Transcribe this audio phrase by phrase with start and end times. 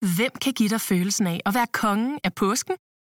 [0.00, 2.74] Hvem kan give dig følelsen af at være kongen af påsken?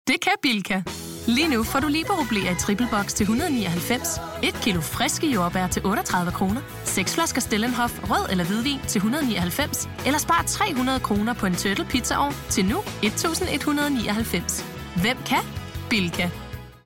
[0.09, 0.83] Det kan Bilka!
[1.27, 5.87] Lige nu får du liberobleer i triple box til 199, et kilo friske jordbær til
[5.87, 11.47] 38 kroner, seks flasker Stellenhof rød eller hvidvin til 199, eller spar 300 kroner på
[11.47, 14.65] en turtle pizzaovn til nu 1199.
[15.03, 15.43] Hvem kan?
[15.91, 16.31] Bilka.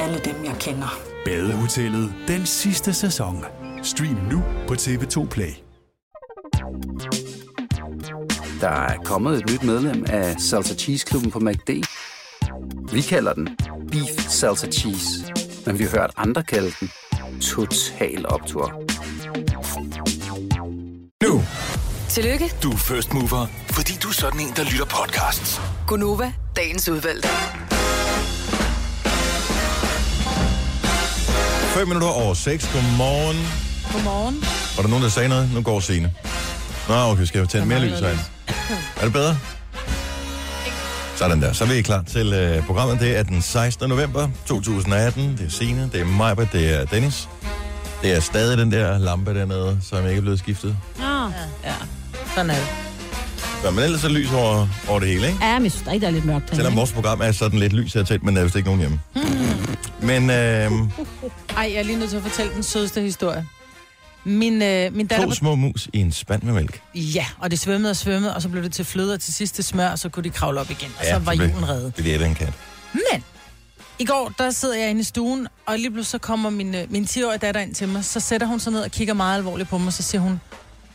[0.00, 0.98] alle dem, jeg kender.
[1.24, 3.44] Badehotellet den sidste sæson.
[3.82, 5.52] Stream nu på TV2 Play.
[8.60, 11.70] Der er kommet et nyt medlem af Salsa Cheese Klubben på MACD.
[12.92, 13.48] Vi kalder den
[13.90, 15.34] Beef Salsa Cheese,
[15.66, 16.90] men vi har hørt andre kalde den
[17.40, 18.82] Total Optor.
[21.24, 21.42] Nu,
[22.08, 25.60] Tillykke, du er first mover, fordi du er sådan en, der lytter podcasts.
[25.86, 27.28] Gunova, dagens udvalgte.
[31.74, 32.70] 5 minutter over 6.
[32.72, 33.36] Godmorgen.
[33.92, 34.36] Godmorgen.
[34.76, 35.50] Var der nogen, der sagde noget?
[35.54, 36.12] Nu går scene.
[36.88, 38.22] Nå, okay, skal jeg tænde mere lys herinde?
[38.96, 39.36] Er det bedre?
[41.16, 41.52] Sådan der.
[41.52, 43.00] Så er vi klar til uh, programmet.
[43.00, 43.88] Det er den 16.
[43.88, 45.36] november 2018.
[45.38, 47.28] Det er Signe, det er Majbert, det er Dennis.
[48.02, 50.76] Det er stadig den der lampe dernede, som ikke er blevet skiftet.
[50.98, 51.28] Nå, ja.
[51.64, 51.74] ja.
[52.34, 52.66] Sådan er det.
[53.64, 55.38] Ja, men ellers er lys over, over det hele, ikke?
[55.42, 56.56] Ja, men jeg synes der er lidt mørkt.
[56.56, 58.80] Selvom vores program er sådan lidt lys her tæt, men der er vist ikke nogen
[58.80, 59.00] hjemme.
[60.02, 60.70] Men øh,
[61.56, 63.46] Ej, jeg er lige nødt til at fortælle den sødeste historie.
[64.24, 65.26] Min, øh, min datter...
[65.26, 66.82] to små mus i en spand med mælk.
[66.94, 69.54] Ja, og det svømmede og svømmede, og så blev det til fløde, og til sidst
[69.54, 70.90] til smør, og så kunne de kravle op igen.
[70.98, 71.96] Og så var julen reddet.
[71.96, 72.52] Det er det, en kat.
[72.92, 73.24] Men
[73.98, 76.92] i går, der sidder jeg inde i stuen, og lige pludselig så kommer min, øh,
[76.92, 78.04] min 10-årige datter ind til mig.
[78.04, 80.40] Så sætter hun sig ned og kigger meget alvorligt på mig, så siger hun,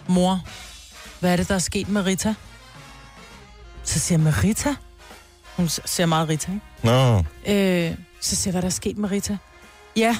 [0.08, 0.42] mor,
[1.20, 2.34] hvad er det, der er sket med Rita?
[3.84, 4.76] Så siger jeg, med Rita?
[5.56, 6.66] Hun s- siger meget Rita, ikke?
[6.84, 7.92] Nå, Øh,
[8.26, 9.38] så siger jeg, hvad der er sket med Rita?
[9.96, 10.18] Ja,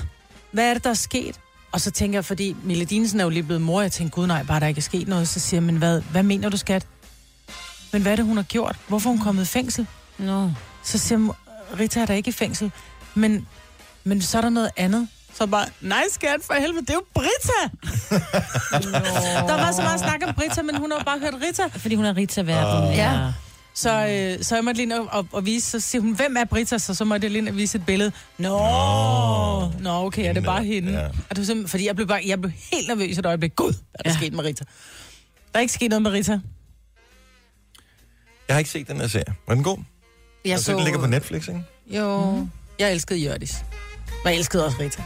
[0.52, 1.40] hvad er det, der er sket?
[1.72, 4.28] Og så tænker jeg, fordi Mille Dinesen er jo lige blevet mor, jeg tænker, gud
[4.28, 5.28] nej, bare der ikke er sket noget.
[5.28, 6.88] Så siger jeg, men hvad, hvad mener du, skat?
[7.94, 8.76] Men hvad er det, hun har gjort?
[8.88, 9.88] Hvorfor er hun kommet i fængsel?
[10.18, 10.52] Nå.
[10.84, 12.72] Så siger jeg, Rita er der ikke i fængsel.
[13.14, 13.48] Men,
[14.04, 15.08] men så er der noget andet.
[15.34, 17.62] Så bare, nej skat, for helvede, det er jo Britta!
[19.48, 21.66] Der var så meget snak om Britta, men hun har bare hørt Rita.
[21.66, 22.90] Fordi hun er Rita-verden.
[22.90, 23.32] Uh, ja.
[23.76, 26.44] Så, øh, så jeg måtte lige nå at, at vise, så siger hun, hvem er
[26.46, 26.78] Britta?
[26.78, 28.12] Så, så måtte jeg lige ind og vise et billede.
[28.38, 30.92] Nå, Nå, Nå okay, er det bare hende?
[30.92, 31.06] Ja.
[31.06, 33.56] Og var simpelthen, fordi jeg blev, bare, jeg blev helt nervøs et øjeblik.
[33.56, 34.16] Gud, hvad er der ja.
[34.18, 34.64] sket med Rita?
[35.54, 36.32] Der er ikke sket noget med Rita.
[38.48, 39.36] jeg har ikke set den her serie.
[39.48, 39.78] Var den god?
[40.46, 40.74] Jeg så...
[40.76, 41.64] Den ligger på Netflix, ikke?
[41.88, 42.50] Jo, mm.
[42.80, 43.66] jeg elskede Jørdis.
[44.26, 45.04] Og jeg elskede også Rita.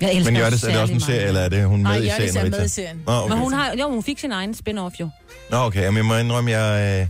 [0.00, 1.96] Jeg elsker Men Jørgens, er det også en serie, eller er det hun med Nej,
[1.96, 2.36] i serien?
[2.36, 2.56] er Rita?
[2.58, 3.02] med i serien.
[3.06, 3.28] Nå, okay.
[3.28, 5.08] Men hun, har, jo, hun fik sin egen spin-off jo.
[5.50, 7.08] Nå, okay, men jeg må indrømme, jeg...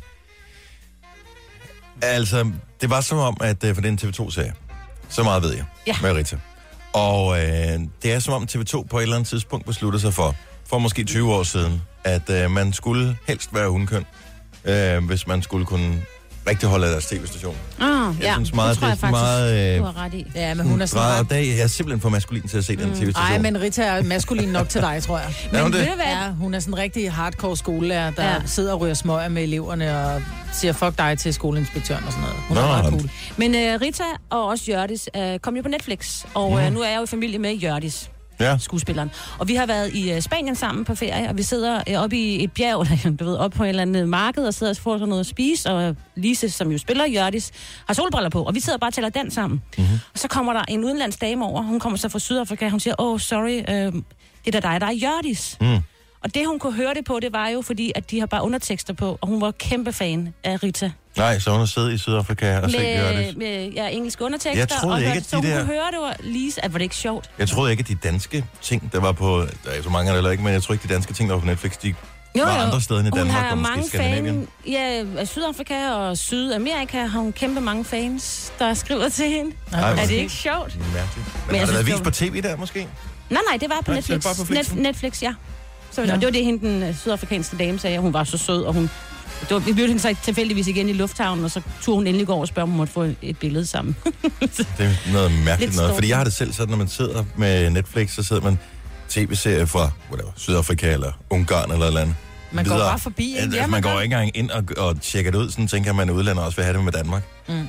[2.03, 4.53] Altså, det var som om, at øh, for den TV2-serie,
[5.09, 5.95] så meget ved jeg Ja.
[6.03, 6.37] med Rita.
[6.93, 10.35] Og øh, det er som om TV2 på et eller andet tidspunkt beslutter sig for,
[10.69, 14.05] for måske 20 år siden, at øh, man skulle helst være hundkøn,
[14.65, 16.03] øh, hvis man skulle kunne
[16.47, 17.57] rigtig holde af deres tv-station.
[17.81, 20.15] Ah, Jeg ja, synes meget, det tror jeg er faktisk, meget, øh, du har ret
[20.15, 20.27] i.
[20.35, 22.89] Ja, men hun er sådan dag, jeg er simpelthen for maskulin til at se den
[22.89, 23.13] tv-station.
[23.15, 25.29] Nej, men Rita er maskulin nok til dig, tror jeg.
[25.53, 25.89] Er hun men det?
[26.07, 28.33] Ja, hun er sådan en rigtig hardcore skolelærer, der ja.
[28.33, 28.41] Ja.
[28.47, 30.23] sidder og ryger smøger med eleverne og
[30.53, 32.37] siger fuck dig til skoleinspektøren og sådan noget.
[32.49, 33.11] Hun Nå, er meget cool.
[33.37, 36.89] Men uh, Rita og også Jørdis uh, kom jo på Netflix, og uh, nu er
[36.89, 38.11] jeg jo i familie med Jørdis.
[38.43, 38.59] Ja.
[38.59, 39.11] skuespilleren.
[39.39, 42.17] Og vi har været i uh, Spanien sammen på ferie, og vi sidder uh, oppe
[42.17, 44.77] i et bjerg, eller, du ved, oppe på et eller andet marked, og sidder og
[44.77, 47.53] får sådan noget at spise, og Lise, som jo spiller Jørdis,
[47.87, 49.63] har solbriller på, og vi sidder bare og taler dans sammen.
[49.79, 49.99] Mm-hmm.
[50.13, 52.95] Og så kommer der en udenlands dame over, hun kommer så fra Sydafrika, hun siger,
[52.99, 54.03] åh, oh, sorry, uh,
[54.45, 55.57] det er da dig, der er Jørdis.
[55.61, 55.79] Mm.
[56.25, 58.43] Og det, hun kunne høre det på, det var jo fordi, at de har bare
[58.43, 60.91] undertekster på, og hun var kæmpe fan af Rita.
[61.17, 63.37] Nej, så hun har siddet i Sydafrika og set Jørgens.
[63.37, 64.61] Med, med ja, engelske undertekster.
[64.61, 66.73] Jeg troede og ikke, at de så hun der- kunne høre, det var Lise, at
[66.73, 67.31] var det ikke sjovt.
[67.39, 69.47] Jeg troede ikke, at de danske ting, der var på...
[69.65, 71.29] Der er så mange af det heller ikke, men jeg tror ikke, de danske ting,
[71.29, 71.95] der var på Netflix, de
[72.35, 74.49] var andre steder end i Hun Danmark, har og måske mange Skandinavien.
[74.65, 79.53] fan, ja, af Sydafrika og Sydamerika har hun kæmpe mange fans, der skriver til hende.
[79.73, 80.77] Ej, er det ikke sjovt?
[80.95, 81.17] Mærkeligt.
[81.17, 82.89] Men, Men har det været vist det på tv der, måske?
[83.31, 84.25] Nej, nej, det var på Nej, det Netflix.
[84.25, 84.77] bare på Flixen.
[84.77, 85.35] Net, Netflix, ja.
[85.93, 86.13] Så, Nå.
[86.13, 88.75] og det var det, hende den øh, sydafrikanske dame sagde, hun var så sød, og
[88.75, 88.91] hun...
[89.41, 92.27] Det var, vi mødte hende så tilfældigvis igen i lufthavnen, og så turde hun endelig
[92.27, 93.97] gå over og spørge, om hun måtte få et billede sammen.
[94.41, 95.95] Det er noget mærkeligt Lidt noget.
[95.95, 98.59] Fordi jeg har det selv sådan, når man sidder med Netflix, så sidder man
[99.09, 102.15] tv-serier fra whatever, Sydafrika eller Ungarn eller et eller andet.
[102.53, 103.39] Man går bare forbi, ikke?
[103.39, 105.93] Altså, Ja, man, man går ikke engang ind og, og tjekker det ud, sådan tænker
[105.93, 107.23] man, at udlandet også vil have det med Danmark.
[107.49, 107.69] Mm.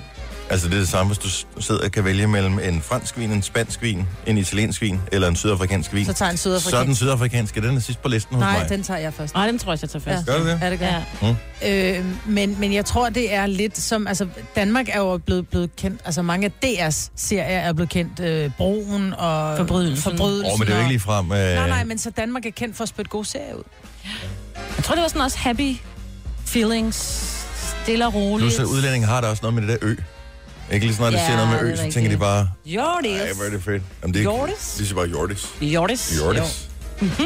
[0.50, 3.32] Altså det er det samme, hvis du sidder og kan vælge mellem en fransk vin,
[3.32, 6.06] en spansk vin, en italiensk vin eller en sydafrikansk vin.
[6.06, 6.70] Så tager en sydafrikansk.
[6.70, 8.70] Så er den sydafrikanske, den er sidst på listen hos Nej, mig.
[8.70, 9.34] den tager jeg først.
[9.34, 10.26] Nej, den tror jeg, jeg tager først.
[10.28, 10.60] Gør du det?
[10.62, 11.06] Ja, det gør jeg.
[11.22, 11.36] Mm.
[11.68, 14.08] Øh, men, men jeg tror, det er lidt som...
[14.08, 16.02] Altså, Danmark er jo blevet, blevet kendt...
[16.06, 18.20] Altså, mange af DR's serier er blevet kendt.
[18.20, 19.58] Øh, Broen og...
[19.58, 20.12] Forbrydelsen.
[20.12, 21.32] Forbrydelsen Åh, men det er jo ikke lige frem...
[21.32, 21.38] Øh...
[21.38, 23.64] Nej, nej, men så Danmark er kendt for at spytte gode serier ud.
[24.78, 25.76] Jeg tror, det var sådan også happy
[26.46, 26.98] feelings,
[27.84, 28.54] stille og roligt.
[28.56, 29.96] Plus at udlændinge har der også noget med det der ø.
[30.74, 32.50] Ikke lige snart, de Ja, siger noget med ø, så tænker de bare...
[32.66, 33.22] Jordis.
[33.22, 33.84] Ej, hvor er det fedt.
[34.02, 34.24] Jamen, det er.
[34.24, 34.76] Jordis?
[34.78, 35.48] De siger bare Jordis.
[35.62, 36.14] Jordis.
[36.18, 36.70] Jordis.
[37.02, 37.06] Jo.
[37.06, 37.26] Mhm.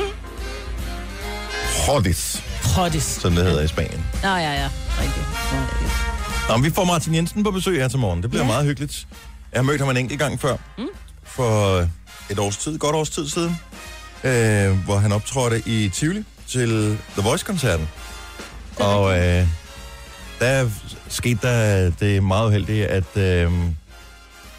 [1.87, 2.43] Jordis,
[2.77, 3.03] Jordis.
[3.03, 4.05] som det hedder i Spanien.
[4.23, 4.53] Nå, ja, ja.
[4.53, 5.25] Ja, rigtigt.
[6.49, 8.21] Nå, men vi får Martin Jensen på besøg her til morgen.
[8.21, 8.47] Det bliver ja.
[8.51, 9.07] meget hyggeligt.
[9.51, 10.55] Jeg har mødt ham en enkelt gang før.
[10.77, 10.87] Mm.
[11.23, 11.77] For
[12.29, 13.59] et års tid, godt års tid siden.
[14.23, 17.89] Øh, hvor han optrådte i Tivoli til The Voice-koncerten.
[18.79, 19.47] Og øh,
[20.39, 20.69] der
[21.09, 23.51] skete der det meget uheldige, at øh,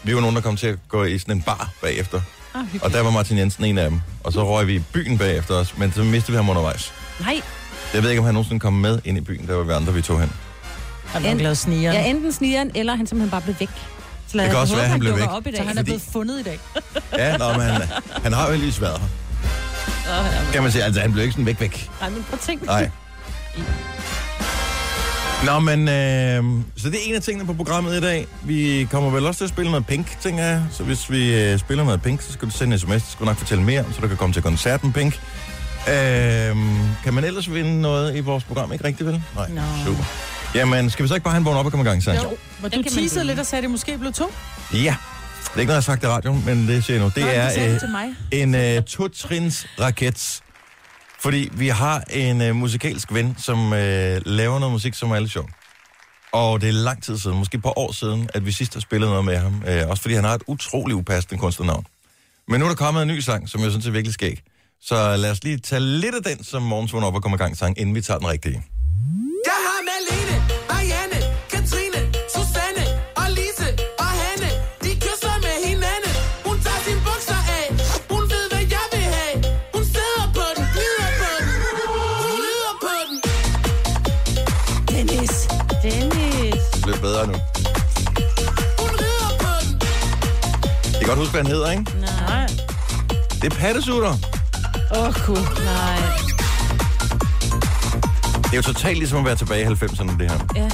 [0.03, 2.21] vi var nogen, der kom til at gå i sådan en bar bagefter.
[2.55, 4.01] Ah, Og der var Martin Jensen en af dem.
[4.23, 6.93] Og så røg vi i byen bagefter os, men så mistede vi ham undervejs.
[7.21, 7.41] Nej.
[7.93, 9.93] Jeg ved ikke, om han nogensinde kom med ind i byen, der var vi andre,
[9.93, 10.31] vi tog hen.
[11.05, 11.97] Han har lavet snigeren.
[11.97, 13.69] Ja, enten snigeren, eller han simpelthen bare blev væk.
[14.27, 15.29] Så lad Det kan også være, han blev væk.
[15.29, 15.57] Op i dag.
[15.57, 16.59] Så han er Fordi- blevet fundet i dag.
[17.17, 17.81] Ja, nå, men han,
[18.23, 18.99] han har jo heldigvis været
[20.05, 20.51] her.
[20.53, 21.89] Kan man sige, altså han blev ikke sådan væk væk.
[22.01, 22.65] Nej, men prøv at tænke.
[22.65, 22.89] Nej.
[25.45, 26.43] Nå, men øh,
[26.77, 28.27] så det er en af tingene på programmet i dag.
[28.43, 30.63] Vi kommer vel også til at spille noget Pink, tænker jeg.
[30.71, 32.91] Så hvis vi øh, spiller noget Pink, så skal du sende en sms.
[32.91, 35.13] Det skal du nok fortælle mere om, så du kan komme til koncerten Pink.
[35.87, 35.93] Øh,
[37.03, 38.73] kan man ellers vinde noget i vores program?
[38.73, 39.23] Ikke rigtigt, vel?
[39.35, 39.61] Nej, Nå.
[39.85, 40.03] super.
[40.55, 42.21] Jamen, skal vi så ikke bare have en vågen op og komme i gang, Sanja?
[42.23, 44.31] Jo, hvor du teasede lidt og sagde, at det måske blev to.
[44.73, 44.77] Ja.
[44.77, 47.11] Det er ikke noget, jeg har sagt i radioen, men det siger jeg nu.
[47.15, 48.05] Det Nå, er det øh, til mig.
[48.31, 50.41] en øh, to-trins raket.
[51.21, 55.31] Fordi vi har en øh, musikalsk ven, som øh, laver noget musik, som er lidt
[55.31, 55.49] sjov.
[56.31, 58.81] Og det er lang tid siden, måske et par år siden, at vi sidst har
[58.81, 59.63] spillet noget med ham.
[59.67, 61.85] Øh, også fordi han har et utrolig upassende kunstnernavn.
[62.47, 64.39] Men nu er der kommet en ny sang, som jeg synes er virkelig skæg.
[64.81, 67.57] Så lad os lige tage lidt af den, som morgens op og kommer i gang
[67.57, 68.63] sang, inden vi tager den rigtige.
[69.45, 70.35] Jeg har Malene,
[70.69, 71.18] Marianne,
[91.09, 91.85] godt huske, hvad han hedder, ikke?
[92.01, 92.47] Nej.
[93.41, 94.13] Det er pattesutter.
[94.95, 95.37] Åh, oh, cool.
[95.37, 95.99] Nej.
[98.43, 100.39] Det er jo totalt ligesom at være tilbage i 90'erne, det her.
[100.55, 100.69] Ja.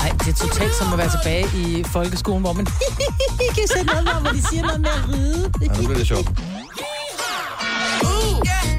[0.00, 2.66] Nej, det er totalt som at være tilbage i folkeskolen, hvor man
[3.58, 5.52] kan sætte noget, hvor de siger noget med at ride.
[5.62, 6.28] Ja, nu bliver det sjovt.
[8.02, 8.75] Uh, ja,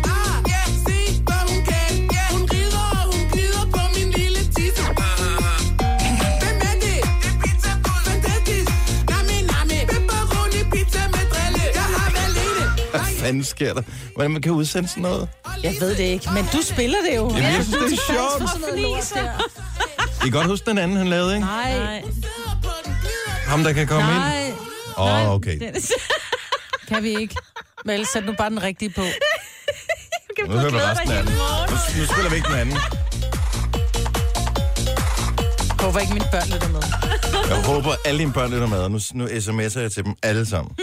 [13.28, 13.82] fanden sker der?
[14.16, 15.30] Hvordan man kan udsende sådan noget?
[15.64, 17.30] Jeg ved det ikke, men du spiller det jo.
[17.30, 19.28] Jamen, jeg synes, det er sjovt.
[20.20, 21.48] I kan godt huske den anden, han lavede, ikke?
[21.48, 22.02] Nej.
[23.48, 24.20] Ham, der kan komme ind.
[24.20, 24.52] nej,
[24.98, 25.60] Åh, oh, okay.
[25.60, 25.92] Dennis.
[26.90, 27.36] kan vi ikke.
[27.86, 29.02] Vel, sæt nu bare den rigtige på.
[30.48, 31.34] Nu hører vi resten af den.
[31.34, 32.78] Nu, nu spiller vi ikke den anden.
[35.80, 36.82] Håber ikke, mine børn lytter med.
[37.50, 40.46] Jeg håber, alle dine børn lytter med, og nu, nu sms'er jeg til dem alle
[40.46, 40.76] sammen.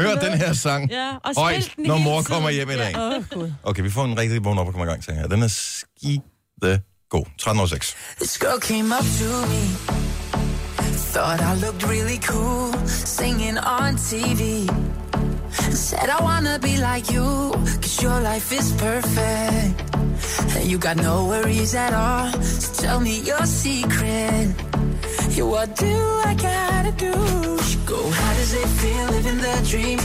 [0.00, 2.24] Hør den her sang Ja, og spil den når mor tiden.
[2.24, 2.92] kommer hjem i dag.
[2.92, 3.16] Ja.
[3.16, 3.52] Åh, Gud.
[3.62, 5.26] Okay, vi får en rigtig vågen op og kommer i gang, sang her.
[5.28, 7.24] Den er skide god.
[7.38, 7.96] 13 år 6.
[8.20, 9.62] This girl came up to me.
[11.14, 14.40] Thought I looked really cool, singing on TV.
[15.74, 19.96] Said I wanna be like you, cause your life is perfect.
[20.56, 24.69] And you got no worries at all, so tell me your secret.
[25.40, 25.96] Yeah, what do
[26.30, 27.12] I gotta do?
[27.86, 29.98] Go, how does it feel living the dream?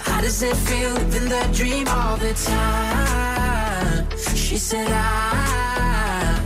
[0.00, 4.08] How does it feel living the dream all the time?
[4.34, 6.40] She said, I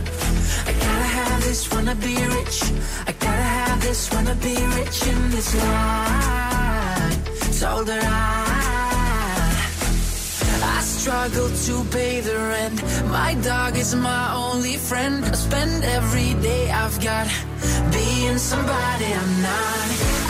[0.69, 2.57] I gotta have this, wanna be rich.
[3.07, 7.19] I gotta have this, wanna be rich in this life.
[7.61, 8.52] Told her I, I
[11.03, 12.79] struggle to pay the rent.
[13.09, 15.25] My dog is my only friend.
[15.25, 17.27] I spend every day I've got
[17.91, 19.87] being somebody I'm not.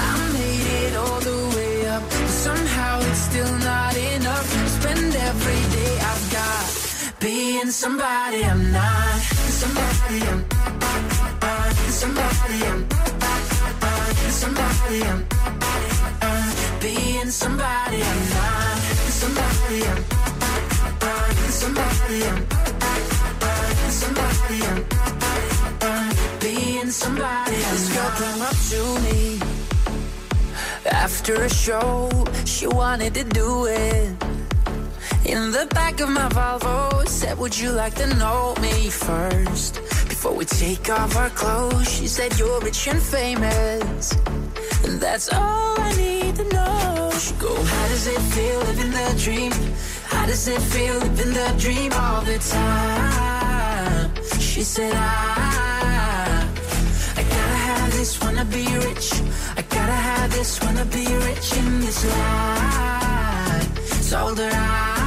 [0.08, 4.48] I made it all the way up, but somehow it's still not enough.
[4.80, 6.66] Spend every day I've got
[7.20, 9.20] being somebody I'm not.
[9.62, 10.42] Somebody I'm
[12.02, 12.82] somebody I'm
[14.42, 15.22] somebody I'm
[16.82, 18.78] being somebody I'm not.
[19.22, 20.33] Somebody I'm
[21.64, 22.42] somebody I'm
[24.02, 24.60] somebody
[25.82, 27.56] I'm being somebody.
[27.72, 29.40] This girl came up to me
[30.92, 32.10] after a show.
[32.46, 34.12] She wanted to do it
[35.26, 37.08] in the back of my Volvo.
[37.08, 39.76] Said, Would you like to know me first
[40.12, 41.90] before we take off our clothes?
[41.90, 44.12] She said, You're rich and famous,
[44.86, 47.12] and that's all I need to know.
[47.40, 49.52] Go, How does it feel living the dream?
[50.06, 54.12] How does it feel living the dream all the time?
[54.40, 56.48] She said, I,
[57.18, 59.14] I gotta have this, wanna be rich.
[59.58, 63.70] I gotta have this, wanna be rich in this life.
[64.10, 65.03] Told her I, I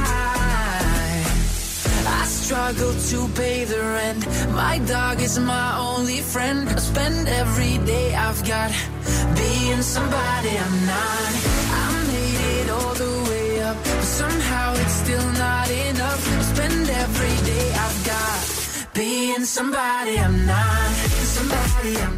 [2.47, 4.23] struggle to pay the rent.
[4.53, 6.69] My dog is my only friend.
[6.69, 8.71] I spend every day I've got
[9.35, 11.31] being somebody I'm not.
[11.81, 16.21] I made it all the way up, but somehow it's still not enough.
[16.39, 18.39] I spend every day I've got
[18.93, 20.91] being somebody I'm not.
[21.35, 22.15] Somebody I'm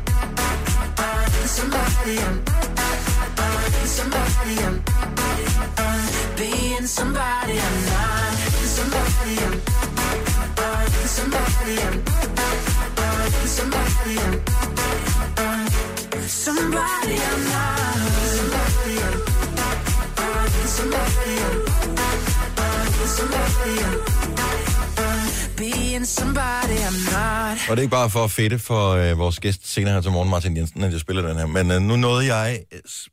[1.57, 2.37] somebody I'm
[3.97, 4.75] somebody I'm
[6.37, 8.33] being somebody I'm not.
[8.77, 9.88] Somebody I'm
[11.17, 11.95] somebody I'm
[13.57, 14.35] somebody I'm
[16.27, 17.99] somebody I'm not.
[18.35, 19.17] Somebody I'm
[20.77, 21.57] somebody I'm
[23.17, 24.09] somebody
[26.05, 27.69] somebody I'm not.
[27.69, 30.11] Og det er ikke bare for at fedte for øh, vores gæst senere her til
[30.11, 31.45] morgen, Martin Jensen, at jeg spiller den her.
[31.45, 32.59] Men øh, nu nåede jeg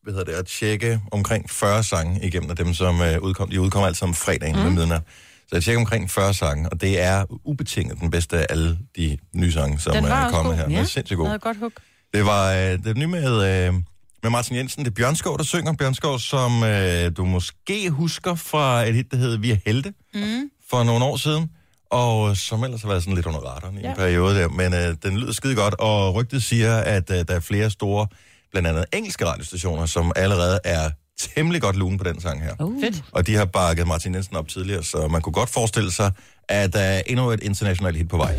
[0.02, 3.50] hvad hedder det, at tjekke omkring 40 sange igennem af dem, som øh, udkom.
[3.50, 4.64] De udkommer altid om fredagen mm.
[4.64, 5.02] ved midnat.
[5.48, 9.18] Så jeg tjekker omkring 40 sange, og det er ubetinget den bedste af alle de
[9.34, 10.62] nye sange, som Den er også kommet her.
[10.62, 10.68] Ja.
[10.68, 11.26] Det er sindssygt god.
[11.26, 11.72] Noget godt hug.
[12.14, 13.74] Det var øh, det nye med, øh,
[14.22, 14.84] med Martin Jensen.
[14.84, 15.72] Det er Bjørnskov, der synger.
[15.72, 20.50] Bjørnskov, som øh, du måske husker fra et hit, der hedder Vi er Helte Mm.
[20.70, 21.50] for nogle år siden.
[21.90, 23.80] Og som ellers har været sådan lidt under radaren i.
[23.80, 23.90] Ja.
[23.90, 24.48] en periode der.
[24.48, 28.06] Men øh, den lyder skide godt, og rygtet siger, at øh, der er flere store,
[28.50, 32.54] blandt andet engelske radiostationer, som allerede er temmelig godt lune på den sang her.
[32.60, 32.80] Uh.
[32.82, 33.04] Fedt.
[33.12, 36.12] Og de har bakket Martin Jensen op tidligere, så man kunne godt forestille sig,
[36.48, 38.36] at der er endnu et internationalt hit på vej.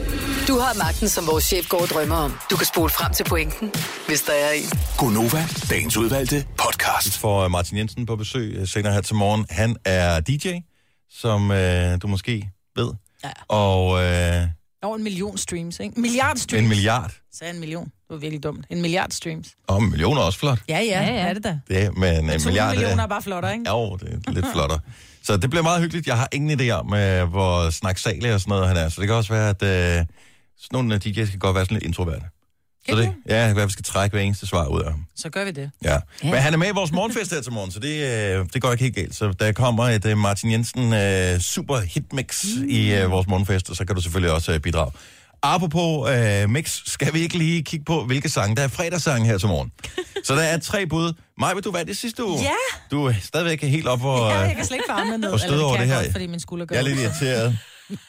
[0.47, 2.33] Du har magten, som vores chef går og drømmer om.
[2.51, 3.71] Du kan spole frem til pointen,
[4.07, 4.69] hvis der er en.
[4.97, 7.17] Gonova, dagens udvalgte podcast.
[7.17, 9.45] Får øh, Martin Jensen på besøg øh, senere her til morgen.
[9.49, 10.47] Han er DJ,
[11.09, 12.91] som øh, du måske ved.
[13.23, 13.29] Ja.
[13.47, 14.47] Og øh,
[14.83, 16.01] Over en million streams, ikke?
[16.01, 16.63] Milliard streams.
[16.63, 17.11] en milliard.
[17.33, 17.91] Sagde en million.
[18.07, 18.65] Det var virkelig dumt.
[18.69, 19.47] En milliard streams.
[19.67, 20.59] Og en million er også flot.
[20.69, 21.59] Ja, ja, Ja, ja, er det da.
[21.67, 22.75] Det er, men en milliard...
[22.75, 23.69] millioner er bare flottere, ikke?
[23.69, 24.79] Jo, det er lidt flottere.
[25.23, 26.07] Så det bliver meget hyggeligt.
[26.07, 28.89] Jeg har ingen idé om, øh, hvor snaksalig og sådan noget han er.
[28.89, 30.05] Så det kan også være, at øh, sådan
[30.71, 32.25] nogle af DJ's kan godt være sådan lidt introverte.
[32.89, 35.05] Så det, ja, at vi skal trække hver eneste svar ud af ham.
[35.15, 35.71] Så gør vi det.
[35.83, 35.91] Ja.
[35.93, 35.99] Ja.
[36.23, 38.03] Men han er med i vores morgenfest her til morgen, så det,
[38.39, 39.15] øh, det går ikke helt galt.
[39.15, 42.69] Så der kommer et øh, Martin Jensen øh, super hitmix mm.
[42.69, 44.91] i øh, vores morgenfest, og så kan du selvfølgelig også øh, bidrage.
[45.55, 49.37] Apropos øh, mix, skal vi ikke lige kigge på, hvilke sange der er fredagssange her
[49.37, 49.71] til morgen.
[50.23, 51.13] så der er tre bud.
[51.39, 52.39] Maj, vil du være det sidste uge?
[52.41, 52.49] Ja.
[52.91, 54.29] Du er stadigvæk helt op og...
[54.29, 55.29] Ja, jeg kan slet ikke få armene ned.
[55.29, 56.01] og støde Eller over det her.
[56.01, 57.57] Godt, fordi min skulder gør Jeg er lidt irriteret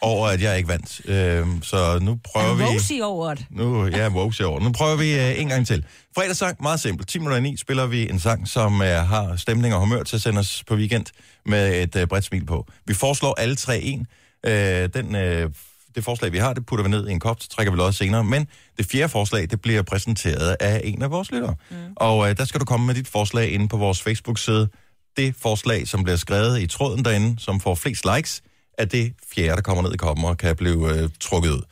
[0.00, 1.00] over, at jeg ikke vandt.
[1.04, 2.64] Øh, så nu prøver vi...
[2.64, 3.46] Rosy over det.
[3.50, 4.60] Nu, ja, woke over.
[4.60, 5.84] Nu prøver vi uh, en gang til.
[6.14, 7.08] Fredagssang, meget simpelt.
[7.08, 10.16] 10 minutter i 9 spiller vi en sang, som uh, har stemning og humør til
[10.16, 11.06] at sende os på weekend
[11.46, 12.66] med et uh, bredt smil på.
[12.86, 14.06] Vi foreslår alle tre en.
[14.46, 15.52] Uh, den, uh,
[15.98, 17.98] det forslag, vi har, det putter vi ned i en kop, så trækker vi også
[17.98, 18.24] senere.
[18.24, 18.46] Men
[18.78, 21.54] det fjerde forslag, det bliver præsenteret af en af vores lyttere.
[21.70, 21.76] Mm.
[21.96, 24.68] Og uh, der skal du komme med dit forslag inde på vores Facebook-side.
[25.16, 28.42] Det forslag, som bliver skrevet i tråden derinde, som får flest likes,
[28.78, 31.62] er det fjerde, der kommer ned i koppen og kan blive øh, trukket ud.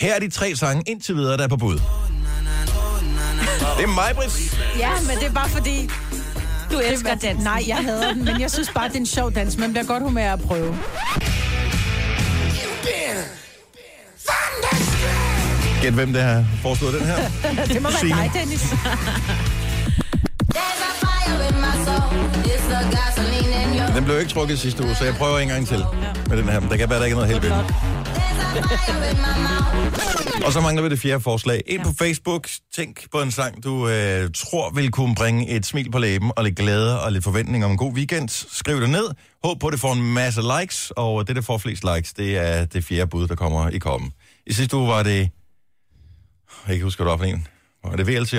[0.00, 1.74] Her er de tre sange indtil videre, der er på bud.
[1.74, 1.82] Det
[3.84, 4.58] er mig, Britt.
[4.78, 5.88] Ja, men det er bare fordi...
[6.72, 7.44] Du elsker dansen.
[7.44, 9.58] Nej, jeg hader den, men jeg synes bare, det er en sjov dans.
[9.58, 10.78] Man bliver godt humør at prøve.
[15.82, 17.16] Gæt, hvem det har foreslået den her.
[17.74, 18.16] det må være Signe.
[18.16, 18.62] dig, Dennis.
[23.96, 25.84] Den blev ikke trukket sidste uge, så jeg prøver en gang til
[26.28, 26.60] med den her.
[26.60, 27.52] Men der kan være, der ikke er noget helt.
[30.46, 31.62] Og så mangler vi det fjerde forslag.
[31.66, 35.90] Ind på Facebook, tænk på en sang, du øh, tror vil kunne bringe et smil
[35.90, 38.28] på læben, og lidt glæde og lidt forventning om en god weekend.
[38.28, 39.08] Skriv det ned.
[39.44, 42.36] Håb på, at det får en masse likes, og det, der får flest likes, det
[42.36, 44.12] er det fjerde bud, der kommer i kommen.
[44.46, 45.18] I sidste uge var det...
[45.18, 45.28] Jeg
[46.64, 47.46] kan ikke huske, hvad det var for en.
[47.84, 48.36] Var det VLCJ?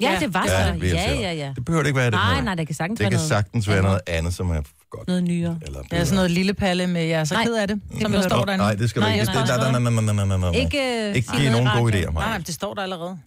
[0.00, 0.86] Ja, det var Ja, så.
[0.86, 1.52] Ja, ja, ja.
[1.56, 3.28] Det behøver det ikke være, det Nej, nej, det kan sagtens Det være kan noget.
[3.28, 4.60] sagtens være noget andet, som er
[4.90, 5.08] godt.
[5.08, 5.58] Noget nyere.
[5.66, 7.44] Eller Det er sådan noget lille palle med, jeg er så Nej.
[7.44, 7.80] ked af det.
[8.00, 8.64] Som der der står derinde.
[8.64, 9.24] Nej, det skal du ikke.
[9.24, 9.34] nej,
[9.70, 10.50] nej, nej, nej, nej, nej, nej.
[10.60, 12.26] Ikke, øh, ikke give nogen gode idéer, Nej, Maja.
[12.28, 13.18] nej, det står der allerede.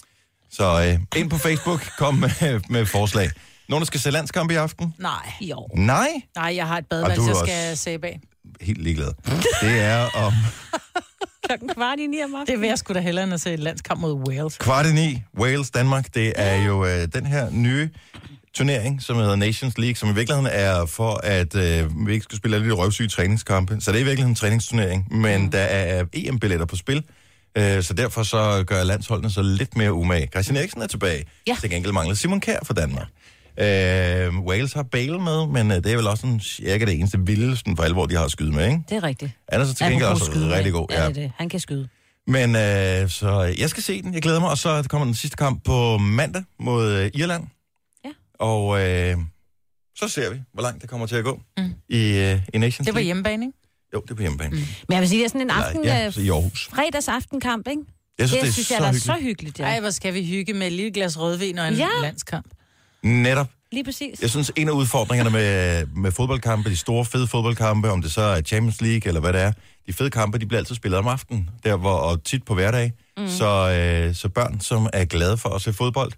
[0.52, 3.30] Så øh, ind på Facebook, kom med, med forslag.
[3.70, 4.94] Nogen, der skal se landskamp i aften?
[5.00, 5.32] Nej.
[5.42, 5.68] Jo.
[5.76, 8.20] Nej, Nej, jeg har et badeværelse, jeg også- skal sæbe af.
[8.62, 9.12] helt ligeglad.
[9.62, 10.34] Det er om
[11.48, 12.48] klokken kvart i ni om aftenen.
[12.48, 14.58] Det vil jeg sgu da hellere end at se et landskamp mod Wales.
[14.58, 17.90] Kvart i ni, Wales, Danmark, det er jo øh, den her nye
[18.60, 22.38] turnering, som hedder Nations League, som i virkeligheden er for, at øh, vi ikke skal
[22.38, 23.78] spille alle de røvsyge træningskampe.
[23.80, 25.52] Så det er i virkeligheden en træningsturnering, men mm.
[25.52, 27.04] der er EM-billetter på spil,
[27.58, 30.28] øh, så derfor så gør landsholdene så lidt mere umage.
[30.28, 31.26] Christian Eriksen er tilbage.
[31.48, 31.58] Ja.
[31.62, 33.08] Til gengæld mangler Simon Kjær for Danmark.
[33.60, 37.20] Øh, Wales har Bale med, men øh, det er vel også sådan cirka det eneste
[37.20, 38.82] vilde sådan for alvor, de har at skyde med, ikke?
[38.90, 39.32] Det er rigtigt.
[39.52, 40.88] Han er så til gengæld også skyde, rigtig god.
[40.92, 41.32] Ja, det er det.
[41.38, 41.88] Han kan skyde.
[42.28, 45.38] Men øh, så jeg skal se den, jeg glæder mig, og så kommer den sidste
[45.38, 47.44] kamp på mandag mod øh, Irland.
[48.40, 48.46] Ja.
[48.46, 49.18] Og øh,
[49.96, 51.74] så ser vi, hvor langt det kommer til at gå mm.
[51.90, 53.58] i, øh, i Nations Det var hjemmebane, ikke?
[53.94, 54.50] Jo, det er på hjemmebane.
[54.50, 54.58] Mm.
[54.88, 56.68] Men jeg vil sige, det er sådan en Eller, aften, ja, øh, så i Aarhus.
[56.74, 57.82] fredagsaftenkamp, ikke?
[58.20, 59.06] Jeg synes, det er synes så jeg er hyggeligt.
[59.06, 59.64] så hyggeligt, ja.
[59.66, 61.88] Ej, hvor skal vi hygge med et lille glas rødvin og en Ja.
[62.02, 62.46] landskamp.
[63.04, 63.48] Netop.
[63.72, 64.22] Lige præcis.
[64.22, 68.22] Jeg synes, en af udfordringerne med, med fodboldkampe, de store fede fodboldkampe, om det så
[68.22, 69.52] er Champions League eller hvad det er,
[69.88, 72.92] de fede kampe, de bliver altid spillet om aftenen, der hvor, og tit på hverdag.
[73.18, 73.28] Mm.
[73.28, 73.46] Så,
[74.08, 76.12] øh, så børn, som er glade for at se fodbold,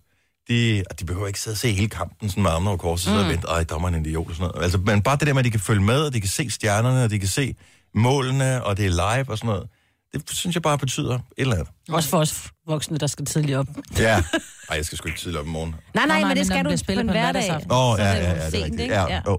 [0.49, 3.19] de, de behøver ikke sidde og se hele kampen sådan med armene over korset, mm.
[3.19, 4.63] og vente, ej, dommeren er en idiot og sådan noget.
[4.63, 6.49] Altså, men bare det der med, at de kan følge med, og de kan se
[6.49, 7.55] stjernerne, og de kan se
[7.95, 9.67] målene, og det er live og sådan noget,
[10.13, 11.69] det synes jeg bare betyder et eller andet.
[11.89, 13.67] Også for os voksne, der skal tidligt op.
[13.99, 14.23] Ja.
[14.69, 15.69] Ej, jeg skal sgu ikke tidligt op i morgen.
[15.69, 17.51] Nej, nej, nej, men men det skal du bliver på en hverdag.
[17.71, 18.81] Åh, oh, ja, det ja, ja, det er rigtigt.
[18.81, 18.93] ikke?
[18.93, 19.21] Ja, ja.
[19.25, 19.37] Oh,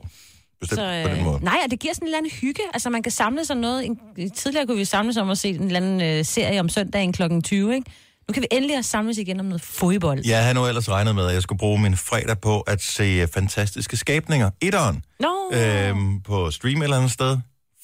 [0.60, 1.44] bestemt Så, på den øh, måde.
[1.44, 2.62] nej, og det giver sådan en eller anden hygge.
[2.74, 3.86] Altså, man kan samle sig noget.
[3.86, 7.12] En, tidligere kunne vi samles om at se en eller anden øh, serie om søndagen
[7.12, 7.22] kl.
[7.44, 7.90] 20, ikke?
[8.28, 10.22] Nu kan vi endelig samles igen om noget fodbold.
[10.26, 13.26] Jeg havde nu ellers regnet med, at jeg skulle bruge min fredag på at se
[13.34, 14.50] fantastiske skabninger.
[14.60, 15.04] Etteren.
[15.20, 17.38] Nå, Øhm, på stream et eller andet sted.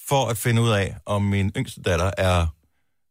[0.09, 2.47] For at finde ud af, om min yngste datter er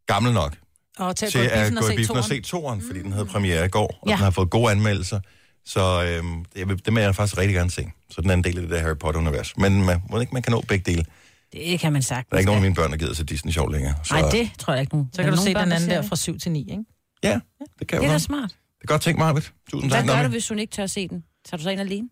[0.08, 0.56] gammel nok
[1.00, 2.44] Og til at til gå at gå i se biffen og toren.
[2.44, 4.12] se toeren, fordi den havde premiere i går, og Ja.
[4.16, 5.20] den har fået gode anmeldelser.
[5.66, 7.86] Så øhm, det, vil- det vil jeg faktisk rigtig gerne se.
[8.10, 9.58] Så den er en del af det der Harry Potter-univers.
[9.58, 11.06] Men man, må ikke man kan nå begge dele.
[11.54, 12.30] det kan man sagtens.
[12.30, 13.96] Der er ikke nogen af mine børn, der gider se Disney Sjov længere.
[14.04, 15.10] Så, Nej, det tror jeg ikke nogen.
[15.14, 16.84] Så kan du se den anden der fra 7 til 9, ikke?
[17.30, 17.40] Ja,
[17.80, 18.22] det kan Det jeg er da godt.
[18.22, 18.50] smart.
[18.50, 19.54] Det er godt tænkt, Marvitt.
[19.72, 20.26] Tusind Hvad tak, gør Nami.
[20.26, 21.24] du, hvis hun ikke tør se den?
[21.50, 22.08] Tager du så ind alene?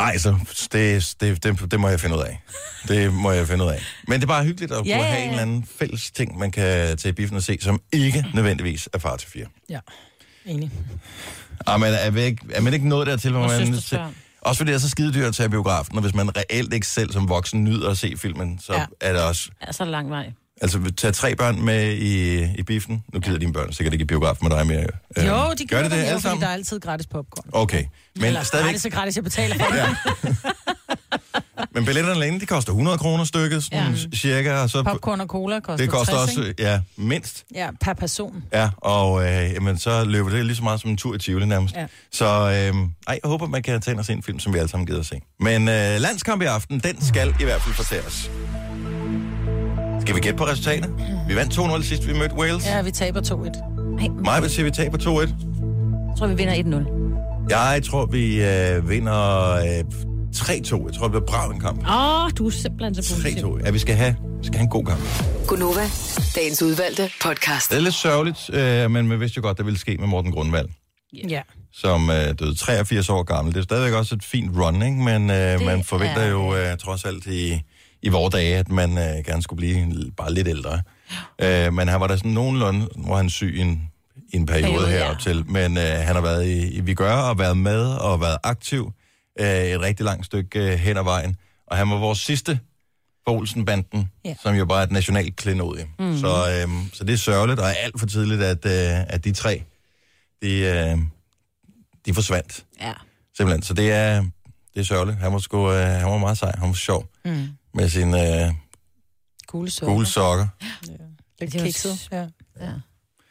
[0.00, 0.36] Nej, så
[0.72, 2.40] det, det, det, det må jeg finde ud af.
[2.88, 3.82] Det må jeg finde ud af.
[4.08, 5.30] Men det er bare hyggeligt at Ja, kunne ja, have en ja.
[5.30, 8.98] eller anden fælles ting, man kan tage i biffen og se, som ikke nødvendigvis er
[8.98, 9.46] far til fire.
[9.68, 9.78] Ja,
[10.46, 10.70] enig.
[11.66, 13.66] Ah, men er, vi ikke, er man ikke nået dertil, hvor Og man...
[13.66, 14.16] søsters børn.
[14.40, 16.72] Også fordi det er så skide dyrt at tage i biografen, og hvis man reelt
[16.74, 18.78] ikke selv som voksen nyder at se filmen, så Ja.
[18.80, 18.86] ja.
[19.00, 19.50] er det også...
[19.66, 20.32] Ja, så er det lang vej.
[20.62, 23.04] Altså, tage tre børn med i, i biffen.
[23.14, 24.86] Nu gider dine børn sikkert ikke i biografen med dig mere.
[25.18, 26.40] Øh, Jo, de gør det, det, det alle sammen?
[26.42, 27.44] der er altid gratis popcorn.
[27.52, 27.84] Okay,
[28.16, 28.70] men Eller stadigvæk...
[28.72, 30.36] gratis og gratis, jeg betaler for det.
[31.74, 34.16] Men billetterne alene, de koster 100 kroner stykket, sådan ja.
[34.16, 34.52] cirka.
[34.52, 37.44] Og så, Popcorn og cola koster det koster 60, også, ja, mindst.
[37.54, 38.42] Ja, per person.
[38.52, 41.46] Ja, og øh, jamen, så løber det lige så meget som en tur i Tivoli
[41.46, 41.74] nærmest.
[41.74, 41.86] Ja.
[42.12, 42.68] Så øh, ej,
[43.06, 45.00] jeg håber, man kan tage ind og se en film, som vi alle sammen gider
[45.00, 45.20] at se.
[45.40, 48.30] Men øh, landskamp i aften, den skal i hvert fald fortæres.
[50.08, 50.90] Skal vi gætte på resultatet?
[51.28, 52.66] Vi vandt 2-0 sidst, vi mødte Wales.
[52.66, 54.24] Ja, vi taber 2-1.
[54.24, 55.08] Mig vil sige, vi taber 2-1.
[55.08, 57.50] Jeg tror, vi vinder 1-0.
[57.50, 59.84] Jeg tror, vi øh, vinder øh,
[60.36, 60.50] 3-2.
[60.50, 61.78] Jeg tror, det bliver brav en kamp.
[61.88, 63.56] Åh, oh, du er simpelthen så positiv.
[63.56, 63.64] 3-2.
[63.64, 65.00] Ja, vi skal have, vi skal have en god kamp.
[65.46, 65.84] Gunova,
[66.34, 67.70] dagens udvalgte podcast.
[67.70, 70.32] Det er lidt sørgeligt, øh, men man vidste jo godt, der ville ske med Morten
[70.32, 70.68] Grundvald.
[71.28, 71.42] Ja.
[71.72, 73.54] som øh, døde 83 år gammel.
[73.54, 74.96] Det er stadigvæk også et fint run, ikke?
[74.96, 77.62] men øh, man forventer er jo øh, trods alt i,
[78.02, 80.82] i vores dage, at man øh, gerne skulle blive bare lidt ældre.
[81.42, 83.90] Øh, men han var der sådan nogenlunde, hvor han syg i en,
[84.32, 85.04] i en periode, Periode, periode ja.
[85.04, 85.44] herop til.
[85.50, 88.92] Men øh, han har været i, i Vigør og været med og været aktiv
[89.40, 91.36] øh, et rigtig langt stykke øh, hen ad vejen.
[91.66, 92.60] Og han var vores sidste
[93.26, 94.28] for Olsen-banden, Ja.
[94.30, 94.34] ja.
[94.42, 95.86] som jo bare er et nationalt klenodie.
[95.98, 96.18] Mm.
[96.18, 99.32] Så, øh, så det er sørgeligt, og er alt for tidligt, at, øh, at de
[99.32, 99.62] tre,
[100.42, 100.98] de, øh,
[102.06, 102.64] de forsvandt.
[102.80, 102.92] Ja.
[103.36, 103.62] Simpelthen.
[103.62, 104.20] Så det er,
[104.74, 105.18] det er sørgeligt.
[105.18, 106.52] Han var, sgu, øh, han var meget sej.
[106.58, 107.48] Han var sjov Mm.
[107.74, 108.52] Med sine øh,
[109.46, 109.94] Gule sokker.
[109.94, 110.46] gule sokker.
[110.82, 111.00] Lidt
[111.52, 112.08] Det er jo kikset.
[112.12, 112.18] Ja.
[112.20, 112.26] ja.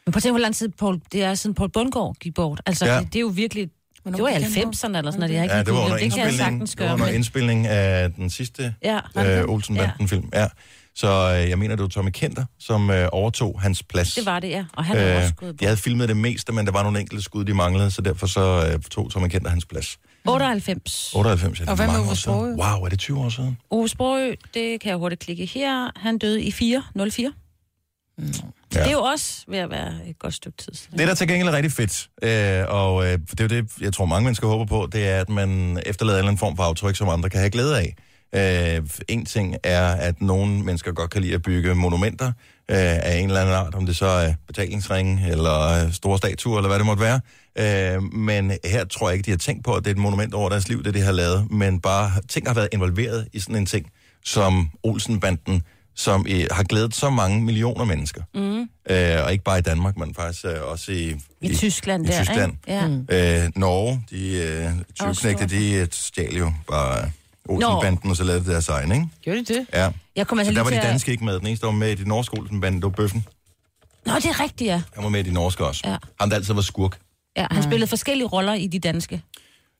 [0.06, 2.60] Men prøv at tænke, hvor lang tid Paul, det er siden Paul Bundgaard gik bort.
[2.66, 2.94] Altså, Ja.
[2.94, 3.00] ja.
[3.00, 3.68] det, det, er jo virkelig...
[4.02, 4.74] Hvornår Det var i gik han bort?
[4.76, 5.32] 90'erne eller sådan noget.
[5.32, 6.12] Jeg har ikke Ja, det var under det.
[6.12, 6.94] kan jeg indspilning, sagtens det var gøre.
[6.94, 8.98] under indspilning af den sidste ja,
[9.40, 9.44] øh?
[9.48, 10.28] Olsen-banden-film.
[10.34, 10.48] Ja.
[10.94, 11.06] Så
[11.42, 14.14] øh, jeg mener, det var Tommy Kenter, som øh, overtog hans plads.
[14.14, 14.64] Det var det, ja.
[14.72, 15.60] Og han også gået øh, bort.
[15.60, 18.26] de havde filmet det meste, men der var nogle enkelte skud, de manglede, så derfor
[18.26, 19.98] så øh, tog Tommy Kenter hans plads.
[20.28, 21.12] 98.
[21.14, 22.36] 98, ja, det Og er hvad med mange Ove år siden.
[22.38, 22.56] Sprogøe?
[22.56, 23.58] Wow, er det 20 år siden?
[23.70, 25.90] Ove Sprogø, det kan jeg hurtigt klikke her.
[25.96, 27.32] Han døde i 4, 04.
[28.74, 28.80] Ja.
[28.80, 30.74] Det er jo også ved at være et godt stykke tid.
[30.74, 30.98] siden.
[30.98, 33.92] Det, der til gengæld er rigtig fedt, øh, og øh, det er jo det, jeg
[33.92, 36.62] tror mange mennesker håber på, det er, at man efterlader en eller anden form for
[36.62, 37.94] aftryk, som andre kan have glæde af.
[38.34, 43.18] Øh, en ting er, at nogle mennesker godt kan lide at bygge monumenter øh, af
[43.18, 46.78] en eller anden art, om det så er betalingsringe eller øh, store statuer, eller hvad
[46.78, 47.20] det måtte være.
[47.58, 50.34] Øh, men her tror jeg ikke, de har tænkt på, at det er et monument
[50.34, 53.56] over deres liv, det de har lavet, men bare ting har været involveret i sådan
[53.56, 53.86] en ting,
[54.24, 55.62] som Olsen-banden,
[55.96, 58.22] som øh, har glædet så mange millioner mennesker.
[58.34, 58.60] Mm.
[58.90, 62.24] Øh, og ikke bare i Danmark, men faktisk øh, også i, I Tyskland i der,
[62.24, 62.52] Tyskland.
[62.68, 63.02] ikke?
[63.10, 63.44] Ja.
[63.44, 67.10] Øh, Norge, de øh, tyvknægte, de stjal jo bare
[67.48, 69.08] Olsenbanden, og så lavede de deres egen, ikke?
[69.22, 69.66] Gjorde de det?
[69.74, 69.90] Ja.
[70.16, 71.38] Jeg kommer altså så der var de til at- danske ikke med.
[71.38, 73.24] Den eneste, der var med i de norske Olsenbanden, det var Bøffen.
[74.06, 74.82] Nå, det er rigtigt, ja.
[74.94, 75.80] Han var med i de norske også.
[75.84, 75.96] Ja.
[76.20, 76.98] Ham, der altid var skurk.
[77.36, 79.22] ja han spillede forskellige roller i de danske.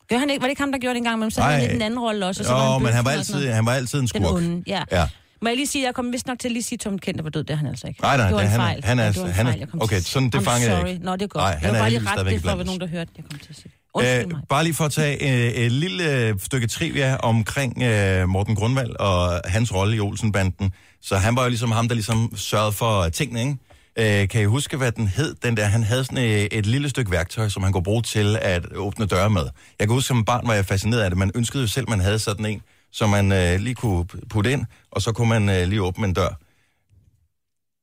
[0.09, 0.41] Gør han ikke?
[0.41, 1.19] Var det ikke ham, der gjorde det engang?
[1.19, 2.43] Men så havde han lidt en anden rolle også.
[2.43, 4.35] Og så var Jo, han men han var, altid, han var altid en Den skurk.
[4.35, 4.83] onde, ja.
[4.93, 5.09] ja.
[5.43, 7.25] Må jeg lige sige, jeg kom vist nok til at lige sige, at Tom Kent
[7.25, 8.01] var død, det er han altså ikke.
[8.03, 8.85] Nej, nej, det var det- en han er- fejl.
[8.85, 10.43] han er- Ja, det var en han er- fejl, jeg kom okay, sådan, det I'm
[10.45, 10.89] fanger jeg sorry.
[10.89, 11.05] ikke.
[11.05, 11.43] Nå, det er godt.
[11.43, 13.39] Nej, jeg han vil er bare lige stadigvæk det, for nogen, der hørte, jeg kom
[13.39, 13.73] til at sige.
[13.95, 14.41] Undskyld Øh, mig.
[14.49, 18.91] bare lige for at tage øh, et lille øh, stykke trivia omkring øh, Morten Grundvald
[19.01, 20.73] og hans rolle i Olsenbanden.
[21.03, 24.23] Så han var jo ligesom ham, der ligesom sørgede for tingene, ikke?
[24.23, 25.35] Øh, kan I huske, hvad den hed?
[25.43, 28.39] Den der, han havde sådan øh, et lille stykke værktøj, som han kunne bruge til
[28.43, 29.43] at åbne døre med.
[29.79, 31.19] Jeg kan huske, som barn var jeg fascineret af det.
[31.19, 34.65] Man ønskede jo selv, man havde sådan en, som man øh, lige kunne putte ind,
[34.91, 36.29] og så kunne man øh, lige åbne en dør.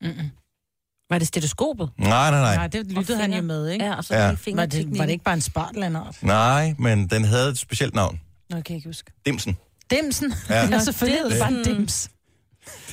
[0.02, 0.30] Mm-mm.
[1.10, 1.90] Var det stetoskopet?
[1.98, 2.56] Nej, nej, nej.
[2.56, 3.86] Nej, det lyttede han jo med, ikke?
[3.86, 4.36] Ja, og så Ja.
[4.56, 6.16] Var det, var det ikke bare en spartlandart?
[6.22, 8.20] Nej, men den havde et specielt navn.
[8.50, 9.12] Nå, kan jeg ikke huske.
[9.26, 9.58] Dimsen.
[9.92, 10.34] Dimsen.
[10.50, 10.68] Ja.
[10.68, 11.76] Ja, selvfølgelig det en Dimsen.
[11.76, 12.10] dims.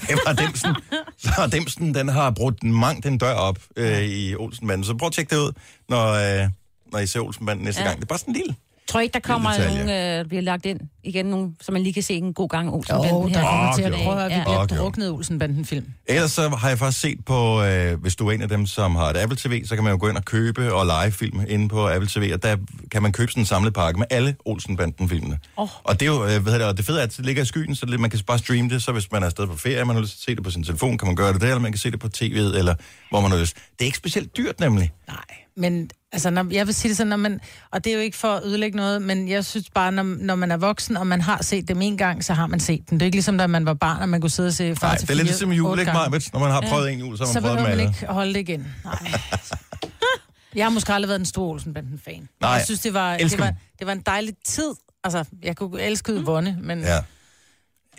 [0.01, 0.75] Det var Dimsen.
[1.19, 4.85] Så Dimsen, den har brugt mangt den dør op øh, i Olsenbanden.
[4.85, 5.53] Så prøv at tjekke det ud,
[5.89, 6.49] når, øh,
[6.93, 7.81] når I ser Olsenbanden næste.
[7.83, 7.87] Ja.
[7.89, 7.99] gang.
[7.99, 8.55] Det er bare sådan en lille.
[8.89, 11.93] Tror I ikke, der kommer nogen, øh, bliver lagt ind igen, nogen, så man lige
[11.93, 14.31] kan se en god gang Olsen Jo, Banden der kommer Åh, til at prøve, at
[14.31, 14.45] vi Ja.
[14.45, 15.87] bliver druknet Olsenbanden-film.
[16.07, 18.97] Ellers så har jeg faktisk set på, øh, hvis du er en af dem, som
[18.97, 21.41] har et Apple TV, så kan man jo gå ind og købe og lege film
[21.49, 22.57] inde på Apple TV, og der
[22.91, 25.39] kan man købe sådan en samlet pakke med alle Olsenbanden-filmene.
[25.57, 25.69] Oh.
[25.85, 27.43] Og det er jo, øh, hvad hedder det, og det fede er, at det ligger
[27.43, 29.57] i skyen, så det, man kan bare streame det, så hvis man er afsted på
[29.57, 31.41] ferie, man har lyst til at se det på sin telefon, kan man gøre det
[31.41, 32.75] der, eller man kan se det på tv'et, eller
[33.11, 33.55] hvor man har lyst.
[33.57, 34.93] Det er ikke specielt dyrt nemlig.
[35.09, 35.17] Nej,
[35.57, 38.17] men altså, når, jeg vil sige det sådan, når man, og det er jo ikke
[38.17, 41.21] for at ødelægge noget, men jeg synes bare, når, når man er voksen, og man
[41.21, 42.99] har set dem en gang, så har man set dem.
[42.99, 44.87] Det er ikke ligesom, da man var barn, og man kunne sidde og se far
[44.89, 45.93] Nej, til det er lidt ligesom jul, ikke.
[45.93, 46.31] Majbet?
[46.33, 47.97] Når man har prøvet en jul, så har man Så prøvet dem behøver man alle.
[48.01, 48.67] ikke holde det igen.
[48.85, 49.13] Nej.
[50.55, 52.29] Jeg har måske aldrig været en stor Olsenbanden-fan.
[52.41, 53.57] Nej, jeg synes, det var, det, elsker var, dem.
[53.79, 54.71] det var en dejlig tid.
[55.05, 56.81] Altså, jeg kunne elske Yvonne, men...
[56.81, 56.99] Ja.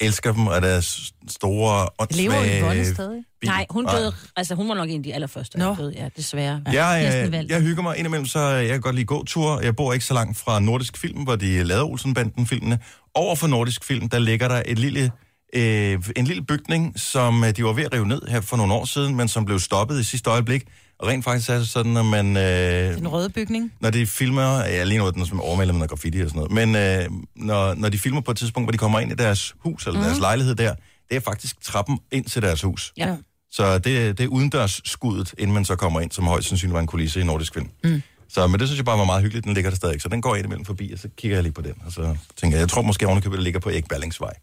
[0.05, 2.61] Elsker dem, og deres store, Lever åndssvage...
[2.61, 3.23] Yvonne stadig?
[3.43, 3.49] bil.
[3.49, 6.61] Nej, hun døde, altså hun var nok en af de allerførste, der døde, ja, desværre.
[6.73, 7.55] Jeg, Kirsten øh, Walther.
[7.55, 9.59] jeg hygger mig indimellem, så jeg kan godt lide gåtur.
[9.61, 12.79] Jeg bor ikke så langt fra Nordisk Film, hvor de lavede Olsenbanden-filmene.
[13.15, 15.11] Over for Nordisk Film, der ligger der et lille,
[15.55, 18.73] øh, en lille bygning, som øh, de var ved at rive ned her for nogle
[18.73, 20.63] år siden, men som blev stoppet i sidste øjeblik.
[20.99, 22.37] Og rent faktisk er det sådan, når man...
[22.37, 23.73] Øh, Den røde bygning.
[23.79, 26.51] når de filmer, ja, lige nu er den som overmalet med graffiti og sådan noget,
[26.51, 29.55] men øh, når, når de filmer på et tidspunkt, hvor de kommer ind i deres
[29.59, 30.05] hus, eller mm.
[30.05, 30.75] deres lejlighed der,
[31.09, 32.93] det er faktisk trappen ind til deres hus.
[32.97, 33.15] Ja.
[33.51, 36.79] Så det, det er udendørs skuddet, inden man så kommer ind, som højst sandsynligt var
[36.79, 37.69] en kulisse i Nordisk Film.
[37.83, 38.01] Mm.
[38.29, 40.01] Så, men det synes jeg bare var meget hyggeligt, den ligger der stadig.
[40.01, 42.15] Så den går jeg imellem forbi, og så kigger jeg lige på den, og så
[42.37, 44.33] tænker jeg, jeg tror måske ovenikøbet, det ligger på Ekballingsvej.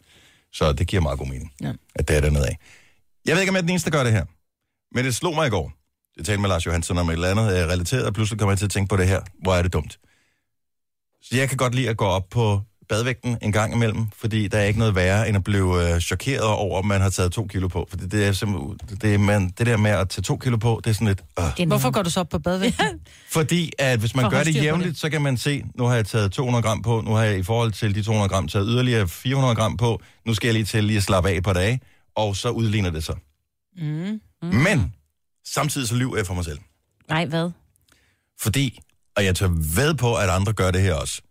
[0.52, 1.72] Så det giver meget god mening, Ja.
[1.94, 2.58] at det er dernede af.
[3.26, 4.24] Jeg ved ikke, om jeg er den eneste, der gør det her,
[4.94, 5.72] men det slog mig i går.
[6.16, 8.58] Jeg talte med Lars Johansson om et eller andet øh, relateret, og pludselig kommer jeg
[8.58, 9.20] til at tænke på det her.
[9.42, 9.98] Hvor er det dumt.
[11.22, 14.58] Så jeg kan godt lide at gå op på badvægten en gang imellem, fordi der
[14.58, 17.46] er ikke noget værre, end at blive øh, chokeret over, at man har taget to
[17.46, 17.86] kilo på.
[17.90, 20.56] For det, det er simpelthen, det, er, man, det der med at tage to kilo
[20.56, 21.22] på, det er sådan lidt...
[21.60, 21.66] Øh.
[21.66, 23.00] Hvorfor går du så op på badvægten?
[23.30, 25.94] Fordi at hvis man For gør det på jævnligt, så kan man se, nu har
[25.94, 28.66] jeg taget 200 gram på, nu har jeg i forhold til de 200 gram taget
[28.70, 31.52] yderligere 400 gram på, nu skal jeg lige til lige at slappe af et par
[31.52, 31.80] dage,
[32.16, 33.16] og så udligner det sig.
[33.76, 34.20] Mm.
[34.42, 34.48] Mm.
[34.48, 34.94] Men
[35.54, 36.58] samtidig så lyver jeg for mig selv.
[37.08, 37.50] Nej, hvad?
[38.40, 38.80] Fordi,
[39.16, 41.22] og jeg tør ved på, at andre gør det her også,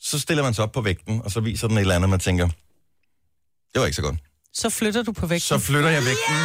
[0.00, 2.20] så stiller man sig op på vægten, og så viser den et eller andet, man
[2.20, 2.46] tænker,
[3.72, 4.16] det var ikke så godt.
[4.52, 5.46] Så flytter du på vægten.
[5.46, 6.36] Så flytter jeg vægten,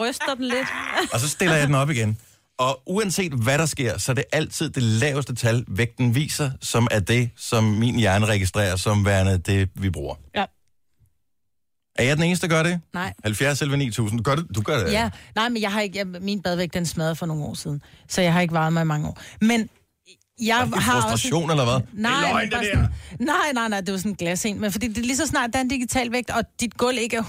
[0.00, 0.68] Ryster den lidt.
[1.12, 2.18] og så stiller jeg den op igen.
[2.58, 6.88] Og uanset hvad der sker, så er det altid det laveste tal, vægten viser, som
[6.90, 10.14] er det, som min hjerne registrerer som værende det, vi bruger.
[10.34, 10.44] Ja.
[11.98, 12.80] Er jeg den eneste, der gør det?
[12.94, 13.12] Nej.
[13.24, 14.20] 70 eller 9000.
[14.24, 14.46] Gør det?
[14.54, 14.92] Du gør det?
[14.92, 17.82] Ja, nej, men jeg har ikke, jeg, min badvægt, den smadrede for nogle år siden,
[18.08, 19.20] så jeg har ikke varet mig i mange år.
[19.40, 19.68] Men
[20.42, 21.52] jeg det har frustration, også...
[21.52, 21.80] eller hvad?
[21.92, 22.88] Nej, Det er løgn, det sådan,
[23.20, 24.60] nej, nej, nej, det var sådan en glas en.
[24.60, 26.98] Men fordi det er lige så snart, der er en digital vægt, og dit gulv
[26.98, 27.22] ikke er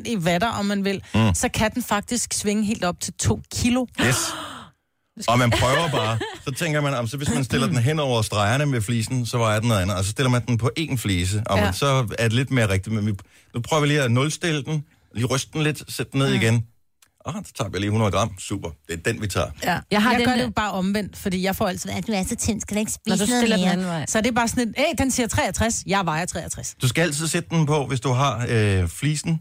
[0.00, 1.34] 100% i watter, om man vil, mm.
[1.34, 3.86] så kan den faktisk svinge helt op til 2 kilo.
[4.00, 4.16] Yes.
[5.28, 6.18] Og man prøver bare.
[6.44, 9.38] Så tænker man, om så hvis man stiller den hen over stregerne med flisen, så
[9.38, 9.96] var den noget andet.
[9.96, 11.64] Og så stiller man den på én flise, og Ja.
[11.64, 11.72] ja.
[11.72, 11.86] så
[12.18, 12.94] er det lidt mere rigtigt.
[12.94, 13.12] Men vi,
[13.54, 16.34] nu prøver vi lige at nulstille den, lige ryste den lidt, sætte den ned Mm.
[16.42, 16.66] igen.
[17.20, 18.38] Og så tager vi lige 100 gram.
[18.38, 18.70] Super.
[18.88, 19.46] Det er den, vi tager.
[19.64, 19.78] Ja.
[19.90, 22.22] Jeg, har jeg gør det jo bare omvendt, fordi jeg får altid, at du er
[22.24, 23.72] så tynd, skal du ikke spise Når du noget stiller den mere?
[23.72, 24.06] anden vej.
[24.06, 26.74] Så det er bare sådan et, hey, den siger 63, jeg vejer 63.
[26.82, 29.40] Du skal altid sætte den på, hvis du har øh, flisen,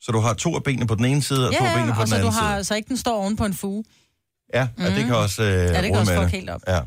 [0.00, 2.00] så du har to af benene på den ene side, og to af benene på
[2.00, 2.64] og den så, du anden har, side.
[2.64, 3.84] så ikke den står oven på en fuge.
[4.54, 4.84] Ja, mm.
[4.84, 6.60] ja, det kan også øh, Ja, det kan også fuck helt op.
[6.68, 6.80] Ja.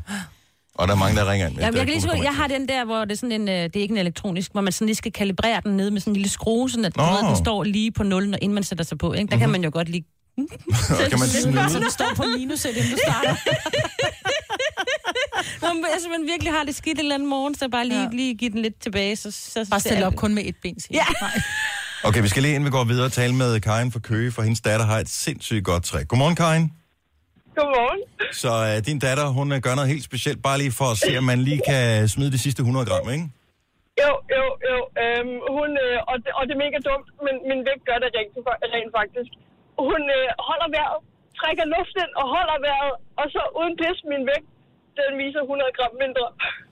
[0.74, 2.68] Og der er mange, der ringer ind det jeg, kan lige så jeg har den
[2.68, 4.86] der, hvor det er sådan en, øh, det er ikke en elektronisk, hvor man sådan
[4.86, 7.02] lige skal kalibrere den ned med sådan en lille skrue, sådan at Nå.
[7.02, 7.28] oh.
[7.28, 9.12] den står lige på nullen, inden man sætter sig på.
[9.12, 9.30] Ikke?
[9.30, 9.40] Der mm-hmm.
[9.40, 10.04] kan man jo godt lige...
[11.10, 11.70] kan man snyde?
[11.70, 13.36] Så den står på minus, inden du starter.
[15.62, 18.02] Nå, men altså, man virkelig har det skidt en eller anden morgen, så bare lige,
[18.02, 18.08] ja.
[18.12, 19.16] lige give den lidt tilbage.
[19.16, 21.26] Så, så Bare stille op kun med et ben, siger Ja.
[22.04, 24.42] Okay, vi skal lige inden vi går videre og tale med Karin fra Køge, for
[24.42, 26.02] hendes datter har et sindssygt godt træ.
[26.02, 26.70] Godmorgen, Karin.
[27.56, 28.00] Godmorgen.
[28.42, 31.10] Så øh, din datter, hun øh, gør noget helt specielt, bare lige for at se,
[31.20, 31.84] om man lige kan
[32.14, 33.26] smide de sidste 100 gram, ikke?
[34.02, 34.76] Jo, jo, jo.
[35.02, 38.08] Øhm, hun, øh, og, det, og det er mega dumt, men min vægt gør det
[38.16, 38.32] rent,
[38.74, 39.30] rent faktisk.
[39.88, 40.98] Hun øh, holder vejret,
[41.40, 44.48] trækker luft ind og holder vejret, og så uden pis, min vægt,
[44.98, 46.26] den viser 100 gram mindre.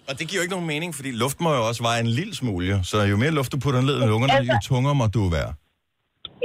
[0.09, 2.35] Og det giver jo ikke nogen mening, fordi luft må jo også veje en lille
[2.41, 2.79] smule, jo.
[2.91, 5.51] så jo mere luft du putter ned i lungerne, jo tungere må du være.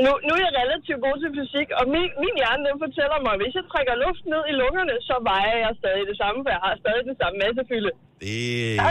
[0.06, 3.32] Nu, nu er jeg relativt god til fysik, og min, min hjerne den fortæller mig,
[3.36, 6.50] at hvis jeg trækker luft ned i lungerne, så vejer jeg stadig det samme, for
[6.56, 7.92] jeg har stadig den samme massefylde.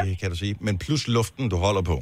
[0.09, 0.53] Det kan du sige.
[0.67, 1.97] Men plus luften, du holder på.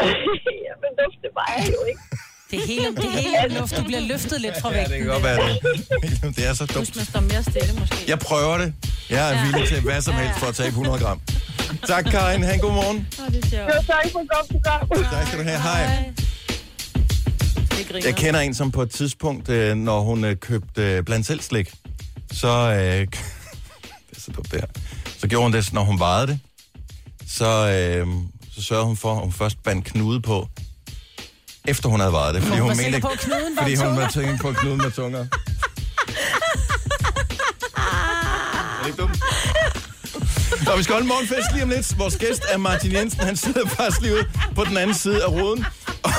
[0.66, 2.02] ja, men luft, det vejer jo ikke.
[2.50, 4.92] Det er hele, det er hele luft, du bliver løftet lidt fra Ja, vægten.
[4.92, 5.54] det kan godt være det.
[6.36, 6.90] Det er så dumt.
[6.98, 7.96] man står mere stille, måske.
[8.12, 8.68] Jeg prøver det.
[9.16, 11.18] Jeg er villig til hvad som helst for at tabe 100 gram.
[11.92, 12.42] Tak, Karin.
[12.48, 12.98] Ha' en god morgen.
[13.20, 13.68] Åh, det er sjovt.
[13.70, 14.80] Jo, tak for et godt program.
[15.14, 15.60] Tak skal du have.
[15.68, 15.82] Hej.
[18.04, 21.40] Jeg kender en, som på et tidspunkt, øh, når hun øh, købte øh, blandt selv
[21.40, 21.72] slik,
[22.32, 22.48] så...
[22.48, 22.78] Øh,
[24.10, 24.66] det er så dumt det her.
[25.18, 26.38] Så gjorde hun det, når hun vejede det.
[27.28, 28.06] Så, øh,
[28.54, 30.48] så sørgede hun for, at hun først bandt knude på,
[31.68, 32.42] efter hun havde vejet det.
[32.42, 34.28] Fordi Hun hun var mente på, at knuden var fordi hun var tungere.
[34.28, 35.26] tænkt på knuden med tunger.
[37.76, 39.18] Er det ikke dumt?
[40.66, 41.98] Nå, vi skal holde en morgenfest lige om lidt.
[41.98, 43.20] Vores gæst er Martin Jensen.
[43.20, 45.64] Han sidder faktisk lige ude på den anden side af ruden.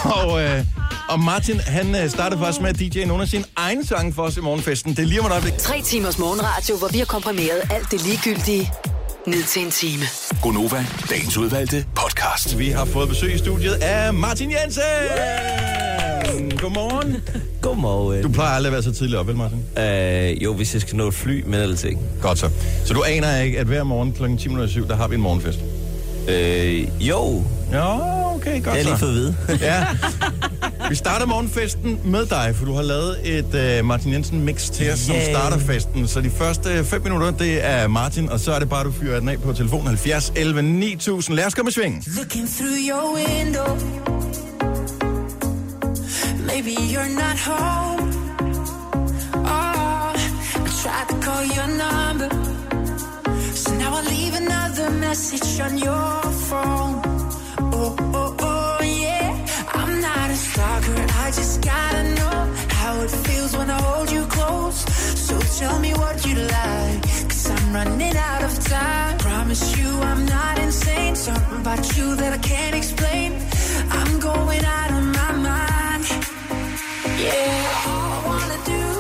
[0.04, 0.66] Og, øh,
[1.10, 4.24] og Martin, han øh, startede faktisk med at DJ nogle af sine egne sange for
[4.24, 4.92] os i morgenfesten.
[4.96, 5.54] Det er lige om et øjeblik.
[5.58, 8.72] Tre timers morgenradio, hvor vi har komprimeret alt det ligegyldige
[9.28, 10.04] ned til en time.
[10.42, 12.58] Gonova, dagens udvalgte podcast.
[12.60, 14.84] Vi har fået besøg i studiet af Martin Jensen.
[16.62, 17.18] Godmorgen.
[17.62, 18.24] Godmorgen.
[18.24, 19.64] Du plejer aldrig at være så tidligt op, vel Martin?
[19.84, 22.00] Øh, jo, hvis jeg skal nå et fly, men ellers ikke.
[22.22, 22.50] Godt så.
[22.86, 24.24] Så du aner ikke, at hver morgen kl.
[24.26, 25.60] 10.07, der har vi en morgenfest?
[26.28, 27.44] Øh, jo.
[27.72, 28.00] Ja,
[28.36, 28.90] okay, godt Det har jeg så.
[28.90, 29.36] lige fået at vide.
[29.62, 29.86] ja.
[30.90, 34.92] Vi starter morgenfesten med dig, for du har lavet et uh, Martin Jensen mix til
[34.92, 36.08] os, som starter festen.
[36.08, 39.20] Så de første 5 minutter, det er Martin, og så er det bare, du fyrer
[39.20, 41.36] den af på telefon 70 11 9000.
[41.36, 42.04] Lad os komme i sving.
[42.18, 43.68] Looking through your window.
[46.52, 48.02] Maybe you're not home.
[49.34, 50.14] Oh,
[50.66, 52.30] I tried to call your number.
[53.54, 56.96] So now I leave another message on your phone.
[57.74, 58.55] Oh, oh, oh,
[60.58, 60.84] not.
[61.26, 64.80] I just gotta know how it feels when I hold you close.
[65.28, 67.02] So tell me what you like.
[67.30, 69.18] Cause I'm running out of time.
[69.18, 71.16] Promise you I'm not insane.
[71.16, 73.34] Something about you that I can't explain.
[73.90, 76.06] I'm going out of my mind.
[77.20, 78.95] Yeah, all I wanna do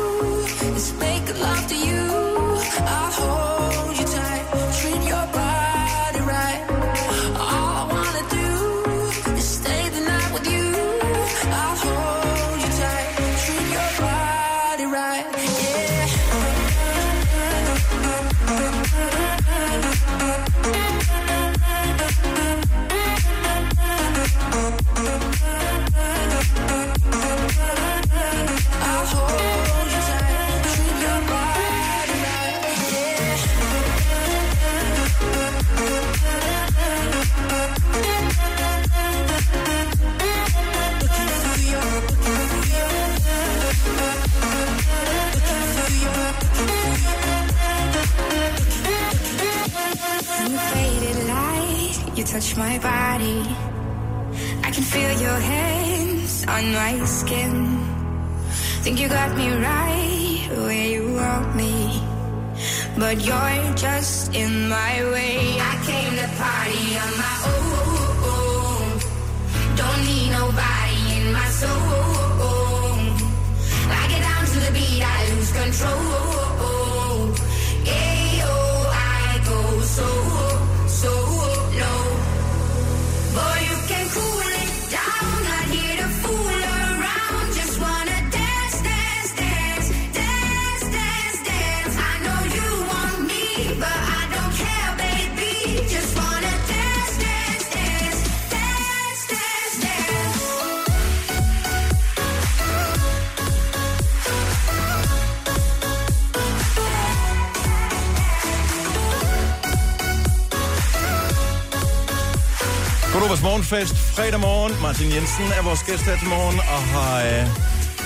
[113.71, 114.81] Morgenfest, fredag morgen.
[114.81, 117.47] Martin Jensen er vores gæst her til morgen, og har øh,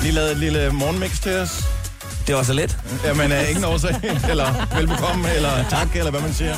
[0.02, 1.64] lige lavet et lille morgenmix til os.
[2.28, 2.78] Det var så let.
[3.06, 3.96] Jamen, øh, ingen årsag,
[4.32, 6.56] eller velbekomme, eller tak, eller hvad man siger.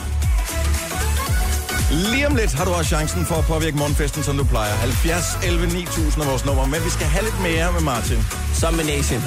[1.92, 4.74] Lige om lidt har du også chancen for at påvirke morgenfesten, som du plejer.
[4.74, 8.20] 70 11 9000 er vores nummer, men vi skal have lidt mere med Martin.
[8.54, 9.24] Som med Nation.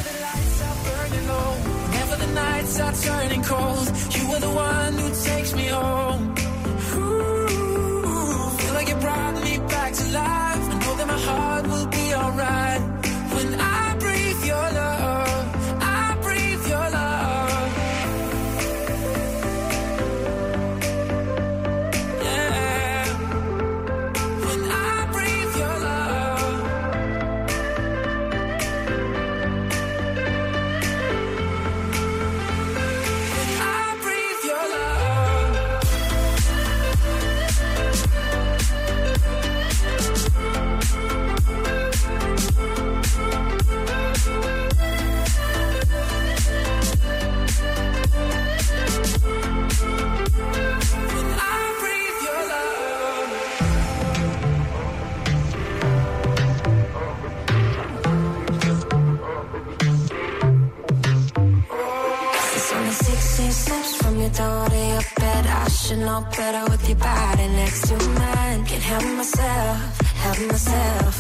[64.37, 65.47] Door to your bed.
[65.47, 68.65] I should know better with your body next to mine.
[68.67, 71.15] Can't help myself, help myself.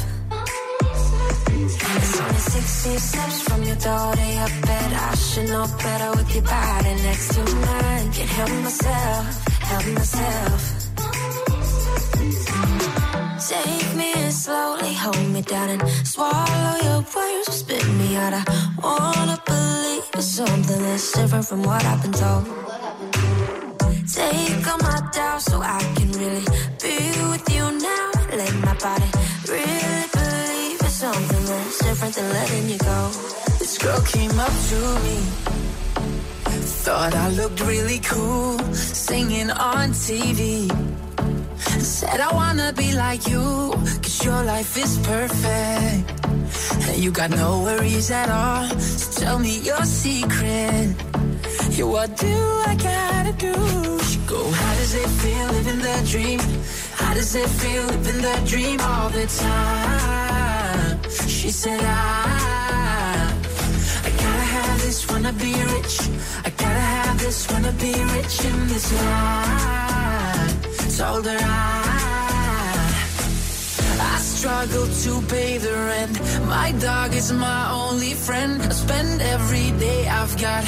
[1.96, 4.90] It's only 16 steps from your door to your bed.
[4.92, 8.12] I should know better with your body next to mine.
[8.12, 9.24] Can't help myself,
[9.70, 10.60] help myself.
[13.48, 18.32] Take me in slowly, hold me down and swallow your words, spit me out.
[18.32, 18.44] I
[18.82, 22.73] wanna believe it's something that's different from what I've been told.
[25.50, 26.46] So I can really
[26.82, 26.96] be
[27.32, 28.06] with you now.
[28.40, 29.10] Let my body
[29.48, 33.00] really believe it's something that's different than letting you go.
[33.58, 35.18] This girl came up to me.
[36.84, 40.68] Thought I looked really cool, singing on TV.
[41.80, 46.04] Said I wanna be like you, cause your life is perfect.
[46.88, 51.23] And you got no worries at all, so tell me your secret.
[51.76, 52.28] Yeah, what do
[52.70, 53.52] I gotta do?
[54.04, 56.40] She go, how does it feel living the dream?
[56.94, 61.02] How does it feel living the dream all the time?
[61.26, 63.28] She said, I,
[64.04, 66.00] I gotta have this, wanna be rich.
[66.44, 70.54] I gotta have this, wanna be rich in this life.
[70.96, 71.93] Told her I, I
[74.44, 76.14] struggle to pay the rent.
[76.46, 78.60] My dog is my only friend.
[78.60, 80.64] I spend every day I've got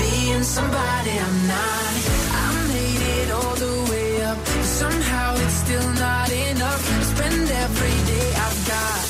[0.00, 1.92] being somebody I'm not.
[2.40, 6.82] I made it all the way up, but somehow it's still not enough.
[6.98, 9.00] I spend every day I've got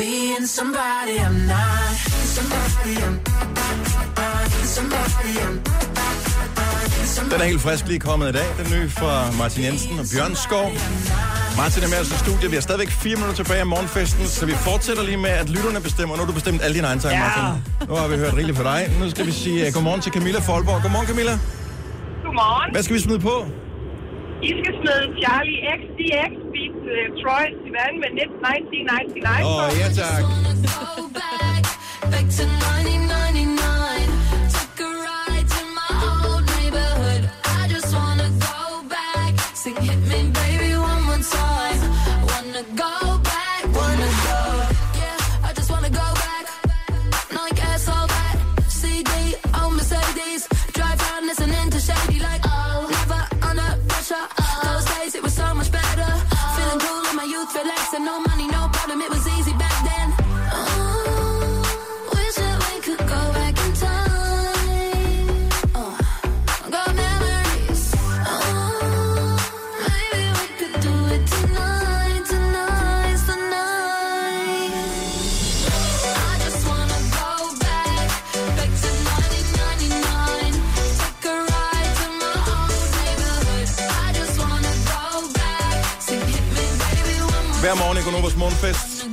[0.00, 1.94] being somebody I'm not.
[2.36, 3.16] Somebody I'm.
[4.76, 5.91] Somebody I'm.
[7.32, 8.48] Den er helt frisk lige kommet i dag.
[8.60, 10.68] Den nye fra Martin Jensen og Bjørn Skov.
[11.60, 12.48] Martin er med os i studiet.
[12.52, 15.80] Vi har stadigvæk fire minutter tilbage af morgenfesten, så vi fortsætter lige med, at lytterne
[15.88, 16.12] bestemmer.
[16.16, 17.18] Nu har du bestemt alle dine egne Ja.
[17.24, 17.46] Martin.
[17.88, 18.80] Nu har vi hørt rigeligt fra dig.
[19.00, 20.78] Nu skal vi sige uh, godmorgen til Camilla Folborg.
[20.84, 21.34] Godmorgen, Camilla.
[22.24, 22.68] Godmorgen.
[22.74, 23.34] Hvad skal vi smide på?
[24.48, 29.46] I skal smide Charlie XDX Beat uh, Troy Sivan med 1999.
[29.50, 30.22] Åh, ja tak.
[39.62, 39.91] See.
[88.42, 89.06] Morgenfest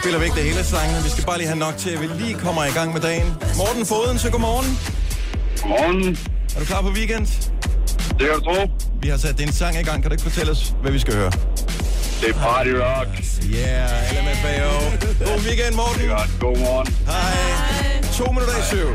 [0.00, 1.04] spiller vi ikke det hele sangen.
[1.04, 3.26] Vi skal bare lige have nok til, at vi lige kommer i gang med dagen.
[3.56, 4.78] Morten Foden, så godmorgen.
[5.60, 6.18] Godmorgen.
[6.54, 7.26] Er du klar på weekend?
[8.18, 8.70] Det kan du tro.
[9.02, 10.02] Vi har sat din sang i gang.
[10.02, 11.32] Kan du ikke fortælle os, hvad vi skal høre?
[12.20, 13.08] Det er Party Rock.
[13.54, 14.72] Yeah, LMFAO.
[15.26, 16.00] God weekend, Morten.
[16.00, 16.30] Det er godt.
[16.40, 16.86] God morgen.
[17.06, 18.02] Hej.
[18.18, 18.88] To minutter i syv.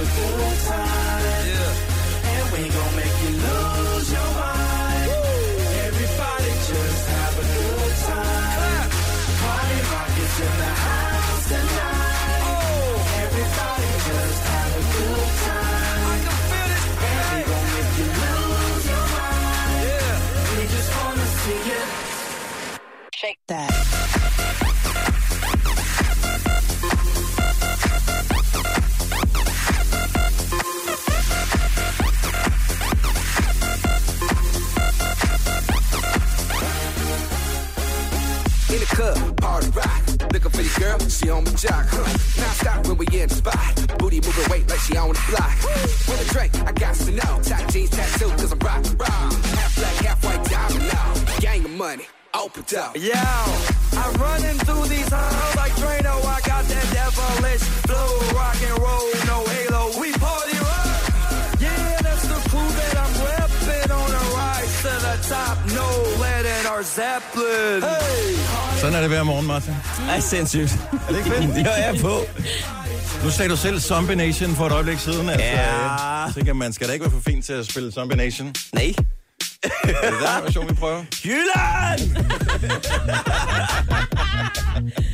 [0.00, 1.24] A good time.
[1.50, 2.32] Yeah.
[2.32, 5.10] And we gon' make you lose your mind.
[5.86, 8.88] Everybody just have a good time.
[9.40, 10.12] Party rock
[10.46, 12.42] in the house tonight.
[13.24, 15.29] Everybody just have a good
[52.72, 52.96] opened up.
[52.96, 53.12] Yo,
[54.02, 56.14] I'm running through these halls like Drano.
[56.24, 59.82] I got that devilish flow, rock and roll, no halo.
[60.00, 60.86] We party rock.
[61.60, 65.56] Yeah, that's the crew that I'm repping on the rise to the top.
[65.78, 65.88] No
[66.22, 67.82] lead in our Zeppelin.
[67.82, 68.36] Hey.
[68.80, 69.74] Sådan er det hver morgen, Martin.
[70.08, 70.78] Ej, sindssygt.
[71.08, 71.56] Er det ikke fedt?
[71.66, 72.20] Jeg er på.
[73.24, 75.28] Nu sagde du selv Zombie Nation for et øjeblik siden.
[75.28, 76.26] Altså, Ja.
[76.26, 78.54] øh, Så kan man skal da ikke være for fint til at spille Zombie Nation.
[78.74, 78.94] Nej.
[80.02, 81.04] Er det den version, vi prøver?
[81.24, 82.16] Jylland!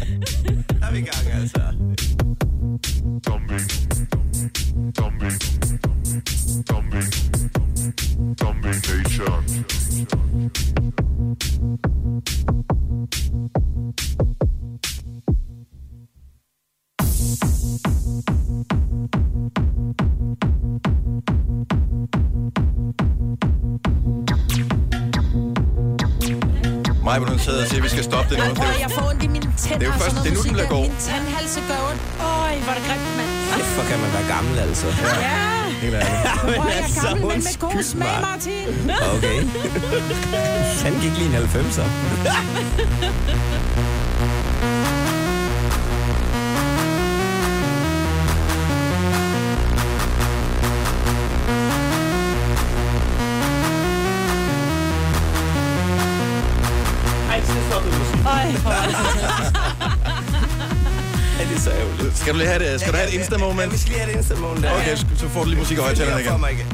[27.09, 28.45] Mig, hvor du sidder og siger, at vi skal stoppe det nu.
[28.51, 29.79] Det prøv, er jo- jeg får ondt i mine tænder.
[29.81, 30.87] det er jo først- det er nu, den bliver god.
[30.89, 32.03] Min tandhalse gør ondt.
[32.35, 33.31] Øj, hvor er det grimt, mand.
[33.55, 34.87] Kæft, hvor kan man være gammel, altså.
[34.87, 35.37] Ja.
[35.85, 36.45] Helt ærligt.
[36.45, 38.17] Men Hvor er jeg gammel, men med god smag.
[38.31, 38.69] Martin.
[39.15, 39.39] Okay.
[40.87, 41.87] Han gik lige en 90'er.
[61.40, 62.18] er det er så ærgerligt.
[62.18, 62.80] Skal du lige have det?
[62.80, 63.61] Skal du have et Insta-moment?
[63.61, 64.62] Ja, vi skal lige have et Insta-moment.
[64.64, 64.72] der.
[64.72, 66.40] Okay, så- får du lige musik i højtalerne er igen.
[66.40, 66.66] mig igen.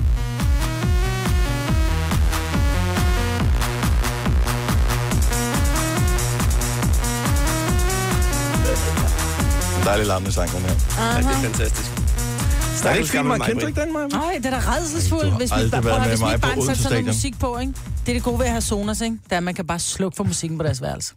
[9.81, 10.69] En dejlig larmende sang, den her.
[10.99, 11.91] Ja, det er fantastisk.
[12.85, 14.07] Er det ikke fint, Mark Kendrick, den, Maja?
[14.07, 16.75] Nej, det er da redselsfuldt, Du har hvis vi, bare, prøv, hvis vi bare sætter
[16.75, 17.73] sådan noget musik på, ikke?
[18.07, 19.17] Det er det gode ved at have Sonos, ikke?
[19.25, 21.15] Det er, at man kan bare slukke for musikken på deres værelse.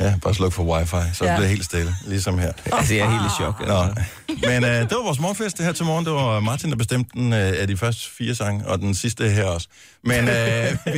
[0.00, 1.30] Ja, bare sluk for wifi, så Ja.
[1.30, 2.52] bliver det helt stille, ligesom her.
[2.72, 3.66] Altså, jeg er helt i chok.
[3.66, 3.74] Nå.
[3.82, 4.02] Altså.
[4.28, 6.04] Men øh, det var vores morgenfest det her til morgen.
[6.04, 9.28] Det var Martin, der bestemte den øh, af de første fire sange, og den sidste
[9.30, 9.68] her også.
[10.04, 10.90] Men øh, vi,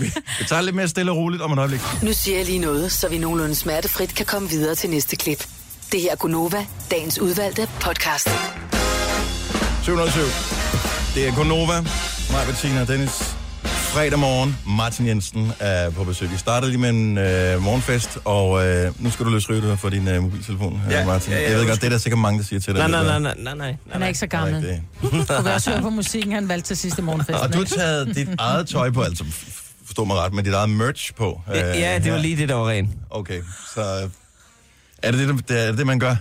[0.00, 1.80] vi, vi tager lidt mere stille og roligt om et øjeblik.
[2.02, 5.46] Nu siger jeg lige noget, så vi nogenlunde smertefrit kan komme videre til næste klip.
[5.92, 8.28] Det her er Gunova, dagens udvalgte podcast.
[9.82, 10.22] 707.
[11.14, 11.80] Det er Gonova,
[12.30, 13.36] mig, Bettina og Dennis.
[13.96, 16.30] Fredag morgen, Martin Jensen er på besøg.
[16.30, 19.88] Vi startede lige med en øh, morgenfest, og øh, nu skal du løse ryget for
[19.88, 21.32] din øh, mobiltelefon, ja, Ja, Martin.
[21.32, 22.88] ja, ja, jeg ved godt, det er der sikkert mange, der siger til dig.
[22.88, 23.76] Nej, det nej, nej, nej, nej, nej.
[23.92, 24.62] Han er ikke så gammel.
[24.62, 24.82] Det.
[25.02, 25.08] Du
[25.42, 27.38] vil også høre på musikken, han valgte til sidste morgenfest.
[27.38, 29.24] Og du har taget dit eget tøj på, altså
[29.86, 31.40] forstå mig ret, med dit eget merch på.
[31.50, 32.22] øh, Ja, ja, det var her.
[32.22, 32.90] lige det, der var rent.
[33.10, 33.42] Okay,
[33.74, 34.10] så øh,
[35.02, 36.16] er det det, det, er det, man gør?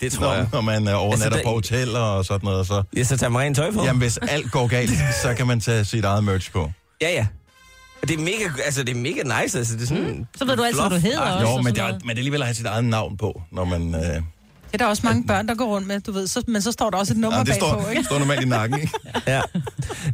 [0.00, 0.46] Det tror når, jeg.
[0.52, 2.66] Når man øh, overnatter Altså, der- på hoteller og sådan noget.
[2.66, 3.84] Så, Ja, så tager man rent tøj på.
[3.84, 4.90] jamen, hvis alt går galt,
[5.22, 6.70] så kan man tage sit eget merch på.
[7.00, 7.26] Ja, ja.
[8.02, 10.04] Og Det er mega, altså det er mega nice, altså det er sådan...
[10.04, 10.26] Mm.
[10.36, 11.46] Så ved du altid, hvad du hedder Ah, også.
[11.46, 12.04] Jo, og men sådan det, er, noget.
[12.04, 13.94] men det er alligevel at have sit eget navn på, når man...
[13.94, 14.22] Øh, Det
[14.72, 16.26] er der også mange børn, der går rundt med, du ved.
[16.26, 18.04] Så, men så står der også et nummer ja, det bagpå, står, ikke?
[18.04, 18.92] står normalt i nakken, ikke?
[19.26, 19.40] Ja.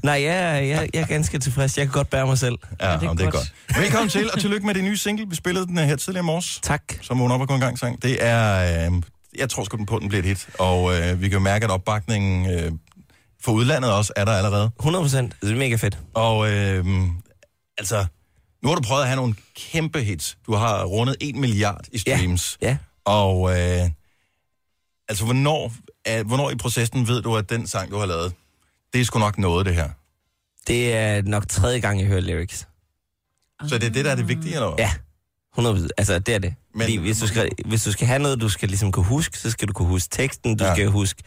[0.02, 1.78] Nej, jeg, jeg, jeg er ganske tilfreds.
[1.78, 2.54] Jeg kan godt bære mig selv.
[2.80, 3.52] Ja, det er, det er godt.
[3.78, 5.26] Velkommen til, og tillykke med det nye single.
[5.30, 6.60] Vi spillede den øh, her tidligere i morges.
[6.62, 6.82] Tak.
[7.02, 8.02] Som vågner op og går en gang sang.
[8.02, 8.86] Det er...
[8.86, 8.92] Øh,
[9.38, 10.48] jeg tror sgu den på, den bliver et hit.
[10.58, 12.72] Og øh, vi kan jo mærke, at opbakningen øh,
[13.46, 14.70] for udlandet også er der allerede.
[14.78, 15.34] 100 procent.
[15.42, 15.98] Det er mega fedt.
[16.14, 16.84] Og øh,
[17.78, 18.06] altså,
[18.62, 20.38] nu har du prøvet at have nogle kæmpe hits.
[20.46, 22.58] Du har rundet 1 milliard i streams.
[22.62, 22.76] Ja.
[23.04, 23.90] Og øh,
[25.08, 25.72] altså, hvornår,
[26.04, 28.32] er, hvornår i processen ved du, at den sang, du har lavet,
[28.92, 29.88] det er sgu nok noget, det her?
[30.66, 32.68] Det er nok tredje gang, jeg hører lyrics.
[33.68, 34.78] Så det er det, der er det vigtige, eller hvad?
[34.78, 34.92] Ja.
[35.58, 36.54] 100 Altså, det er det.
[36.74, 36.82] Men-.
[36.82, 39.50] Fordi hvis du, skal, hvis du skal have noget, du skal ligesom kunne huske, så
[39.50, 40.70] skal du kunne huske teksten, du Ja.
[40.70, 40.76] ja.
[40.76, 41.22] skal huske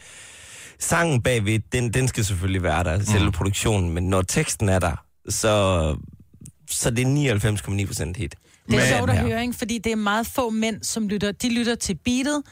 [0.80, 3.32] sangen bagved, den, den skal selvfølgelig være der, selve Mhm.
[3.32, 5.96] produktionen, men når teksten er der, så,
[6.70, 8.34] så det er 99,9 procent hit.
[8.66, 9.22] Det er Men- sjovt at Ja.
[9.22, 9.54] høre, ikke?
[9.54, 11.32] fordi det er meget få mænd, som lytter.
[11.32, 12.42] De lytter til beatet,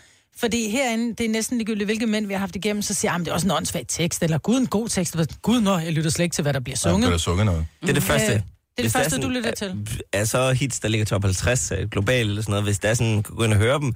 [0.41, 3.15] Fordi herinde, det er næsten ligegyldigt, hvilke mænd vi har haft igennem, så siger jeg,
[3.15, 5.17] "Ah, det er også en åndssvag tekst, eller gud, en god tekst.
[5.43, 7.11] Gud, nå, jeg lytter slet ikke til, hvad der bliver Ja, sunget.
[7.11, 7.67] der sunget noget?
[7.83, 8.27] Det er det første.
[8.27, 8.43] Øh, det
[8.79, 9.89] er det første, sådan, du lytter til.
[10.13, 12.95] Er så hits, der ligger top 50 øh, globalt eller sådan noget, hvis der er
[12.95, 13.95] sådan, gå ind og høre dem,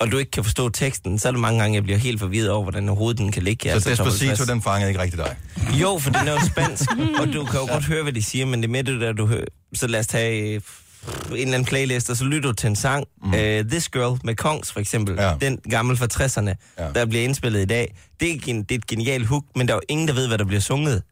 [0.00, 2.50] og du ikke kan forstå teksten, så er det mange gange, jeg bliver helt forvirret
[2.50, 3.70] over, hvordan overhovedet den kan ligge.
[3.70, 4.48] Altså, Så top Despacito, 50.
[4.48, 5.36] den fangede ikke rigtig dig.
[5.80, 6.90] Jo, for den er jo spansk,
[7.20, 9.12] og du kan jo godt høre, hvad de siger, men det er med det der,
[9.12, 9.44] du hører.
[9.74, 12.76] Så lad os tage øh, en eller anden playlist, og så lytter du til en
[12.76, 13.04] sang.
[13.22, 13.28] Mm.
[13.28, 13.38] Uh,
[13.70, 15.14] This Girl med Kongs, for eksempel.
[15.18, 15.34] Ja.
[15.40, 16.90] Den gamle fra 60'erne, ja.
[16.94, 17.94] der bliver indspillet i dag.
[18.20, 20.28] Det er, gen- det er et genialt hook, men der er jo ingen, der ved,
[20.28, 21.02] hvad der bliver sunget.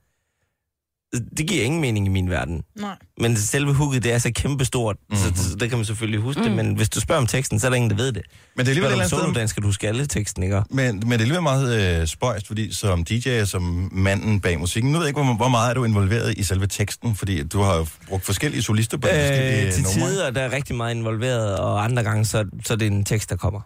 [1.12, 2.62] Det giver ingen mening i min verden.
[2.76, 2.96] Nej.
[3.20, 5.36] Men selve hooket, det er så kæmpestort, mm-hmm.
[5.36, 6.46] så, så der kan man selvfølgelig huske mm.
[6.46, 8.22] det, men hvis du spørger om teksten, så er der ingen, der ved det.
[8.56, 10.62] Men det er alligevel et eller andet skal du huske alle teksten, ikke?
[10.70, 14.58] Men, men det er alligevel meget øh, spøjst, fordi som DJ og som manden bag
[14.58, 17.42] musikken, nu ved jeg ikke, hvor, hvor meget er du involveret i selve teksten, fordi
[17.42, 20.10] du har jo brugt forskellige solister på de forskellige Øh, til numre.
[20.10, 23.30] tider der er rigtig meget involveret, og andre gange, så, så er det en tekst,
[23.30, 23.60] der kommer.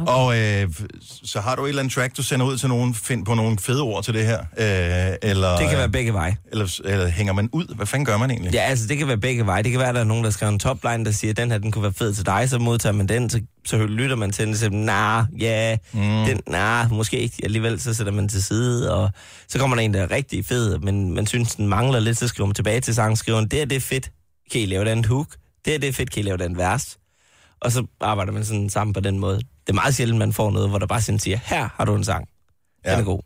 [0.00, 0.12] Okay.
[0.12, 0.68] Og øh,
[1.24, 3.58] så har du et eller andet track, du sender ud til nogen, find på nogle
[3.58, 4.38] fede ord til det her?
[4.40, 6.36] Øh, eller, Det kan være begge veje.
[6.52, 7.74] Eller, eller hænger man ud?
[7.74, 8.52] Hvad fanden gør man egentlig?
[8.54, 9.62] Ja, altså det kan være begge veje.
[9.62, 11.50] Det kan være, at der er nogen, der skriver en topline, der siger, at den
[11.50, 14.30] her, den kunne være fed til dig, så modtager man den, så, så lytter man
[14.30, 16.00] til den, og siger, nah, ja, Mm.
[16.00, 19.10] den, nah, måske ikke alligevel, så sætter man til side, og
[19.48, 22.28] så kommer der en, der er rigtig fed, men man synes, den mangler lidt, så
[22.28, 24.10] skriver man tilbage til sangskriveren, det er det er fedt,
[24.52, 25.26] kan I lave den hook?
[25.64, 26.96] Det er det er fedt, kan I lave den vers?
[27.60, 29.36] Og så arbejder man sådan sammen på den måde.
[29.36, 31.94] Det er meget sjældent, man får noget, hvor der bare sådan siger, her har du
[31.94, 32.28] en sang.
[32.84, 33.20] Den er god.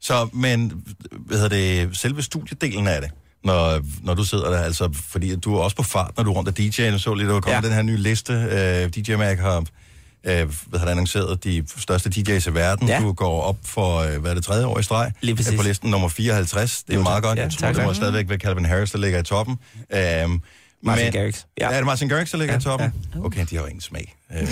[0.00, 1.56] Så, men, hvad hedder
[1.86, 3.10] det, selve studiedelen af det,
[3.44, 6.34] når, når du sidder der, altså, fordi du er også på fart, når du er
[6.34, 7.66] rundt af DJ'en, så lige, der var kommet ja.
[7.68, 9.58] den her nye liste, øh, DJ Mag har,
[10.24, 13.00] øh, hvad har annonceret, de største DJ's i verden, Ja.
[13.00, 15.52] du går op for, øh, hvad er det, tredje år i streg, Lige præcis.
[15.52, 17.84] Øh, på listen nummer 54, det er Jo, meget godt, Ja, jeg tror, tak, det
[17.84, 19.58] må stadigvæk være Calvin Harris, der ligger i toppen.
[19.92, 19.98] Øh,
[20.84, 21.44] Martin Garrix.
[21.60, 21.68] Ja.
[21.70, 22.92] Er det Martin Garrix, der ligger ja, i toppen?
[23.14, 23.20] Ja.
[23.20, 24.14] Okay, de har jo ingen smag.
[24.34, 24.48] Øh.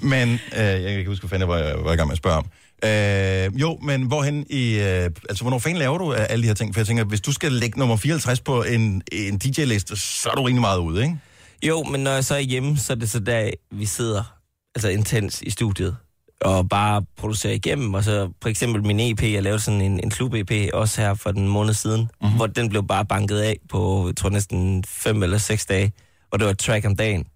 [0.12, 2.18] Men øh, jeg kan ikke huske, hvad fanden jeg var, var i gang med at
[2.18, 2.46] spørge om.
[2.84, 4.74] Øh, jo, men hvorhen i...
[4.74, 6.74] Øh, altså, hvornår fanden laver du øh, alle de her ting?
[6.74, 10.34] For jeg tænker, hvis du skal lægge nummer 54 på en, en DJ-liste, så er
[10.34, 11.16] du rimelig meget ude, ikke?
[11.62, 14.36] Jo, men når jeg så er hjemme, så er det så der, vi sidder
[14.74, 15.96] altså intens i studiet
[16.40, 17.94] og bare producerer igennem.
[17.94, 21.30] Og så for eksempel min EP, jeg lavede sådan en, en klub-EP også her for
[21.30, 22.08] den måned siden, Mhm.
[22.22, 22.36] mm-hmm.
[22.36, 25.92] hvor den blev bare banket af på, jeg tror næsten fem eller seks dage.
[26.30, 27.26] Og det var et track om dagen.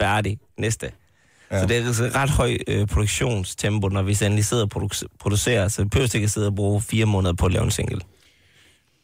[0.00, 0.38] Færdig.
[0.58, 0.90] Næste.
[1.50, 1.60] Ja.
[1.60, 5.06] Så det er altså et ret høj øh, produktionstempo, når vi endelig sidder og produ-
[5.20, 5.68] producerer.
[5.68, 8.00] Så vi behøver ikke at sidde og bruge fire måneder på at lave en single.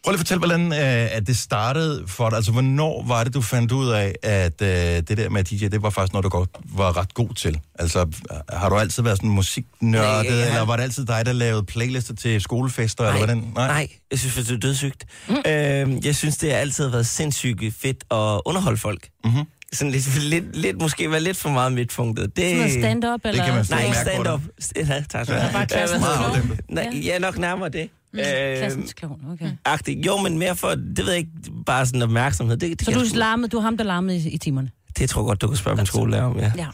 [0.05, 2.36] Prøv lige at fortælle, hvordan øh, at det startede for dig.
[2.36, 5.82] Altså, hvornår var det, du fandt ud af, at øh, det der med DJ, det
[5.82, 7.61] var faktisk noget, du godt var ret god til?
[7.78, 8.07] Altså,
[8.49, 11.64] har du altid været sådan musiknørdet, Nej, har- eller var det altid dig, der lavede
[11.64, 13.53] playlister til skolefester, eller hvordan?
[13.55, 15.05] Nej, jeg synes, det er dødssygt.
[15.28, 15.34] Mm.
[15.46, 19.09] Øh, jeg synes, det har altid været sindssygt fedt at underholde folk.
[19.24, 19.44] Mm-hmm.
[19.72, 22.36] Sådan lidt, lidt, lidt, måske være lidt for meget midtpunktet.
[22.36, 23.32] Det, Sådan stand-up, eller?
[23.42, 24.40] Det kan man Nej, ikke stand-up.
[24.76, 26.59] Ja, tak skal du Ja, have.
[26.68, 27.90] Nej, ja, nok nærmere det.
[28.12, 28.18] Mm,
[28.59, 29.50] klassens klovn, okay.
[29.64, 30.06] Agtigt.
[30.06, 31.30] Jo, men mere for, det ved jeg ikke,
[31.66, 32.56] bare sådan opmærksomhed.
[32.56, 34.70] Det, det, Så du, larmede, du er ham, der larmede i, i timerne?
[34.98, 36.52] det tror jeg godt, du kan spørge min skolelærer om, ja.
[36.56, 36.66] Ja.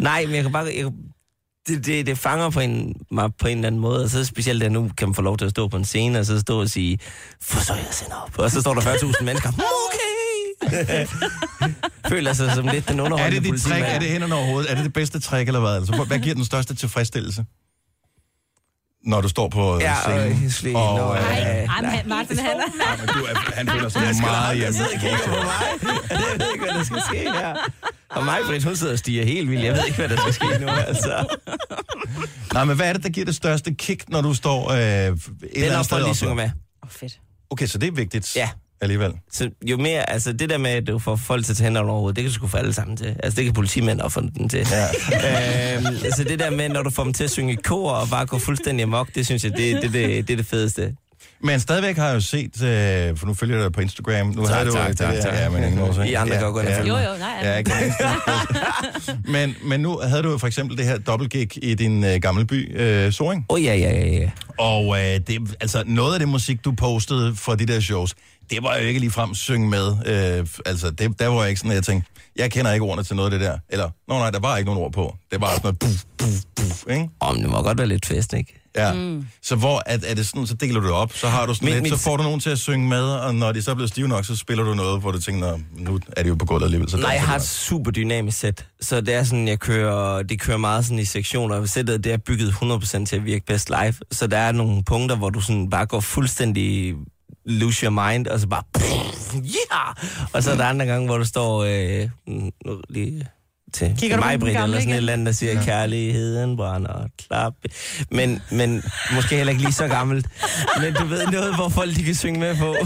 [0.00, 0.64] Nej, men jeg kan bare...
[0.76, 0.92] Jeg,
[1.68, 4.62] det, det, det fanger på en, mig på en eller anden måde, og så specielt,
[4.62, 6.60] at nu kan man få lov til at stå på en scene, og så stå
[6.60, 6.98] og sige,
[7.42, 8.38] for så jeg sender op.
[8.38, 9.48] Og så står der 40.000 mennesker,
[9.86, 10.10] okay!
[12.12, 13.84] Føler sig som lidt den Er underholdende det dit trick?
[13.86, 14.70] Er det hænderne overhovedet?
[14.70, 15.74] Er det det bedste trick, eller hvad?
[15.74, 17.44] Altså, hvad giver den største tilfredsstillelse?
[19.04, 20.44] Når du står på øh, Ja, scenen?
[20.44, 22.96] øh, slet, og, nå, øh, Ej, men Martin, han er...
[23.00, 24.72] men du, han føler sig Jeg meget hjemme.
[24.74, 25.92] sidde og kigge på mig.
[26.10, 27.54] Jeg ved ikke, hvad der skal ske her.
[28.10, 29.64] Og mig, Britt, hun sidder og stiger helt vildt.
[29.64, 31.36] Jeg ved ikke, hvad der skal ske nu, altså.
[32.54, 34.82] Nej, men hvad er det, der giver det største kick, når du står øh, et
[34.84, 35.90] eller Det er, andet når sted?
[35.96, 36.16] folk lige op?
[36.16, 36.50] synger med.
[36.82, 37.20] Oh, fedt.
[37.50, 38.48] Okay, så det er vigtigt Ja.
[38.80, 39.12] Alligevel.
[39.32, 41.90] Så jo mere, altså det der med, at du får folk til at tage hænderne
[41.90, 43.16] over det kan du sgu få alle sammen til.
[43.22, 44.66] Altså det kan politimænd også få den til.
[44.70, 44.84] Ja.
[45.76, 48.26] øhm, altså det der med, når du får dem til at synge kor og bare
[48.26, 50.94] gå fuldstændig amok, det synes jeg, det, det, det, det er det fedeste.
[51.42, 54.26] Men stadigvæk har jeg jo set, øh, for nu følger jeg dig på Instagram.
[54.26, 55.34] Nu Tak, havde du tak, det tak, der, tak.
[55.34, 56.08] Ja, men ingen årsag.
[56.08, 57.40] I andre kan jo gå ind og følge Jo, jo, nej.
[57.42, 57.72] Ja, ikke
[59.34, 62.44] men, men nu havde du jo for eksempel det her dobbeltgig i din øh, gamle
[62.44, 63.46] by, øh, Soring.
[63.48, 64.30] Åh, oh, ja, ja, ja, ja.
[64.58, 68.14] Og øh, det, altså, noget af det musik, du postede for de der shows,
[68.50, 69.86] det var jo ikke ligefrem synge med.
[70.06, 73.02] Øh, altså, det, der var jeg ikke sådan, at jeg tænkte, jeg kender ikke ordene
[73.04, 73.58] til noget af det der.
[73.68, 75.16] Eller, nå nej, der var ikke nogen ord på.
[75.30, 77.08] Det var sådan noget puff, puff, puff, ikke?
[77.20, 78.59] Om det må godt være lidt fest, ikke?
[78.76, 78.92] Ja.
[78.92, 79.26] Mm.
[79.42, 81.66] Så hvor er, er det sådan, så deler du det op, så har du sådan
[81.66, 83.70] Men- lidt, men- så får du nogen til at synge med, og når de så
[83.70, 86.30] er blevet stive nok, så spiller du noget, hvor du tænker, "Nå, nu er det
[86.30, 86.90] jo på gulvet alligevel.
[86.90, 90.40] Så Nej, jeg har et super dynamisk sæt, så det er sådan, jeg kører, det
[90.40, 91.66] kører meget sådan i sektioner.
[91.66, 95.16] Sættet det er bygget 100% til at virke bedst live, så der er nogle punkter,
[95.16, 96.94] hvor du sådan bare går fuldstændig
[97.46, 98.62] lose your mind, og så bare,
[99.34, 99.94] yeah!
[100.32, 102.08] Og så er der andre gange, hvor du står, øh,
[102.88, 103.26] lige
[103.72, 104.94] til, Kigger til du mig, Britt, eller sådan et igen?
[104.94, 105.64] eller andet, der siger, ja.
[105.64, 107.54] kærligheden brænder, klap.
[108.10, 108.82] Men, men
[109.14, 110.26] måske heller ikke lige så gammelt.
[110.80, 112.76] Men du ved noget, hvor folk de kan synge med på.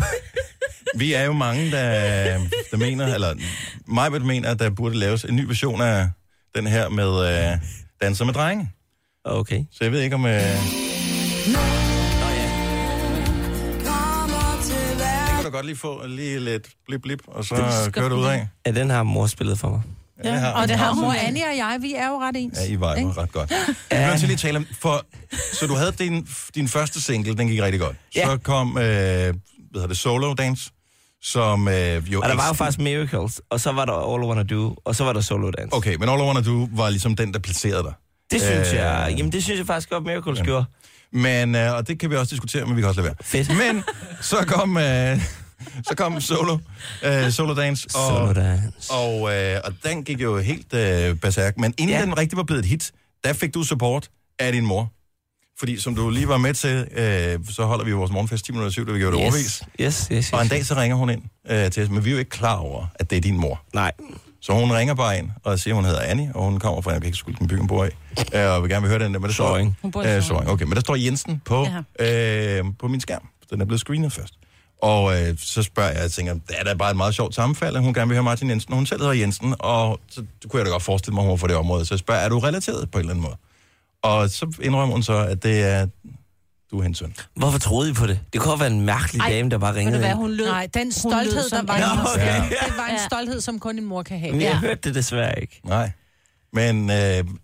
[0.98, 2.38] Vi er jo mange, der,
[2.70, 3.34] der mener, eller
[3.86, 6.08] mig mener, at der burde laves en ny version af
[6.54, 7.58] den her med øh,
[8.02, 8.70] Danser med drenge.
[9.24, 9.64] Okay.
[9.72, 10.26] Så jeg ved ikke om...
[10.26, 10.40] Øh,
[15.54, 18.48] godt lige få lige lidt blip blip, og så kører det ud af.
[18.66, 19.82] Ja, den har mor spillet for mig.
[20.24, 22.58] Ja, det har Og det har mor Annie og jeg, vi er jo ret ens.
[22.58, 23.20] Ja, I var jo Ikke?
[23.20, 23.50] ret godt.
[23.90, 25.04] Jeg vil nødt til lige tale om, for,
[25.52, 27.96] så du havde din, din første single, den gik rigtig godt.
[28.16, 28.26] Ja.
[28.26, 29.34] Så kom, øh, hvad
[29.74, 30.70] hedder det, Solo Dance,
[31.22, 32.20] som øh, jo...
[32.20, 34.96] Og der var jo faktisk Miracles, og så var der All I Wanna Do, og
[34.96, 35.76] så var der Solo Dance.
[35.76, 37.92] Okay, men All I Wanna Do var ligesom den, der placerede dig.
[38.30, 40.64] Det synes Øh, jeg, jamen det synes jeg faktisk godt, Miracles gjorde.
[41.12, 43.44] Men, øh, og det kan vi også diskutere, men vi kan også lade være.
[43.44, 43.48] Fedt.
[43.58, 43.82] Men
[44.20, 45.20] så kom, øh,
[45.88, 46.58] så kom Solo,
[47.04, 48.92] øh, Solo Dance, og, Solo Dance.
[48.92, 51.58] og, øh, og den gik jo helt øh, berserk.
[51.58, 51.98] Men inden ja.
[51.98, 52.06] Ja.
[52.06, 52.92] den rigtig var blevet et hit,
[53.24, 54.92] der fik du support af din mor.
[55.58, 58.52] Fordi som du lige var med til, øh, så holder vi jo vores morgenfest 10
[58.52, 59.62] minutter syv, da vi gjorde det overvis.
[59.80, 60.32] Yes, yes, yes.
[60.32, 62.30] Og en dag så ringer hun ind øh, til os, men vi er jo ikke
[62.30, 63.62] klar over, at det er din mor.
[63.74, 63.92] Nej.
[64.40, 66.90] Så hun ringer bare ind og siger, at hun hedder Annie, og hun kommer fra,
[66.90, 67.88] jeg kan ikke skulle den byen bor i,
[68.34, 69.76] øh, og vil gerne vil høre den der, men der står, Sorring.
[69.82, 70.22] Hun bor i øh.
[70.22, 70.50] Sorring.
[70.50, 71.66] Okay, men der står Jensen på,
[72.00, 73.28] øh, på min skærm.
[73.50, 74.34] Den er blevet screenet først.
[74.84, 77.76] Og øh, så spørger jeg, jeg tænker, det er da bare et meget sjovt sammenfald,
[77.76, 80.58] at hun gerne vil høre Martin Jensen, og hun selv hedder Jensen, og så kunne
[80.58, 81.84] jeg da godt forestille mig, at hun var fra det område.
[81.86, 83.36] Så jeg spørger, er du relateret på en eller anden måde?
[84.02, 85.86] Og så indrømmer hun så, at det er,
[86.70, 87.14] du er hendes søn.
[87.36, 88.20] Hvorfor troede I på det?
[88.32, 90.68] Det kunne have været en mærkelig Ej, dame, der bare ringede hvad, hun lød, Nej,
[90.74, 92.66] den hun stolthed, lød der var en- hendes Ja.
[92.66, 94.32] det var en stolthed, som kun en mor kan have.
[94.32, 94.58] Men jeg Ja.
[94.58, 95.60] hørte det desværre ikke.
[95.64, 95.90] Nej.
[96.52, 96.96] Men øh,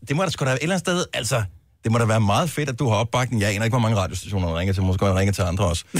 [0.08, 1.42] det må da sgu da et eller andet sted, altså,
[1.84, 3.42] det må da være meget fedt, at du har opbakning.
[3.42, 4.82] Jeg aner ikke, hvor mange radiostationer du ringer til.
[4.82, 5.84] Måske kan ringe til andre også.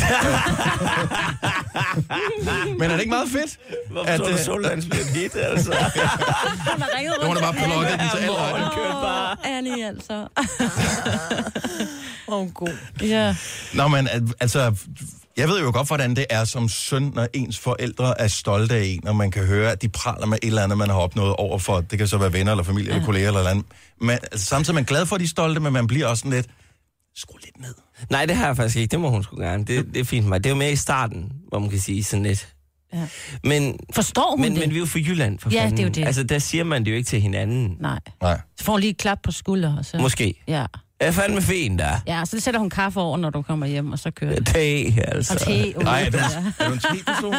[2.79, 3.59] Men er det ikke meget fedt?
[3.91, 5.71] Hvorfor tror du, øh, Soldans bliver et hit, altså?
[5.71, 8.65] Hun har ringet Hun har bare plukket den til alle øjne.
[8.65, 10.29] Åh, Annie, altså.
[12.29, 12.77] Åh, oh, god.
[13.03, 13.37] Ja.
[13.75, 14.75] Nå, men al- altså,
[15.41, 18.85] jeg ved jo godt, hvordan det er som søn, når ens forældre er stolte af
[18.85, 21.37] en, og man kan høre, at de praler med et eller andet, man har opnået
[21.37, 21.81] over for.
[21.81, 23.65] Det kan så være venner, eller familie, eller kolleger, eller andet.
[24.01, 26.21] Men altså, samtidig er man glad for, at de er stolte, men man bliver også
[26.21, 26.47] sådan lidt,
[27.17, 27.75] skru lidt ned.
[28.11, 28.91] Nej, det har jeg faktisk ikke.
[28.91, 29.65] Det må hun sgu gerne.
[29.65, 30.45] Det, det er fint for mig.
[30.45, 32.55] Det er jo mere i starten, hvor man kan sige sådan lidt.
[32.95, 33.07] Ja.
[33.45, 34.61] Men, Forstår hun men, det?
[34.61, 35.77] men vi er jo fra Jylland, for Ja, fanden.
[35.77, 36.07] det er jo det.
[36.07, 37.77] Altså, der siger man det jo ikke til hinanden.
[37.81, 37.99] Nej.
[38.23, 38.41] Nej.
[38.59, 39.77] Så får hun lige et klap på skulder.
[39.79, 39.99] Og så...
[39.99, 40.35] Måske.
[40.49, 40.67] Ja.
[41.01, 42.01] Jeg er fandme fin, der.
[42.07, 44.47] Ja, så sætter hun kaffe over, når du kommer hjem, og så kører det.
[44.47, 45.35] Te, altså.
[45.35, 45.73] Og te.
[45.79, 46.19] Nej, er du,
[46.59, 47.35] er du en te-person?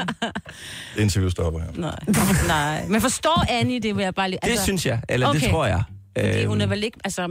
[0.96, 1.68] Det interview stopper her.
[1.76, 2.00] Nej.
[2.48, 2.86] Nej.
[2.88, 4.40] Men forstår Annie det, vil jeg bare lige...
[4.44, 5.40] Det synes jeg, eller okay.
[5.40, 5.84] det tror jeg.
[6.18, 7.28] Fordi Øhm, hun er vel ikke altså,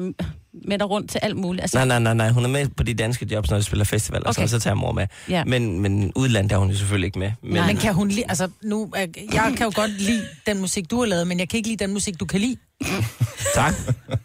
[0.67, 1.63] med dig rundt til alt muligt.
[1.63, 2.31] Altså, Nej, nej, nej, nej.
[2.31, 4.41] Hun er med på de danske jobs, når de spiller festival, og Okay.
[4.43, 4.49] okay.
[4.49, 5.07] så tager mor med.
[5.29, 5.45] Ja.
[5.45, 7.33] Men, men udlandet er hun jo selvfølgelig ikke med.
[7.43, 9.09] Men, Men, men kan hun lide, altså nu, jeg
[9.57, 11.93] kan jo godt lide den musik, du har lavet, men jeg kan ikke lide den
[11.93, 12.57] musik, du kan lide.
[13.55, 13.75] Tak.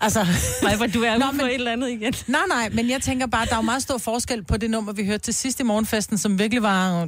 [0.02, 0.26] Altså,
[0.64, 2.14] Nej, for du er Nå, men- for et eller andet igen.
[2.28, 4.94] nej, nej, men jeg tænker bare, der er jo meget stor forskel på det nummer,
[4.94, 7.08] vi hørte til sidst i morgenfesten, som virkelig var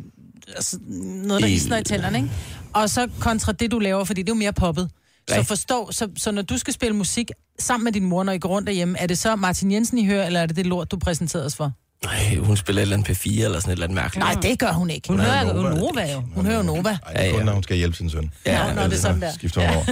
[0.55, 0.79] altså,
[1.25, 2.29] noget, der I- isner i tænderne, ikke?
[2.73, 4.89] Og så kontra det, du laver, fordi det er jo mere poppet.
[5.29, 8.37] Så forstå, så, så når du skal spille musik sammen med din mor, når I
[8.39, 10.91] går rundt derhjemme, er det så Martin Jensen, I hører, eller er det det lort,
[10.91, 11.71] du præsenterede os for?
[12.03, 14.25] Nej, hun spiller et eller andet P4 eller sådan et eller andet mærkeligt.
[14.25, 15.07] Nej, det gør hun ikke.
[15.07, 15.75] Hun hører jo Nova.
[15.75, 16.23] Nova jo.
[16.35, 16.89] Hun hører jo Nova.
[17.05, 17.45] Ej, det er kun, ja.
[17.45, 18.31] når hun skal hjælpe sin søn.
[18.45, 19.33] Ja, når det er sådan der.
[19.33, 19.85] Skifter hun over.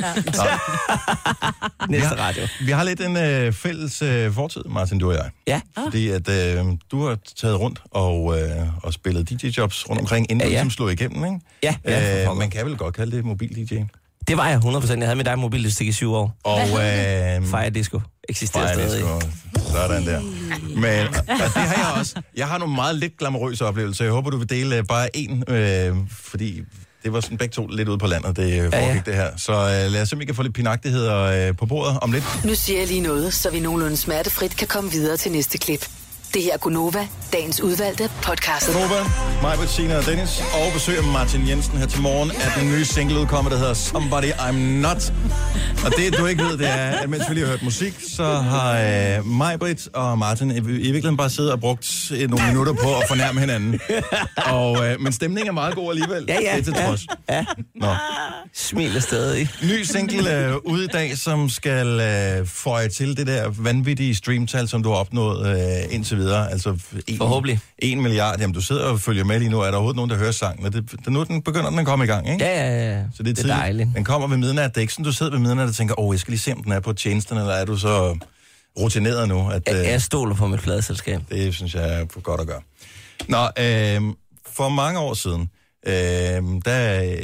[1.89, 2.47] Næste radio.
[2.65, 5.29] Vi har lidt en øh, fælles øh, fortid, Martin, du og jeg.
[5.47, 5.61] Ja.
[5.83, 10.41] Fordi at øh, du har taget rundt og, øh, og spillet DJ-jobs rundt omkring, inden
[10.41, 10.55] Ja, du ja.
[10.55, 11.39] ligesom slog igennem, ikke?
[11.63, 13.75] Ja, ja, øh, man kan vel godt kalde det mobil-DJ.
[14.27, 14.91] Det var jeg 100%.
[14.99, 16.35] Jeg havde med dig i mobillistik i syv år.
[16.43, 19.03] Og øh, Fire Disco eksisterer Fire stadig.
[19.03, 19.21] Disco.
[19.71, 20.21] Sådan der.
[20.75, 22.21] Men og det har jeg også.
[22.37, 24.03] Jeg har nogle meget lidt glamourøse oplevelser.
[24.05, 26.61] Jeg håber, du vil dele øh, bare en, øh, fordi
[27.03, 28.93] det var sådan begge to lidt ude på landet, det øh, foregik Ja, ja, ja.
[28.93, 29.01] ja.
[29.05, 29.29] det her.
[29.37, 32.11] Så øh, lad os se, om vi kan få lidt pinagtigheder øh, på bordet om
[32.11, 32.23] lidt.
[32.45, 35.87] Nu siger jeg lige noget, så vi nogenlunde smertefrit kan komme videre til næste klip.
[36.35, 38.73] Det her er Gunova, dagens udvalgte podcast.
[38.73, 39.03] Nova,
[39.41, 43.19] mig, Bettina og Dennis, og besøger Martin Jensen her til morgen, at den nye single
[43.19, 45.13] udkommer, der hedder Somebody I'm Not.
[45.85, 48.23] Og det, du ikke ved, det er, at mens vi lige har hørt musik, så
[48.23, 48.79] har
[49.17, 52.73] øh, mig, Britt og Martin i, i virkeligheden bare siddet og brugt øh, nogle minutter
[52.73, 53.79] på at fornærme hinanden.
[54.45, 56.25] Og, øh, men stemningen er meget god alligevel.
[56.27, 57.05] Ja, ja, Det er til ja, trods.
[57.29, 57.45] ja.
[57.75, 57.87] Nå.
[58.53, 59.49] Smiler stadig.
[59.63, 64.67] Ny single øh, ude i dag, som skal øh, føje til det der vanvittige streamtal,
[64.67, 66.24] som du har opnået øh, indtil videre.
[66.33, 67.59] Altså en, Forhåbentlig.
[67.79, 68.39] En milliard.
[68.39, 69.59] Jamen, du sidder og følger med lige nu.
[69.59, 70.65] Er der overhovedet nogen, der hører sangen?
[70.65, 72.45] Og det, det, nu den begynder den at komme i gang, ikke?
[72.45, 73.03] Ja, ja, ja.
[73.15, 73.89] Så det er, det er dejligt.
[73.95, 74.69] Den kommer ved midnat.
[74.69, 76.53] Det er ikke sådan, du sidder ved midnat og tænker, åh, jeg skal lige se,
[76.53, 78.17] om den er på tjenesten, eller er du så
[78.79, 79.49] rutineret nu?
[79.49, 81.21] At, Jeg, øh, jeg stoler på mit pladeselskab.
[81.31, 82.61] det synes jeg er godt at gøre.
[83.29, 84.13] Nå, øh,
[84.55, 85.49] for mange år siden,
[85.87, 85.93] Øh,
[86.65, 86.73] der,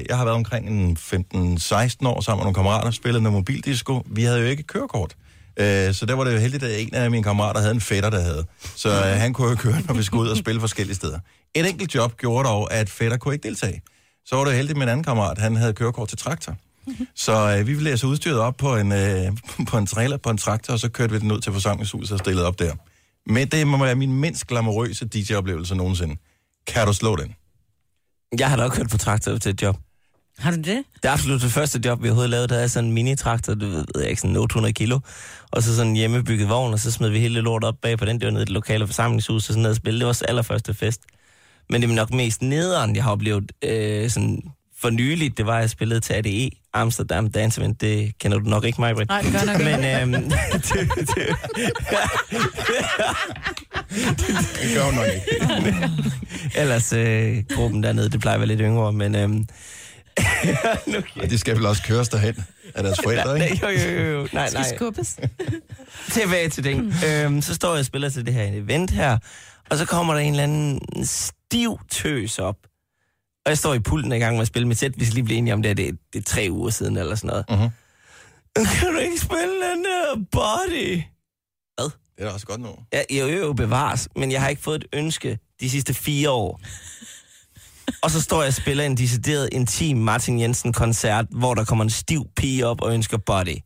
[0.09, 4.03] jeg har været omkring en 15-16 år sammen med nogle kammerater, spillet noget mobildisco.
[4.05, 5.15] Vi havde jo ikke kørekort.
[5.57, 8.09] Øh, så der var det jo heldigt, at en af mine kammerater havde en fætter,
[8.09, 8.45] der havde.
[8.75, 11.19] Så øh, han kunne jo køre, når vi skulle ud og spille forskellige steder.
[11.55, 13.81] Et enkelt job gjorde dog, at fætter kunne ikke deltage.
[14.25, 16.55] Så var det jo heldigt med en anden kammerat, han havde kørekort til traktor.
[17.15, 19.31] Så øh, vi ville læse altså udstyret op på en, øh,
[19.67, 22.19] på en trailer på en traktor, og så kørte vi den ud til forsamlingshuset og
[22.19, 22.73] stillede op der.
[23.25, 26.15] Men det må være min mindst glamourøse DJ-oplevelse nogensinde.
[26.67, 27.35] Kan du slå den?
[28.39, 29.77] Jeg har da også kørt på traktor til et job.
[30.41, 30.83] Har du det?
[31.03, 32.47] Det er absolut det første job, vi overhovedet lavede.
[32.47, 34.99] Der er sådan en mini-traktor, det ved jeg ikke, sådan 800 kilo.
[35.51, 38.05] Og så sådan en hjemmebygget vogn, og så smed vi hele lortet op bag på
[38.05, 38.19] den.
[38.19, 39.99] Det var nede i det lokale forsamlingshus, og sådan noget at spille.
[39.99, 41.01] Det var vores allerførste fest.
[41.69, 44.41] Men det er nok mest nederen, jeg har oplevet øh, sådan
[44.81, 47.81] for nyligt, det var, at jeg spillede til ADE, Amsterdam Dance Event.
[47.81, 49.09] Det kender du nok ikke, mig, Britt.
[49.09, 50.05] Nej, det gør jeg nok ikke.
[50.05, 50.63] Men øhm, det,
[50.97, 51.27] det,
[54.61, 55.89] Det gør hun nok ikke.
[56.61, 59.47] ellers øh, gruppen dernede, det plejer at være lidt yngre, men øhm,
[61.22, 62.36] Og de skal vel også køres derhen
[62.76, 63.66] af deres forældre, Nej, ikke?
[63.68, 64.28] jo, jo, jo, jo.
[64.34, 64.76] Nej, Skal nej.
[64.76, 65.20] skubbes.
[66.12, 66.93] Tilbage til den.
[67.07, 69.18] øhm, så står jeg og spiller til det her event her,
[69.70, 72.55] og så kommer der en eller anden stiv tøs op.
[73.45, 74.99] Og jeg står i pulten i gang med at spille mit sæt.
[74.99, 77.16] Vi skal lige blive enige om det, det, er, det er tre uger siden eller
[77.16, 77.45] sådan noget.
[77.51, 77.70] Uh-huh.
[78.80, 81.01] Kan du ikke spille den der body?
[81.78, 81.89] Hvad?
[82.18, 82.70] Det er da også godt nu.
[82.91, 86.30] Jeg, jeg er jo bevares, men jeg har ikke fået et ønske de sidste fire
[86.30, 86.62] år.
[88.03, 91.89] Og så står jeg og spiller en decideret intim Martin Jensen-koncert, hvor der kommer en
[91.89, 93.57] stiv pige op og ønsker body.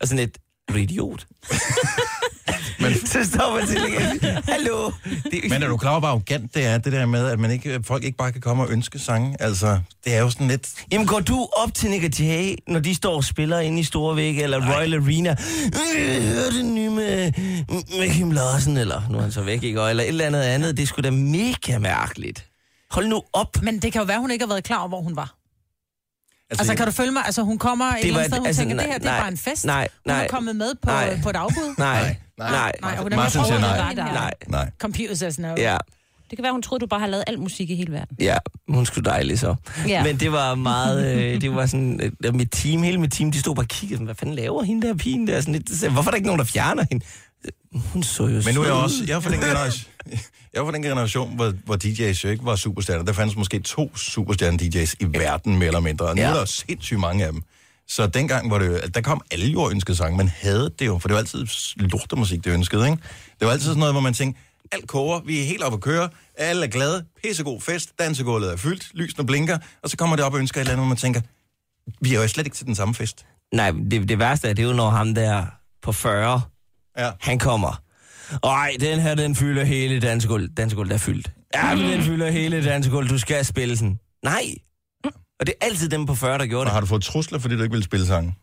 [0.00, 1.26] Og sådan et, er du idiot?
[2.80, 4.20] men, så står man til igen.
[4.48, 4.90] Hallo?
[5.30, 7.50] Det, Men er du klar over, hvor arrogant det er, det der med, at man
[7.50, 9.36] ikke, folk ikke bare kan komme og ønske sange?
[9.42, 10.68] Altså, det er jo sådan lidt...
[10.92, 14.42] Jamen går du op til Nick Jay, når de står og spiller inde i Storvæg
[14.42, 15.36] eller Royal Arena?
[15.96, 17.32] Øh, Hør det nye med,
[17.98, 19.80] med Kim Larsen, eller nu er han så væk, ikke?
[19.80, 20.76] Eller et eller andet andet.
[20.76, 22.44] Det er sgu da mega mærkeligt.
[22.90, 23.62] Hold nu op.
[23.62, 25.34] Men det kan jo være, hun ikke har været klar over, hvor hun var.
[26.50, 27.22] Altså, altså kan du følge mig?
[27.26, 29.20] Altså, hun kommer et eller andet sted, hun altså, tænker, det her, det er nej,
[29.20, 29.64] bare en fest.
[29.64, 30.28] nej, Hun er nej.
[30.28, 31.20] kommet med på, Nej.
[31.22, 31.74] på et afbud.
[31.78, 32.72] Nej, nej.
[32.82, 33.94] Nej, og den er Martin med siger over nej.
[34.12, 34.34] Nej.
[34.48, 34.70] Nej.
[34.78, 35.48] Computer says no.
[35.56, 35.76] Ja,
[36.30, 38.16] Det kan være, hun troede, du bare har lavet al musik i hele verden.
[38.20, 39.54] ja, hun skulle dejlig så.
[39.88, 40.02] Ja.
[40.04, 43.40] Men det var meget, øh, det var sådan, øh, mit team, hele mit team, de
[43.40, 45.40] stod bare og kiggede, hvad fanden laver hende der pigen der?
[45.40, 47.04] Sådan lidt, så, hvorfor er der ikke nogen, der fjerner hende?
[47.92, 49.04] Hun så jo Men nu er jeg også...
[49.06, 49.92] Jeg er fra den generation,
[50.54, 53.04] jeg er fra den generation hvor, hvor DJ's jo ikke var superstjerner.
[53.04, 56.06] Der fandes måske to superstjerne-DJ's i verden, mere eller mindre.
[56.06, 56.28] Og nu Ja.
[56.28, 57.42] er der sindssygt mange af dem.
[57.88, 60.16] Så dengang var det jo, der kom alle jo ønskede sange.
[60.16, 63.02] Man havde det jo, for det var altid lortemusik, det ønskede, ikke?
[63.40, 64.40] Det var altid sådan noget, hvor man tænkte,
[64.72, 66.08] alt koger, vi er helt oppe at køre,
[66.38, 70.32] alle er glade, pissegod fest, dansegulvet er fyldt, lysene blinker, og så kommer det op
[70.34, 71.20] og ønsker et eller andet, hvor man tænker,
[72.00, 73.26] vi er jo slet ikke til den samme fest.
[73.54, 75.46] Nej, det, det værste er, det er jo, når ham der
[75.82, 76.42] på 40,
[76.98, 77.10] ja.
[77.20, 77.82] han kommer.
[78.44, 80.48] Ej, den her, den fylder hele dansegulv.
[80.48, 81.30] Dansegulv, der er fyldt.
[81.54, 83.08] Ja, men den fylder hele dansegulv.
[83.08, 83.98] Du skal spille den.
[84.24, 84.54] Nej.
[85.40, 86.68] Og det er altid dem på 40, der gjorde det.
[86.68, 88.34] Og har du fået trusler, fordi du ikke vil spille sange?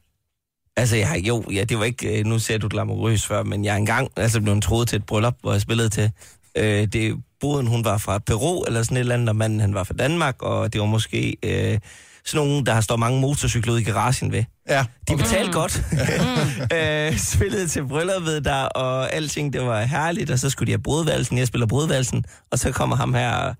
[0.77, 3.65] Altså, jeg har, jo, ja, det var ikke, øh, nu ser du glamourøs før, men
[3.65, 6.11] jeg er engang altså, blev troet til et bryllup, hvor jeg spillede til.
[6.57, 9.73] Øh, det, boden, hun var fra Peru, eller sådan et eller andet, og manden, han
[9.73, 11.79] var fra Danmark, og det var måske øh,
[12.25, 14.43] sådan nogen, der står mange motorcykler ude i garagen ved.
[14.69, 14.85] Ja.
[15.09, 15.83] De betalte godt.
[16.75, 20.83] øh, spillede til brylluppet der, og alting, det var herligt, og så skulle de have
[20.83, 21.37] brudvalsen.
[21.37, 23.53] Jeg spiller brudvalsen, og så kommer ham her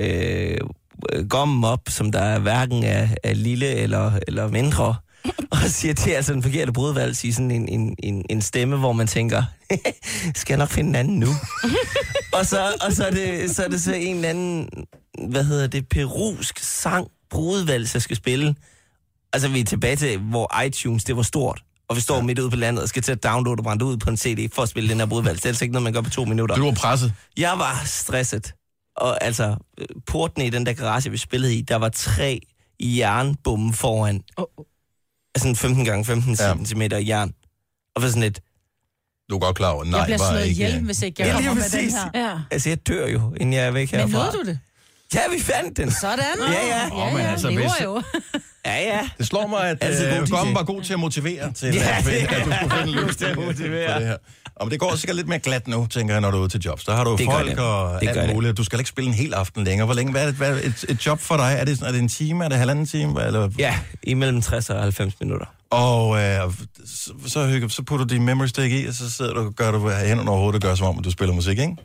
[0.00, 0.58] øh,
[1.28, 4.94] gommen op, som der hverken er, er lille eller, eller mindre,
[5.50, 8.76] og siger, det er altså den forkerte brudvals i sådan en, en, en, en stemme,
[8.76, 9.42] hvor man tænker,
[10.34, 11.28] skal jeg nok finde en anden nu?
[12.38, 14.68] og så, og så, er det, så er det så en eller anden,
[15.28, 18.54] hvad hedder det, perusk sang, brudvals, jeg skal spille.
[19.34, 21.62] Altså, vi er tilbage til, hvor iTunes, det var stort.
[21.88, 22.22] Og vi står ja.
[22.22, 24.52] midt ude på landet og skal til at downloade og brænde ud på en CD
[24.54, 25.38] for at spille den her brudvals.
[25.40, 26.56] Det er altså ikke noget, man gør på to minutter.
[26.56, 27.12] Du var presset.
[27.36, 28.54] Jeg var stresset.
[28.96, 29.56] Og altså,
[30.06, 32.40] portene i den der garage, vi spillede i, der var tre
[32.80, 34.22] jernbomme foran.
[34.36, 34.44] Oh.
[35.34, 36.54] Altså 15 gange 15 ja.
[36.64, 37.32] cm jern.
[37.96, 38.40] Og for sådan et...
[39.30, 40.66] Du er godt klar over, nej, Jeg bliver slået ikke...
[40.66, 42.28] ihjel, hvis ikke jeg Ja, kommer med den her.
[42.28, 42.38] Ja.
[42.50, 44.12] Altså, jeg dør jo, inden jeg er væk Men herfra.
[44.18, 44.58] nåede du det?
[45.14, 45.90] Ja, vi fandt den.
[45.90, 46.18] Sådan.
[46.52, 47.06] Ja, ja.
[47.06, 48.02] Åh, men altså, hvis- jo.
[48.66, 49.08] Ja, ja.
[49.18, 50.28] Det slår mig, at god øh.
[50.30, 53.06] Gommen var god til at motivere til, Ja, at, at, er du skulle finde god
[53.06, 53.92] lyst til at motivere.
[53.92, 54.16] for det her.
[54.56, 56.48] Og men det går sikkert lidt mere glat nu, tænker jeg, når du er ude
[56.48, 56.84] til jobs.
[56.84, 57.58] Der har du Det folk det.
[57.58, 58.34] og Det alt det.
[58.34, 58.56] muligt.
[58.56, 59.84] Du skal ikke spille en hel aften længere.
[59.86, 61.56] Hvor længe hvad er det, hvad er et, et job for dig?
[61.58, 62.44] Er det, sådan- er det en time?
[62.44, 63.26] Er det halvanden time?
[63.26, 63.48] Eller?
[63.58, 65.46] Ja, imellem 60 og 90 minutter.
[65.70, 66.40] Og øh,
[66.86, 69.70] så, så, så putter du din memory stick i, og så sidder du og gør
[69.70, 71.76] du hænderne over hovedet og gør som om, at du spiller musik, ikke?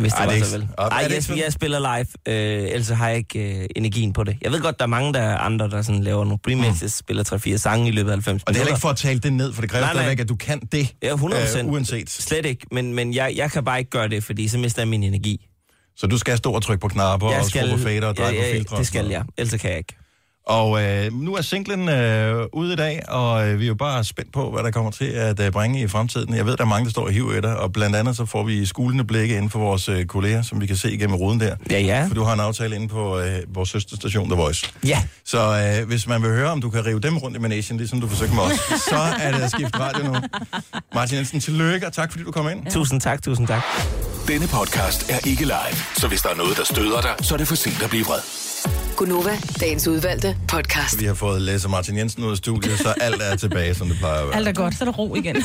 [0.00, 0.90] Hvis det Ej, var det er så ikke- vel.
[0.92, 4.36] Ej, det jeg, jeg spiller live, øh, ellers har jeg ikke øh, energien på det.
[4.42, 7.24] Jeg ved godt, der er mange der er andre, der sådan laver nogle remixes, spiller
[7.54, 9.32] 3-4 sange i løbet af 90 Og det er heller ikke for at tale det
[9.32, 11.58] ned, for det kræver stadigvæk, at du kan det, Ja, 100%.
[11.58, 12.10] øh, uanset.
[12.10, 14.88] Slet ikke, men, men jeg, jeg kan bare ikke gøre det, fordi så mister jeg
[14.88, 15.46] min energi.
[15.96, 18.40] Så du skal stå og trykke på knapper og skrue på fader og dreje ja,
[18.40, 18.78] på ja, filtre?
[18.78, 19.24] det skal jeg.
[19.38, 19.96] Ellers kan jeg ikke.
[20.46, 24.04] Og øh, nu er singlen øh, ude i dag, og øh, vi er jo bare
[24.04, 26.34] spændt på, hvad der kommer til at øh, bringe i fremtiden.
[26.34, 28.26] Jeg ved, der er mange, der står og hiver i dig, og blandt andet så
[28.26, 31.40] får vi skulende blikke inden for vores øh, kolleger, som vi kan se igennem ruden
[31.40, 31.56] der.
[31.70, 32.06] Ja, ja.
[32.08, 34.72] For du har en aftale inde på øh, vores søsterstation, The Voice.
[34.84, 35.02] Ja.
[35.24, 38.00] Så øh, hvis man vil høre, om du kan rive dem rundt i managen, ligesom
[38.00, 38.52] du forsøgte med os,
[38.90, 40.14] så er det at skifte radio nu.
[40.94, 42.66] Martin Jensen, tillykke, og tak fordi du kom ind.
[42.70, 43.62] Tusind tak, tusind tak.
[44.28, 47.38] Denne podcast er ikke live, så hvis der er noget, der støder dig, så er
[47.38, 48.45] det for sent at blive vred.
[48.96, 51.00] Gunova, dagens udvalgte podcast.
[51.00, 53.98] Vi har fået Lasse Martin Jensen ud af studiet, så alt er tilbage, som det
[53.98, 54.36] plejer at være.
[54.36, 55.44] Alt er godt, så er der ro igen.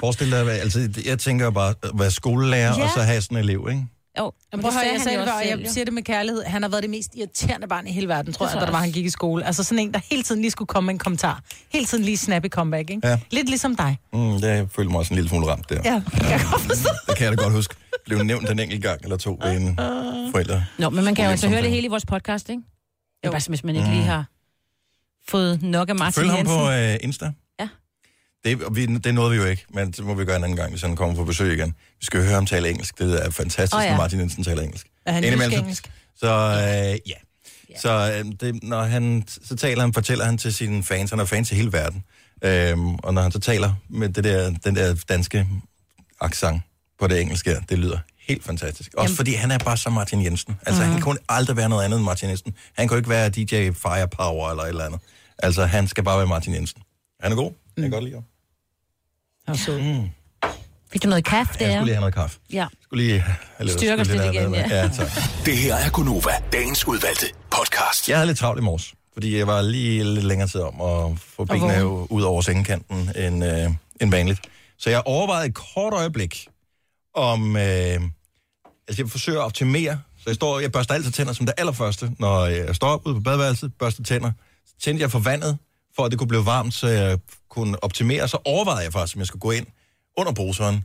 [0.00, 2.84] Forestil dig, hvad- altså, jeg tænker bare at være skolelærer, Ja.
[2.84, 3.86] og så have sådan en elev, ikke?
[4.18, 6.42] Jo, Men prøv at høre, jeg, sagde det, før, og jeg siger det med kærlighed.
[6.42, 8.78] Han har været det mest irriterende barn i hele verden, tror jeg, da der var,
[8.78, 9.46] han gik i skole.
[9.46, 11.40] Altså sådan en, der hele tiden lige skulle komme med en kommentar.
[11.72, 13.08] Hele tiden lige snappy comeback, ikke?
[13.08, 13.18] Ja.
[13.30, 13.98] Lidt ligesom dig.
[14.12, 15.80] Mm, det jeg føler mig også en lille smule ramt der.
[15.84, 16.02] Ja, jeg
[16.40, 16.88] kan godt forstå.
[17.08, 17.74] Det kan jeg da godt huske.
[18.04, 19.76] Blev nævnt en enkelt gang eller to ved en
[20.30, 20.64] forældre.
[20.78, 21.86] Nå, men man kan jo altså høre det hele.
[21.86, 22.62] i vores podcast, ikke?
[23.22, 24.24] Det er bare, hvis man ikke lige har
[25.28, 26.56] fået nok af Martin Følg ham Jensen.
[26.56, 27.32] på øh, Insta.
[27.60, 27.68] Ja.
[28.44, 30.56] Det, og vi, det nåede vi jo ikke, men det må vi gøre en anden
[30.56, 31.74] gang, hvis han kommer på besøg igen.
[32.00, 32.98] Vi skal jo høre ham tale engelsk.
[32.98, 33.90] Det er fantastisk, oh, ja.
[33.90, 34.86] når Martin Jensen taler engelsk.
[35.06, 35.90] Er han Indimellem, engelsk?
[36.16, 37.14] Så øh, ja.
[37.80, 41.24] Så, øh, det, når han, så taler han, fortæller han til sine fans, han er
[41.24, 42.04] fans i hele verden.
[42.44, 45.48] Øhm, og når han så taler med det der, den der danske
[46.20, 46.62] accent
[47.00, 48.94] på det engelske, her, det lyder helt fantastisk.
[48.94, 50.56] Også Jamen- fordi han er bare som Martin Jensen.
[50.66, 50.88] Altså, Mhm.
[50.88, 50.92] mm.
[50.92, 52.54] han kunne aldrig være noget andet end Martin Jensen.
[52.76, 55.00] Han kan jo ikke være DJ Firepower eller et eller andet.
[55.38, 56.82] Altså, han skal bare være Martin Jensen.
[57.20, 57.52] Han er god.
[57.76, 58.24] Jeg kan godt lide ham.
[59.46, 59.80] Han er sød.
[59.80, 60.08] Mm.
[60.92, 61.66] Fik du noget kaffe der?
[61.66, 62.38] Jeg skulle lige have noget kaffe.
[62.52, 62.66] Ja.
[62.82, 63.36] Skulle lige have
[63.66, 64.82] lidt, Styrke os skulle lidt lige have igen, ja.
[64.82, 65.08] ja tak.
[65.46, 68.08] Det her er Gunova, dagens udvalgte podcast.
[68.08, 71.18] Jeg havde lidt travlt i morges, fordi jeg var lige lidt længere tid om at
[71.36, 73.70] få benene ud over sengekanten end, øh,
[74.00, 74.40] end vanligt.
[74.78, 76.48] Så jeg overvejede et kort øjeblik
[77.14, 77.56] om...
[77.56, 77.62] Øh,
[78.88, 80.00] altså, jeg forsøger at optimere.
[80.18, 83.20] Så jeg, står, jeg børster altid tænder som det allerførste, når jeg står ude på
[83.20, 84.32] badeværelset, børster tænder.
[84.66, 85.58] Så tændte jeg for vandet,
[85.96, 88.28] for at det kunne blive varmt, så jeg kunne optimere.
[88.28, 89.66] Så overvejede jeg faktisk, om jeg skulle gå ind
[90.16, 90.84] under bruseren,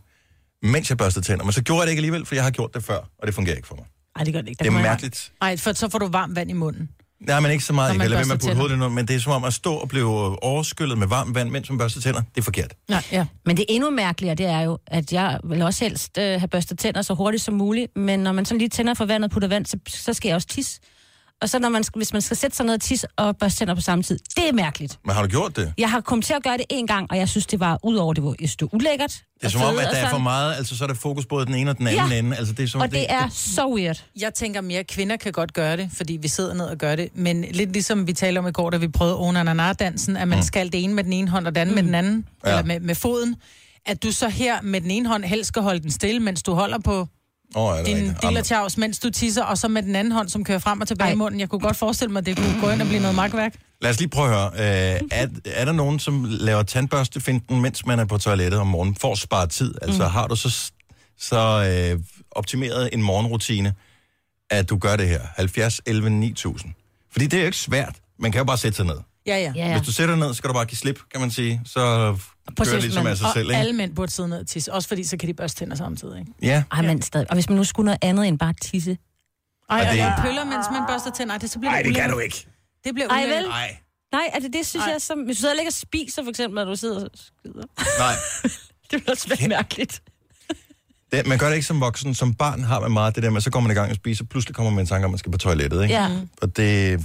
[0.62, 1.44] mens jeg børstede tænder.
[1.46, 3.36] Men så gjorde jeg det ikke alligevel, for jeg har gjort det før, og det
[3.36, 3.86] fungerer ikke for mig.
[4.16, 4.64] Nej, det gør det ikke.
[4.64, 5.32] Det er mærkeligt.
[5.42, 6.90] Nej, for så får du varmt vand i munden.
[7.20, 7.90] Nej, men ikke så meget.
[7.98, 8.62] Når Jeg kan lade være med at putte tænder.
[8.62, 11.50] hovedet noget, men det er som om at stå og blive overskyllet med varmt vand,
[11.50, 12.22] mens man børster tænder.
[12.36, 12.74] Det er forkert.
[12.90, 13.26] Nej, ja.
[13.46, 16.80] Men det endnu mærkeligere, det er jo, at jeg vil også helst øh, have børstet
[16.80, 19.48] tænder så hurtigt som muligt, men når man så lige tænder for vandet og putter
[19.48, 20.80] vand, så, så skal jeg også tisse.
[21.42, 23.76] Og så når man, hvis man skal sætte sig ned og tisse og børste tænder
[23.76, 25.00] på samme tid, det er mærkeligt.
[25.06, 25.74] Men har du gjort det?
[25.78, 27.96] Jeg har kommet til at gøre det en gang, og jeg synes, det var ud
[27.96, 29.24] over det, var, jeg det var ulækkert.
[29.42, 31.46] Det er som om, at der er for meget, altså så er der fokus både
[31.46, 32.18] den ene og den anden Ja.
[32.18, 32.38] ende.
[32.38, 34.04] Altså, det er som, Og det er så weird.
[34.20, 36.96] Jeg tænker mere, at kvinder kan godt gøre det, fordi vi sidder ned og gør
[36.96, 37.10] det.
[37.14, 40.44] Men lidt ligesom vi talte om i går, da vi prøvede Onananar-dansen, at man mm.
[40.44, 41.76] skal det ene med den ene hånd, og det andet mm.
[41.76, 42.50] med den anden, ja.
[42.50, 43.36] eller med, med foden.
[43.86, 46.54] At du så her med den ene hånd helst skal holde den stille, mens du
[46.54, 47.08] holder på
[47.56, 50.60] Er det din dillertjavs, mens du tisser, og så med den anden hånd, som kører
[50.60, 51.14] frem og tilbage Ej.
[51.14, 51.40] i munden.
[51.40, 53.56] Jeg kunne godt forestille mig, at det kunne gå ind og blive noget magtværk.
[53.82, 54.94] Lad os lige prøve at høre.
[54.96, 58.96] Øh, er, er der nogen, som laver tandbørstefinden, mens man er på toilettet om morgenen,
[58.96, 59.76] for at spare tid?
[59.82, 60.10] Altså Mm.
[60.12, 60.72] har du så,
[61.20, 61.40] så
[61.94, 62.00] øh,
[62.32, 63.74] optimeret en morgenrutine,
[64.50, 65.22] at du gør det her?
[65.36, 66.74] 70, 11, 9000.
[67.12, 67.96] Fordi det er jo ikke svært.
[68.20, 68.96] Man kan jo bare sætte sig ned.
[69.30, 69.54] Ja, ja.
[69.56, 69.78] Ja, ja.
[69.78, 71.62] Hvis du sætter ned, skal du bare give slip, kan man sige.
[71.66, 71.80] Så
[72.58, 73.56] kører det ligesom af sig og selv, ikke?
[73.60, 76.20] alle mænd burde sidde ned og tisse, også fordi så kan de børste tænder samtidig.
[76.20, 76.32] Ikke?
[76.42, 76.64] Ja.
[76.72, 77.28] Ej, men stadig.
[77.30, 78.98] Og hvis man nu skulle noget andet end bare tisse.
[79.70, 80.14] Ej, Og og det- det...
[80.22, 82.14] pøller, mens man børster tænder, Ej, det, så bliver Nej, det kan ulækkert.
[82.16, 82.48] du ikke.
[82.84, 83.38] Det bliver Ej, ulækkert.
[83.44, 83.48] vel?
[83.50, 83.78] Nej.
[84.12, 84.92] Nej, altså det synes Ej.
[84.92, 85.20] jeg som...
[85.20, 87.64] Hvis du sidder og og spiser, for eksempel, når du sidder og skider.
[88.00, 88.14] Nej.
[88.92, 90.02] det bliver også mærkeligt.
[91.12, 92.16] Det, man gør det ikke som voksen.
[92.16, 94.24] Som barn har man meget det der med, så går man i gang og spiser,
[94.24, 95.96] pludselig kommer man i tanke om, at man skal på toilettet, ikke?
[95.96, 96.10] Ja.
[96.42, 97.00] Og, det,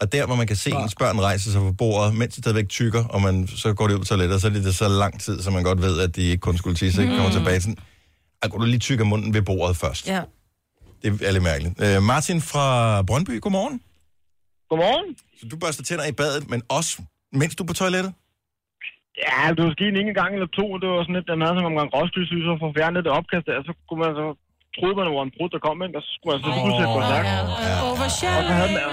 [0.00, 2.68] og der, hvor man kan se ens børn rejse sig på bordet, mens de stadigvæk
[2.68, 5.20] tykker, og man, så går de ud på toilettet, så er det, det så lang
[5.20, 7.14] tid, så man godt ved, at de ikke kun skulle tisse, ikke?
[7.16, 7.36] Kommer Mm.
[7.38, 7.76] tilbage sådan,
[8.42, 10.08] "Ej, går du lige tykker munden ved bordet først.
[10.08, 10.22] Ja.
[11.02, 11.74] Det er lidt mærkeligt.
[11.84, 12.66] Øh, Martin fra
[13.08, 13.80] Brøndby, godmorgen.
[14.70, 15.08] Godmorgen.
[15.40, 16.92] Så du børster tænder i badet, men også
[17.40, 18.12] mens du er på toilettet?
[19.24, 20.66] Ja, det var sket en gang eller to.
[20.82, 23.58] Det var sådan lidt, den havde som omgang synes, for at fjerne det opkast der,
[23.68, 24.26] så kunne man så
[24.76, 27.00] troede man, var en brud, der kom ind, og så skulle man så pludselig gå
[27.10, 27.28] stærkt.
[27.90, 28.26] Og så
[28.60, 28.84] havde man,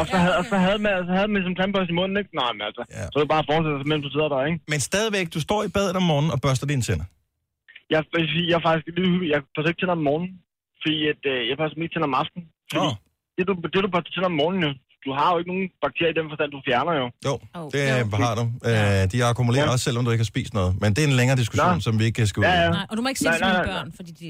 [0.00, 2.30] og så havde, og så havde man, så havde man som tandbørste i munden, ikke?
[2.40, 2.82] Nej, men altså,
[3.12, 4.58] så er det bare at fortsætte, mens du sidder der, ikke?
[4.72, 7.06] Men stadigvæk, du står i badet om morgenen og børster dine tænder.
[7.92, 9.28] Jeg, jeg, jeg er faktisk hyggelig.
[9.34, 10.32] Jeg passer ikke tænder om morgenen,
[10.82, 12.44] fordi at, øh, jeg passer ikke tænder om aftenen.
[12.72, 12.88] Fordi
[13.36, 14.70] det, du, det, du passer tænder om morgenen, jo,
[15.06, 17.06] du har jo ikke nogen bakterier i den forstand, du fjerner jo.
[17.28, 17.34] Jo,
[17.74, 17.80] det
[18.28, 18.44] har du.
[18.70, 20.70] Øh, de akkumulerer også, selvom du ikke har spist noget.
[20.82, 21.86] Men det er en længere diskussion, Nå.
[21.86, 22.48] som vi ikke skal ud i.
[22.48, 23.66] Nej, og du må ikke Nej, det dine nej.
[23.72, 24.28] børn, fordi de...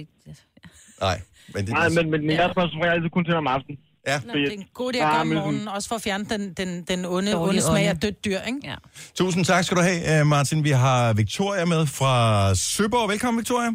[1.01, 1.21] Nej,
[1.55, 3.79] men det, Nej, men, men, jeg passer som regel altid kun tænder om aftenen.
[4.07, 4.21] Ja.
[4.27, 6.43] Nå, det er en god idé at gøre om morgenen, også for at fjerne den,
[6.61, 8.61] den, den onde, Dårlige onde smag af dødt dyr, ikke?
[8.65, 8.75] Ja.
[9.15, 10.65] Tusind tak skal du have, øh, Martin.
[10.65, 12.15] Vi har Victoria med fra
[12.55, 13.09] Søborg.
[13.09, 13.71] Velkommen, Victoria.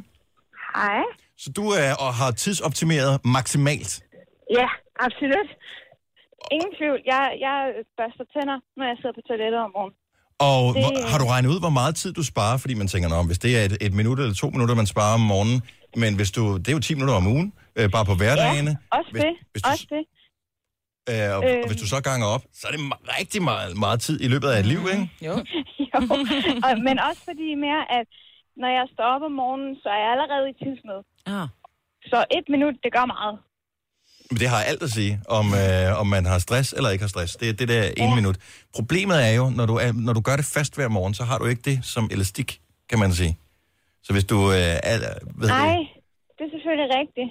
[0.75, 1.01] Hej.
[1.37, 3.91] Så du er og har tidsoptimeret maksimalt.
[4.59, 4.67] Ja,
[4.99, 5.49] absolut.
[6.51, 6.99] Ingen tvivl.
[7.13, 7.57] Jeg, jeg
[7.99, 9.97] børster tænder, når jeg sidder på toilettet om morgenen.
[10.49, 11.09] Og Det- det...
[11.11, 12.57] har du regnet ud, hvor meget tid du sparer?
[12.57, 15.13] Fordi man tænker, Nå, hvis det er et, et minut eller to minutter, man sparer
[15.13, 15.61] om morgenen,
[15.95, 18.71] men hvis du, det er jo 10 minutter om ugen, øh, bare på hverdagene.
[18.93, 19.33] Ja, også hvis, det.
[19.51, 20.03] Hvis du, Også det.
[21.11, 21.61] øh, og, Øhm.
[21.63, 22.81] og hvis du så ganger op, så er det
[23.19, 25.09] rigtig meget, meget tid i løbet af et liv, ikke?
[25.27, 25.33] Jo.
[25.93, 25.97] jo.
[26.67, 28.05] Og, men også fordi mere, at
[28.61, 31.01] når jeg står op om morgenen, så er jeg allerede i tidsnød.
[31.25, 31.47] Ah.
[32.11, 33.37] Så et minut, det gør meget.
[34.31, 37.09] Men det har alt at sige, om, øh, om man har stress eller ikke har
[37.09, 37.35] stress.
[37.35, 38.37] Det er det der ene minut.
[38.75, 41.37] Problemet er jo, når du, er, når du gør det fast hver morgen, så har
[41.37, 43.37] du ikke det som elastik, kan man sige.
[44.03, 44.51] Så hvis du...
[44.51, 44.97] Øh, er,
[45.41, 45.87] ved Nej, det,
[46.37, 47.29] det er selvfølgelig rigtigt.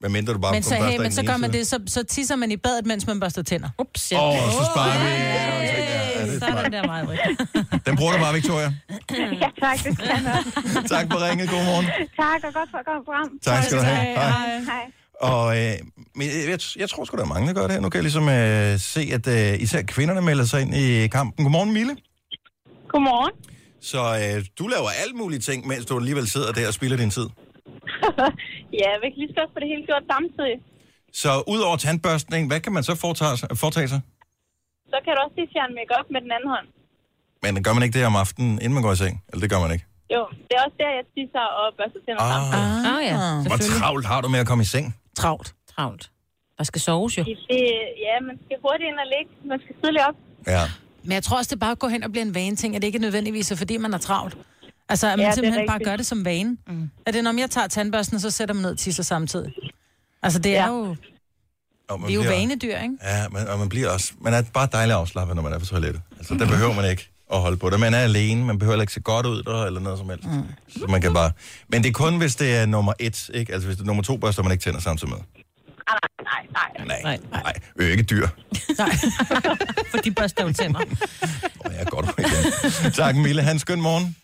[0.00, 2.36] hvad mindre du bare Men så, hey, men så gør man det, så, så tisser
[2.36, 3.68] man i badet, mens man børster tænder.
[3.78, 5.10] Ups, Åh, oh, så sparer vi...
[5.10, 6.64] Ja, det Så smart.
[6.64, 7.08] den der meget
[7.86, 8.68] Den bruger du bare, Victoria.
[9.44, 10.44] ja, tak, det skal jeg nok.
[10.94, 11.50] tak for ringet.
[11.50, 11.86] God morgen.
[12.22, 13.28] Tak, og godt for at komme program.
[13.42, 14.02] Tak skal du have.
[14.16, 14.58] Hej.
[14.72, 14.84] Hej.
[15.20, 15.72] Og øh,
[16.14, 17.80] men jeg, jeg tror sgu, der er mange, der gør det her.
[17.80, 21.44] Nu kan jeg ligesom øh, se, at øh, især kvinderne melder sig ind i kampen.
[21.44, 21.96] Godmorgen, Mille.
[22.88, 23.32] Godmorgen.
[23.92, 27.10] Så øh, du laver alle mulige ting, mens du alligevel sidder der og spilder din
[27.18, 27.26] tid.
[28.80, 30.56] ja, jeg vil ikke lige skal få det hele gjort samtidig.
[31.22, 34.00] Så ud over tandbørstning, hvad kan man så foretage, sig- foretage sig?
[34.92, 36.66] Så kan du også lige fjerne make med den anden hånd.
[37.44, 39.14] Men gør man ikke det om aftenen, inden man går i seng?
[39.30, 39.84] Eller det gør man ikke?
[40.14, 42.30] Jo, det er også der, jeg tisser og børster tænder Ah.
[42.32, 42.52] sammen.
[42.92, 43.80] Ah, ja, Hvor selvfølgelig.
[43.80, 44.86] travlt har du med at komme i seng?
[45.20, 45.48] Travlt.
[45.74, 46.04] Travlt.
[46.58, 47.22] Der skal soves jo.
[47.24, 47.36] Det,
[48.06, 49.30] ja, man skal hurtigt ind og ligge.
[49.52, 50.16] Man skal tidligt op.
[50.54, 50.64] Ja.
[51.04, 52.86] Men jeg tror også, det bare går hen og bliver en vane ting, at det
[52.86, 54.36] ikke nødvendigvis er, fordi man er travlt.
[54.88, 56.56] Altså, at man Ja, er simpelthen bare gør det som vane.
[56.68, 56.90] Mm.
[57.06, 59.52] Er det, når jeg tager tandbørsten, så sætter man ned og tisser samtidig?
[60.22, 60.68] Altså, det er Ja.
[60.68, 60.96] jo,
[61.88, 62.94] Og man vi er jo bliver- vanedyr, ikke?
[63.02, 64.12] Ja, men, og man bliver også...
[64.20, 66.02] Man er bare dejligt afslappet, når man er på toilettet.
[66.18, 67.80] Altså, der behøver man ikke at holde på det.
[67.80, 70.24] Man er alene, man behøver ikke se godt ud der, eller noget som helst.
[70.24, 70.42] Mm.
[70.68, 71.30] Så man kan bare...
[71.68, 73.52] Men det er kun, hvis det er nummer et, ikke?
[73.52, 75.18] Altså, hvis det er nummer to, børster man ikke tænder samtidig med.
[75.88, 76.86] Nej, nej, nej.
[76.86, 77.42] Nej, nej.
[77.42, 77.52] nej.
[77.76, 78.26] Vi er jo ikke dyr.
[79.90, 80.80] For de børster jo tænder.
[80.80, 82.92] Åh, jeg er godt igen.
[82.92, 83.42] tak, Mille.
[83.42, 84.16] Han skøn morgen.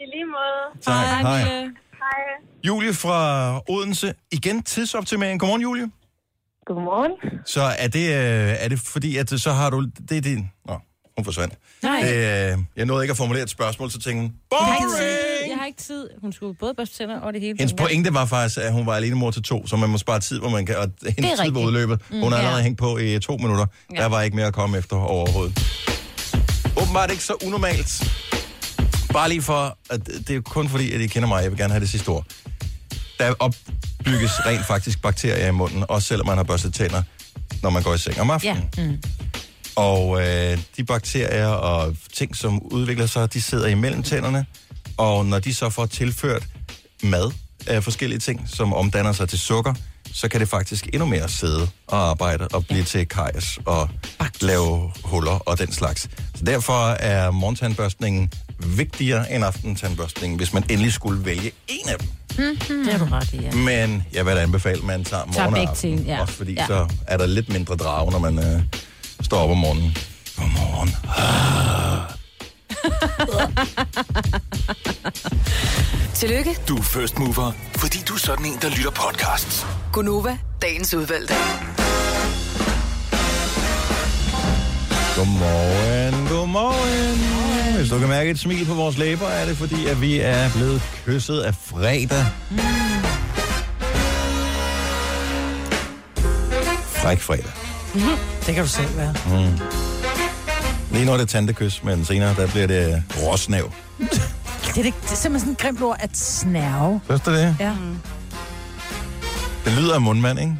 [0.00, 0.82] I lige måde.
[0.82, 1.06] Tak.
[1.06, 1.38] Hej, Hej.
[1.38, 1.74] Mille.
[1.92, 2.22] Hej.
[2.66, 4.14] Julie fra Odense.
[4.32, 5.40] Igen tidsoptimering.
[5.40, 5.90] Godmorgen, Julie.
[6.66, 7.12] Godmorgen.
[7.46, 9.86] Så er det, øh, er det fordi, at så har du...
[10.08, 10.50] Det er din...
[10.66, 10.80] Nå,
[11.16, 11.54] hun forsvandt.
[11.82, 12.00] Nej.
[12.00, 15.35] Det, øh, jeg nåede ikke at formulere et spørgsmål, så tænkte hun, boring!
[15.76, 16.08] Tid.
[16.20, 17.58] Hun skulle både børste tænder og det hele.
[17.58, 20.20] Hendes pointe var faktisk, at hun var alene mor til to, så man må spare
[20.20, 22.00] tid, hvor man kan, og hendes tid var udløbet.
[22.10, 22.44] Mm, Hun har ja.
[22.44, 23.66] allerede hængt på i to minutter.
[23.94, 24.00] Ja.
[24.00, 25.58] Der var ikke mere at komme efter overhovedet.
[26.82, 28.04] Åbenbart ikke så unormalt.
[29.12, 31.58] Bare lige for, at det er jo kun fordi, at I kender mig, jeg vil
[31.58, 32.26] gerne have det sidste ord.
[33.18, 37.02] Der opbygges rent faktisk bakterier i munden, også selvom man har børstet tænder,
[37.62, 38.64] når man går i seng om aftenen.
[38.76, 38.82] Ja.
[38.86, 38.98] Mm.
[39.76, 44.46] Og øh, de bakterier og ting, som udvikler sig, de sidder imellem tænderne.
[44.96, 46.42] Og når de så får tilført
[47.02, 47.30] mad
[47.66, 49.74] af forskellige ting, som omdanner sig til sukker,
[50.12, 52.84] så kan det faktisk endnu mere sidde og arbejde og blive ja.
[52.84, 53.88] til kajas og
[54.40, 56.08] lave huller og den slags.
[56.34, 58.32] Så derfor er morgentandbørstningen
[58.66, 62.08] vigtigere end aftentandbørstningen, hvis man endelig skulle vælge en af dem.
[62.38, 62.84] Mm-hmm.
[62.84, 63.50] Det har du ret i, ja.
[63.52, 65.98] Men jeg vil da anbefale, at man tager morgen og aften.
[65.98, 66.20] ja.
[66.20, 66.66] Også fordi Ja.
[66.66, 68.62] så er der lidt mindre drag, når man øh,
[69.20, 69.96] står op om morgenen.
[70.36, 70.88] Godmorgen.
[76.14, 79.66] Tillykke, Du er first mover, fordi du er sådan en, der lytter podcasts.
[79.92, 81.34] Gunova, dagens udvalgte.
[85.16, 87.76] Godmorgen, godmorgen.
[87.76, 90.50] Hvis du kan mærke et smil på vores læber, er det fordi, at vi er
[90.54, 92.24] blevet kysset af fredag.
[96.86, 97.52] Fræk fredag.
[97.94, 98.16] Mm-hmm.
[98.46, 99.14] Det kan du selv være.
[99.26, 99.58] Mm.
[100.90, 103.72] Lige nu er det tantekys, men senere der bliver det råsnav.
[103.98, 104.08] Det
[104.78, 107.00] er, det, det er simpelthen sådan et grimt ord at snærve.
[107.04, 107.56] Synes du det?
[107.60, 107.72] Ja.
[109.64, 110.56] Det lyder af mundmand, ikke?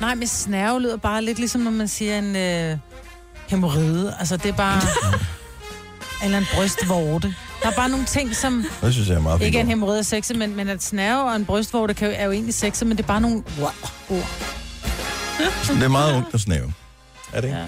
[0.00, 2.78] Nej, men snærve lyder bare lidt ligesom, når man siger en øh,
[3.48, 4.14] hemorrhide.
[4.18, 4.80] Altså, det er bare...
[6.24, 7.34] eller en brystvorte.
[7.62, 8.64] Der er bare nogle ting, som...
[8.82, 9.46] Det synes jeg er meget fint.
[9.46, 12.32] Ikke en hemorrhide sexet, men, men at snærve og en brystvorte kan jo, er jo
[12.32, 13.70] egentlig sexet, men det er bare nogle wow,
[14.08, 14.28] ord.
[15.68, 16.72] Det er meget ungt at snæve.
[17.32, 17.58] Er det ikke?
[17.58, 17.64] Ja.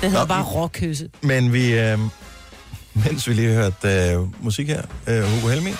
[0.00, 1.08] Det hedder Nå, bare råkysse.
[1.22, 1.98] Men vi, øh,
[2.94, 5.70] mens vi lige har hørt øh, musik her, øh, Hugo Helmi,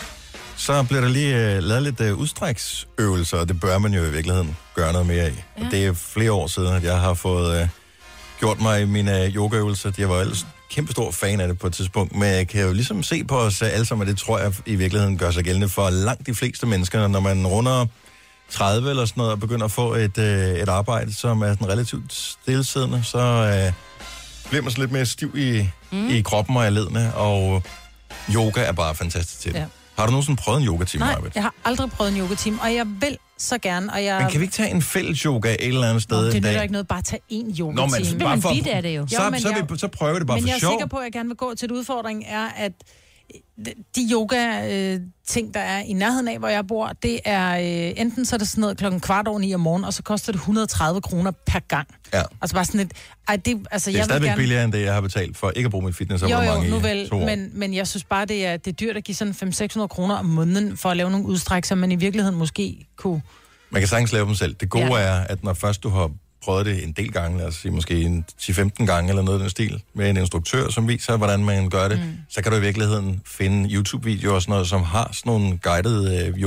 [0.57, 4.11] så bliver der lige øh, lavet lidt øh, udstræksøvelser, og det bør man jo i
[4.11, 5.35] virkeligheden gøre noget mere i.
[5.59, 5.64] Ja.
[5.64, 7.68] Og det er flere år siden, at jeg har fået øh,
[8.39, 9.93] gjort mig mine øh, yogaøvelser.
[9.99, 12.73] Jeg var ellers kæmpe stor fan af det på et tidspunkt, men jeg kan jo
[12.73, 15.68] ligesom se på os alle sammen, og det tror jeg i virkeligheden gør sig gældende
[15.68, 17.87] for langt de fleste mennesker, når man runder
[18.51, 21.68] 30 eller sådan noget, og begynder at få et, øh, et arbejde, som er sådan
[21.68, 23.73] relativt stillesiddende, så øh,
[24.51, 26.09] bliver man så lidt mere stiv i, mm.
[26.09, 27.62] i kroppen og i ledene, og
[28.34, 29.59] yoga er bare fantastisk til det.
[29.59, 29.64] Ja.
[29.98, 31.34] Har du nogensinde prøvet en yoga-time, Nej, Majbrit?
[31.34, 34.20] jeg har aldrig prøvet en yoga-team, og jeg vil så gerne, og jeg...
[34.22, 36.42] Men kan vi ikke tage en fælles yoga et eller andet sted Nå, det en
[36.42, 36.62] dag?
[36.62, 39.66] ikke noget bare at tage én yoga Nå, men bare for, Så, men så, jeg-
[39.70, 40.72] vi, så prøver vi det bare men for jeg er sjov.
[40.72, 42.72] sikker på, at jeg gerne vil gå til et udfordring, er, at
[43.97, 48.37] de yoga-ting, der er i nærheden af, hvor jeg bor, det er øh, enten så
[48.37, 51.01] er det sådan noget klokken kvart over ni om morgenen, og så koster det 130
[51.01, 51.89] kroner per gang.
[52.14, 52.22] Ja.
[52.43, 52.93] Altså bare sådan et...
[53.28, 54.39] Ej, det, altså, Det er jeg stadigvæk gerne...
[54.39, 56.78] billigere, end det, jeg har betalt for ikke at bruge mit Jo, fitnessabonnement jo, nu
[56.78, 57.26] i vel, to år.
[57.26, 59.35] men, men jeg synes bare, det er, det er dyrt at give sådan
[59.83, 63.22] 500-600 kroner om måneden for at lave nogle udstræk, som man i virkeligheden måske kunne...
[63.70, 64.55] Man kan sagtens lave dem selv.
[64.55, 65.01] Det gode ja.
[65.03, 66.11] er, at når først du har
[66.45, 69.41] prøvet det en del gange, lad os sige måske en 10-15 gange eller noget af
[69.43, 72.12] den stil, med en instruktør, som viser, hvordan man gør det, mm.
[72.28, 76.26] så kan du i virkeligheden finde YouTube-videoer og sådan noget, som har sådan nogle guidede
[76.26, 76.43] øh,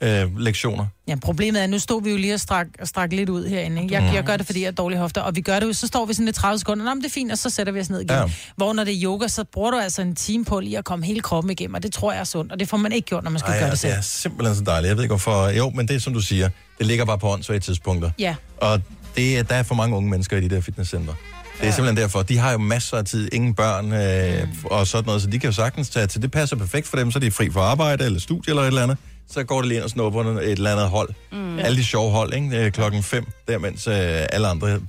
[0.00, 0.86] yoga-lektioner.
[1.08, 3.82] Ja, problemet er, at nu stod vi jo lige og strak, strak lidt ud herinde.
[3.82, 3.94] Ikke?
[3.94, 4.14] Jeg, Mm.
[4.14, 6.06] jeg gør det, fordi jeg har dårlige hofter, og vi gør det jo, så står
[6.06, 7.90] vi sådan lidt 30 sekunder, Nå, men det er fint, og så sætter vi os
[7.90, 8.10] ned igen.
[8.10, 8.20] Ja.
[8.20, 8.30] Ja.
[8.56, 11.06] Hvor når det er yoga, så bruger du altså en time på lige at komme
[11.06, 13.24] hele kroppen igennem, og det tror jeg er sundt, og det får man ikke gjort,
[13.24, 13.90] når man skal Ej, gøre ja, det selv.
[13.92, 14.88] det er simpelthen så dejligt.
[14.88, 15.48] Jeg ved ikke hvorfor.
[15.48, 16.48] Jo, men det er som du siger,
[16.78, 18.10] det ligger bare på åndssvage tidspunkter.
[18.18, 18.34] Ja.
[18.56, 18.80] Og
[19.16, 21.14] det, er- der er for mange unge mennesker i de der fitnesscenter.
[21.60, 22.22] Det er simpelthen derfor.
[22.22, 24.64] De har jo masser af tid, ingen børn øh, mm.
[24.64, 26.22] og sådan noget, så de kan jo sagtens tage til.
[26.22, 28.66] Det passer perfekt for dem, så er de fri for arbejde eller studie eller et
[28.66, 28.98] eller andet.
[29.30, 31.08] Så går det lige ind og snupper et eller andet hold.
[31.32, 31.38] Mm.
[31.38, 31.58] Mm.
[31.58, 32.64] Alle de sjove hold, ikke?
[32.64, 33.94] Øh, Klokken fem, der mens øh,
[34.32, 34.80] alle andre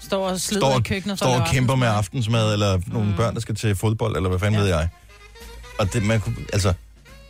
[0.00, 1.18] Står og slider står, i køkkenet.
[1.18, 2.52] står og kæmper med aftensmad.
[2.52, 4.60] eller nogle børn, der skal til fodbold, eller hvad fanden ja.
[4.60, 4.88] ved jeg.
[5.78, 6.72] Og det, man kunne, altså,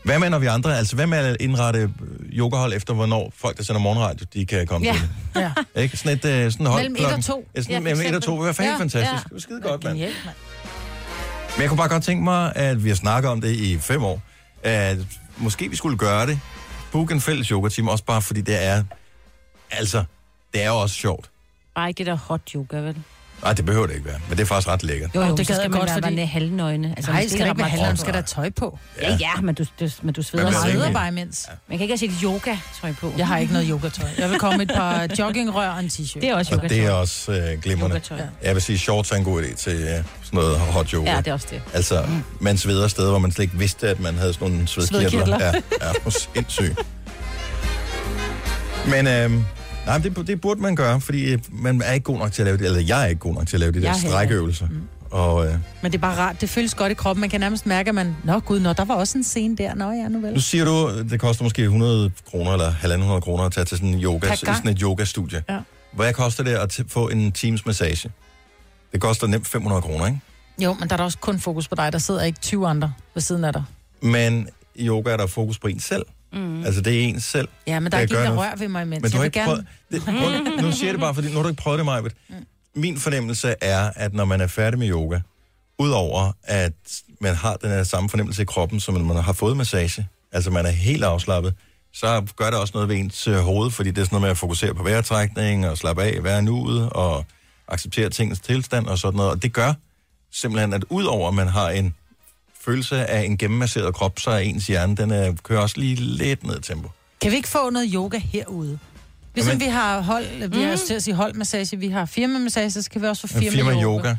[0.05, 1.89] hvad med, når vi andre, altså, hvad med at indrette øh,
[2.33, 4.93] yogahold efter, hvornår folk, der sender morgenradio, de kan komme Ja.
[4.93, 5.41] til det?
[5.75, 5.81] Ja.
[5.83, 5.97] Ikke?
[5.97, 7.49] Sådan et, øh, sådan et hold Mellem et og klokken- to.
[7.57, 8.23] Ja, sådan, Ja, mellem et og eksempel.
[8.23, 9.13] to, det var fandme Ja, fantastisk.
[9.13, 9.17] ja.
[9.25, 9.95] Det var skide godt, mand.
[9.95, 10.37] Genialt, mand.
[11.57, 14.05] Men jeg kunne bare godt tænke mig, at vi har snakket om det i fem
[14.05, 14.23] år,
[14.63, 14.97] at
[15.37, 16.41] måske vi skulle gøre det.
[16.93, 18.85] Book en fælles yoga-team, også bare fordi det er,
[19.71, 20.05] altså,
[20.55, 21.31] det er jo også sjovt.
[21.75, 22.97] Bare ikke det der hot yoga, vel?
[23.43, 25.11] Nej, det behøver det ikke være, men det er faktisk ret lækkert.
[25.15, 26.23] Jo, jo, det det gad skal jeg man godt, være fordi- fordi...
[26.25, 26.95] halvnøgne.
[26.97, 28.79] Altså, Nej, det skal ikke være man skal der tøj på.
[29.01, 30.95] Ja, ja, men du, du, men du sveder er sveder det?
[30.95, 31.49] bare imens.
[31.69, 33.13] Man kan ikke have sit yoga-tøj på.
[33.19, 34.09] Jeg har ikke noget yogatøj.
[34.19, 36.21] Jeg vil komme med et par joggingrør og en t-shirt.
[36.21, 37.97] Det er også Og det er også øh, glimrende.
[37.97, 38.21] Yogatøj.
[38.43, 41.11] Jeg vil sige, shorts er en god idé til øh, sådan noget hot yoga.
[41.11, 41.63] Ja, det er også det.
[41.75, 42.07] Altså,
[42.41, 45.09] man sveder steder, hvor man slet ikke vidste, at man havde sådan nogle svedkirtler.
[45.11, 45.39] Svedkirtler.
[45.47, 45.53] Ja,
[46.05, 46.79] ja, sindssygt.
[48.87, 49.31] Men øh,
[49.87, 52.47] nej, det, det burde man gøre, fordi øh, man er ikke god nok til at
[52.47, 54.69] lave det, eller jeg er ikke god nok til at lave de der er strækøvelser.
[54.69, 54.89] Mm.
[55.11, 56.41] Og øh, Men det er bare rart.
[56.41, 57.21] Det føles godt i kroppen.
[57.21, 58.17] Man kan nærmest mærke, at man...
[58.25, 59.75] Nå gud, nå, der var også en scene der.
[59.75, 60.33] Nå ja, nu vel.
[60.33, 62.73] nu siger du, det koster måske 100 kroner eller
[63.17, 65.43] 1.500 kroner at tage til sådan en yoga, sådan et yogastudie.
[65.49, 65.59] Ja.
[65.93, 68.11] Hvad koster det at få en teams massage?
[68.93, 70.21] Det koster nemt 500 kroner, ikke?
[70.59, 71.93] Jo, men der er da også kun fokus på dig.
[71.93, 73.65] Der sidder ikke 20 andre ved siden af dig.
[74.03, 76.03] Men i yoga er der fokus på en selv.
[76.33, 76.65] Mm.
[76.65, 77.49] Altså, det er en selv.
[77.67, 79.03] Ja, men der er ikke en, der rører ved mig imens.
[79.03, 79.47] Men du har ikke gerne...
[79.47, 79.67] prøvet...
[79.91, 82.13] Det, prøv, nu siger jeg det bare, fordi nu har du ikke prøvet det, Majbet.
[82.75, 85.21] Min fornemmelse er, at når man er færdig med yoga,
[85.79, 86.73] udover at
[87.21, 90.67] man har den her samme fornemmelse i kroppen, som man har fået massage, altså man
[90.67, 91.55] er helt afslappet,
[91.95, 94.31] så gør det også noget ved ens øh, hoved, fordi det er sådan noget med
[94.31, 97.25] at fokusere på vejrtrækning og slappe af, være nuet og
[97.69, 99.31] acceptere tingens tilstand og sådan noget.
[99.31, 99.75] Og det gør
[100.31, 101.95] simpelthen, at udover at man har en
[102.65, 106.45] følelse af en gennemmasseret krop, så er ens hjerne, den er, kører også lige lidt
[106.45, 106.91] ned i tempo.
[107.21, 108.79] Kan vi ikke få noget yoga herude?
[109.35, 112.83] Ligesom Jamen- vi har hold, vi har til at sige holdmassage, vi har firmamassage, så
[112.83, 113.83] skal vi også få firma, firma yoga.
[113.83, 114.15] yoga.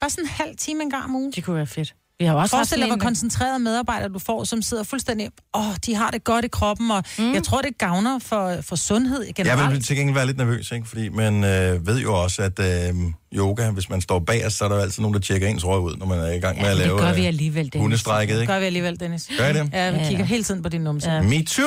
[0.00, 1.32] Bare sådan en halv time en gang om ugen.
[1.32, 1.94] Det kunne være fedt.
[2.18, 5.30] Vi har også haft Forestil dig, hvor en- koncentrerede medarbejdere du får, som sidder fuldstændig...
[5.54, 7.34] Åh, oh, de har det godt i kroppen, og mm.
[7.34, 9.60] jeg tror, det gavner for, for sundhed generelt.
[9.60, 10.88] Jeg vil til gengæld være lidt nervøs, ikke?
[10.88, 12.94] fordi man øh, ved jo også, at øh,
[13.34, 15.82] yoga, hvis man står bag så er der jo altid nogen, der tjekker ens røv
[15.82, 17.64] ud, når man er i gang med at men det lave gør vi øh, alligevel,
[17.64, 17.80] Dennis.
[17.80, 18.34] hundestrækket.
[18.36, 18.52] Det Ikke?
[18.52, 19.30] gør vi alligevel, Dennis.
[19.38, 19.70] Gør I det?
[19.72, 20.28] Ja, vi Ja, kigger ja.
[20.28, 21.10] hele tiden på din numse.
[21.10, 21.22] Ja.
[21.22, 21.64] Me too!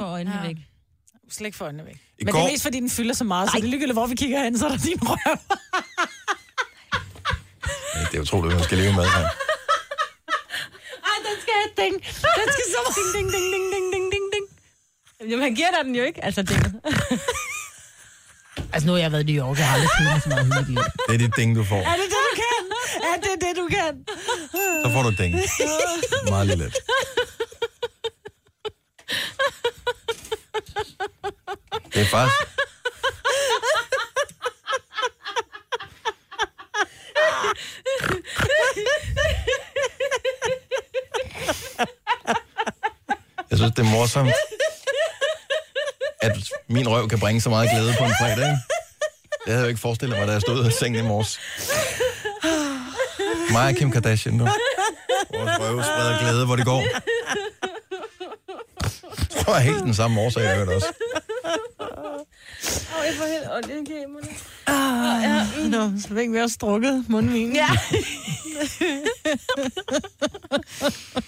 [0.00, 0.56] For øjnene væk.
[1.30, 1.94] Slet ikke for øjnene væk.
[2.18, 3.94] I Men går- det er mest, fordi den fylder så meget, så det er ligegyldigt,
[3.94, 5.38] hvor vi kigger hen, så er der din røv.
[7.94, 9.28] Ja, Det er utroligt, at man skal leve med her.
[11.26, 11.94] Den skal have et ding.
[12.38, 14.46] Den skal så ding, ding, ding, ding, ding, ding, ding, ding.
[15.30, 16.72] Jamen, han giver dig den jo ikke, altså dinget.
[18.72, 20.86] Altså, nu har jeg været i New York, jeg har aldrig købt så meget hyggeligt.
[21.08, 21.76] Det er dit ding, du får.
[21.92, 22.62] Er det det, du kan?
[23.12, 24.04] Er det det, du kan?
[24.84, 25.34] Så får du et ding.
[26.28, 26.74] Meget let.
[31.94, 32.36] Det er faktisk...
[43.50, 44.32] Jeg synes, det er morsomt,
[46.22, 46.32] at
[46.68, 48.36] min røv kan bringe så meget glæde på en fredag.
[48.36, 48.58] Ikke?
[49.44, 51.40] Det havde jeg jo ikke forestillet mig, da jeg stod i sengen i morges.
[53.50, 54.44] Mig og Kim Kardashian nu.
[55.34, 56.80] Vores røv spreder glæde, hvor det går.
[56.80, 57.02] Jeg
[59.46, 60.86] jeg er helt den samme årsag, jeg hørte også.
[62.98, 64.28] Åh, jeg får helt ondt i kæmerne.
[64.66, 65.46] Ah, ja.
[65.68, 67.54] Nå, så fik vi også strukket mundvinen.
[67.56, 67.68] Ja.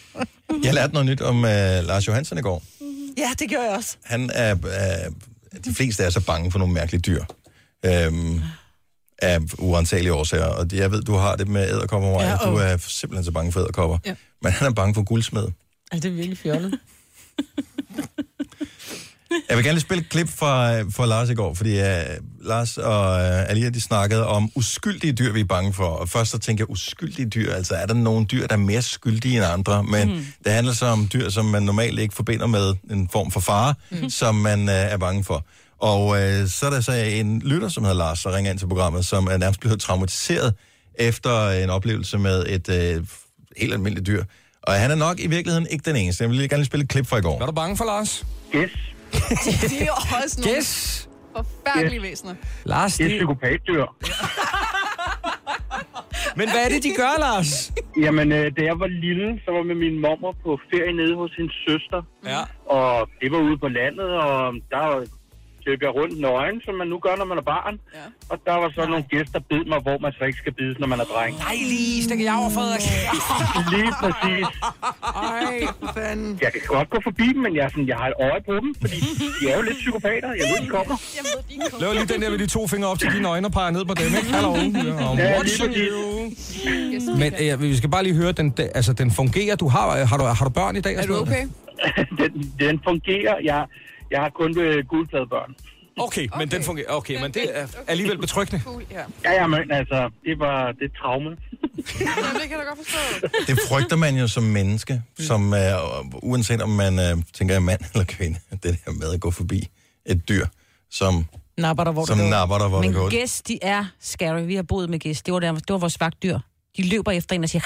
[0.67, 1.43] Jeg lærte noget nyt om uh,
[1.87, 2.63] Lars Johansen i går.
[3.19, 3.97] Ja, det gør jeg også.
[4.05, 5.11] Han er, er...
[5.65, 7.25] De fleste er så bange for nogle mærkelige dyr.
[7.87, 8.41] Øhm,
[9.19, 10.45] af uansagelige årsager.
[10.45, 12.29] Og jeg ved, du har det med æderkopper, Maja.
[12.31, 13.99] Ja, Du og- er simpelthen så bange for æderkopper.
[14.07, 14.15] Ja.
[14.43, 15.43] Men han er bange for guldsmed.
[15.93, 16.79] Ej, det er virkelig fjollet.
[19.49, 21.87] Jeg vil gerne lige spille et klip fra, fra Lars i går, fordi uh,
[22.41, 25.85] Lars og uh, Alia, de snakkede om uskyldige dyr, vi er bange for.
[25.85, 28.83] Og først så tænker jeg, uskyldige dyr, altså er der nogle dyr, der er mere
[28.83, 29.85] skyldige end andre?
[29.85, 30.27] Men mm.
[30.45, 33.75] det handler så om dyr, som man normalt ikke forbinder med en form for fare,
[33.91, 34.11] mm.
[34.11, 35.45] som man uh, er bange for.
[35.79, 38.67] Og uh, så er der så en lytter, som hedder Lars, der ringer ind til
[38.67, 40.55] programmet, som er nærmest blevet traumatiseret
[40.95, 43.07] efter en oplevelse med et uh,
[43.57, 44.25] helt almindeligt dyr.
[44.63, 46.23] Og han er nok i virkeligheden ikke den eneste.
[46.23, 47.43] Jeg vil lige gerne lige spille et klip fra i går.
[47.43, 48.27] Er du bange for Lars?
[48.55, 48.71] Yes.
[49.13, 49.93] De er jo
[50.25, 51.09] også nogle Yes.
[51.37, 52.35] forfærdelige væsener.
[52.65, 53.19] Lars, Det er det...
[53.19, 53.85] psykopatdyr.
[56.39, 57.73] Men hvad er det, de gør, Lars?
[58.05, 61.33] Jamen, øh, da jeg var lille, så var med min mormor på ferie nede hos
[61.39, 62.01] hendes søster.
[62.33, 62.41] Ja.
[62.79, 64.85] Og det var ude på landet, og der
[65.67, 67.75] løb jeg rundt nøgen, som man nu gør, når man er barn.
[67.95, 68.07] Ja.
[68.33, 70.77] Og der var så nogle gæster, der bed mig, hvor man så ikke skal bides,
[70.83, 71.33] når man er dreng.
[71.47, 71.57] Nej,
[72.09, 72.77] det kan jeg overføre.
[73.75, 74.47] Lige præcis.
[75.27, 76.31] Ej, for fanden.
[76.45, 78.55] Jeg kan godt gå forbi dem, men jeg, er sådan, jeg har et øje på
[78.63, 79.01] dem, fordi
[79.41, 80.29] de er jo lidt psykopater.
[80.41, 80.97] Jeg ved, de kommer.
[81.81, 83.85] Lav lige den der med de to fingre op til dine øjne og peger ned
[83.91, 84.31] på dem, ikke?
[84.37, 84.53] Hallo.
[84.55, 84.63] Ja,
[85.23, 85.77] Ja, lige præcis.
[85.77, 87.17] you.
[87.23, 89.57] Men øh, vi skal bare lige høre, den, altså, den fungerer.
[89.57, 90.95] Du har, har, du, har du børn i dag?
[90.95, 91.45] Er sådan du okay?
[92.21, 93.35] den, den fungerer.
[93.45, 93.67] Jeg,
[94.11, 95.55] jeg har kun øh, guldpladebørn.
[95.99, 96.87] Okay, men den fungerer.
[96.89, 98.65] Okay, men det er alligevel betryggende.
[98.65, 99.03] Cool, ja.
[99.25, 101.31] Ja, ja, men altså, det var det er traume.
[102.01, 103.29] Jamen, det kan jeg da godt forstå.
[103.53, 105.59] Det frygter man jo som menneske, som uh,
[106.23, 109.69] uanset om man uh, tænker er mand eller kvinde, det der med at gå forbi
[110.07, 110.47] et dyr,
[110.91, 111.27] som,
[111.59, 112.31] Napper der, hvor som det går.
[112.31, 114.41] napper dig, hvor Men det gæs, de er scary.
[114.47, 115.23] Vi har boet med gæs.
[115.23, 116.39] Det var, der, det var vores vagtdyr.
[116.77, 117.63] De løber efter en og siger...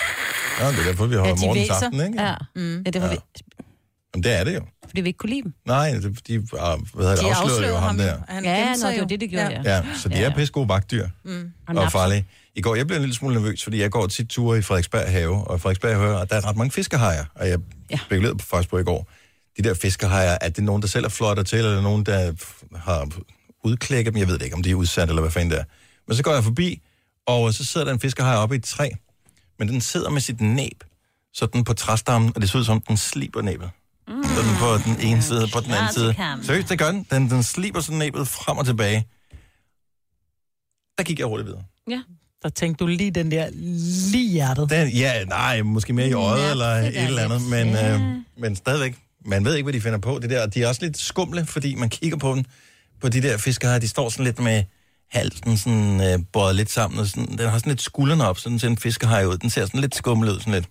[0.61, 1.75] Ja, det er derfor, vi holder morgens væser.
[1.75, 2.23] aften, ikke?
[2.23, 2.83] Ja, mm.
[2.87, 3.13] ja det var Ja.
[3.13, 3.19] ja.
[3.19, 3.65] vi,
[4.15, 4.61] Jamen, det er det jo.
[4.85, 5.53] fordi vi ikke kunne lide dem.
[5.67, 8.19] Nej, det, de, uh, hvad hedder De afslørede jo ham der.
[8.29, 9.05] Han Ja, nå, det var jo.
[9.05, 9.63] det, det gjorde, ja.
[9.77, 11.53] Ja, så de er pisse gode vagtdyr Mm.
[11.67, 12.27] Og farlige.
[12.55, 15.11] I går, jeg blev en lille smule nervøs, fordi jeg går tit ture i Frederiksberg
[15.11, 17.59] have, og i Frederiksberg have, der er ret mange fiskehajer, og jeg
[17.91, 17.99] ja.
[18.07, 19.11] spekulerede på faktisk på i går.
[19.57, 22.07] De der fiskehajer, er det nogen, der selv er flotter til, eller er det nogen,
[22.07, 22.33] der
[22.77, 23.09] har
[23.65, 24.21] udklækket dem?
[24.21, 25.65] Jeg ved det ikke, om de er udsat, eller hvad fanden det er.
[26.09, 26.83] Men så går jeg forbi,
[27.27, 28.89] og så sidder der en fiskehaj oppe i et træ,
[29.59, 30.85] men den sidder med sit næb,
[31.35, 33.71] sådan på træstammen, og det ser ud som, om den sliber næbet.
[34.11, 34.25] Mm.
[34.25, 36.15] Sådan på den ene side, på den anden side.
[36.43, 37.07] Seriøst, det gør den.
[37.11, 39.07] Den, den sliber sådan næbet frem og tilbage.
[40.99, 41.63] Der gik jeg roligt videre.
[41.91, 42.03] Ja.
[42.43, 43.49] Der tænkte du lige den der
[44.13, 44.71] lige hjertet.
[44.71, 47.95] Den, ja, nej, måske mere i øjet Ja, eller et er eller andet, men, ja.
[47.95, 48.01] øh,
[48.39, 48.97] men stadigvæk,
[49.27, 50.19] man ved ikke, hvad de finder på.
[50.23, 50.47] Det der.
[50.47, 52.45] De er også lidt skumle, fordi man kigger på dem,
[53.01, 54.65] på de der fiskere, de står sådan lidt med
[55.11, 58.59] halsen sådan, øh, bøjet lidt sammen, og sådan, den har sådan lidt skuldrene op, sådan
[58.59, 59.39] ser en fiskehaj ud.
[59.39, 60.69] Den ser sådan lidt skummel ud, sådan lidt.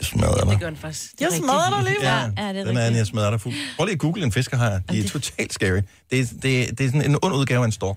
[0.00, 0.58] Jeg smadrer Det dig.
[0.60, 1.12] gør den faktisk.
[1.12, 2.98] Det Jeg er smadrer dig lige, Ja, ja, det er Den er, rigtigt.
[2.98, 3.54] jeg smadrer dig fuld.
[3.76, 4.80] Prøv lige at google en fiskehaj.
[4.90, 5.80] De er totalt scary.
[6.10, 7.96] Det er, det, er, det er sådan en ond udgave af en stork.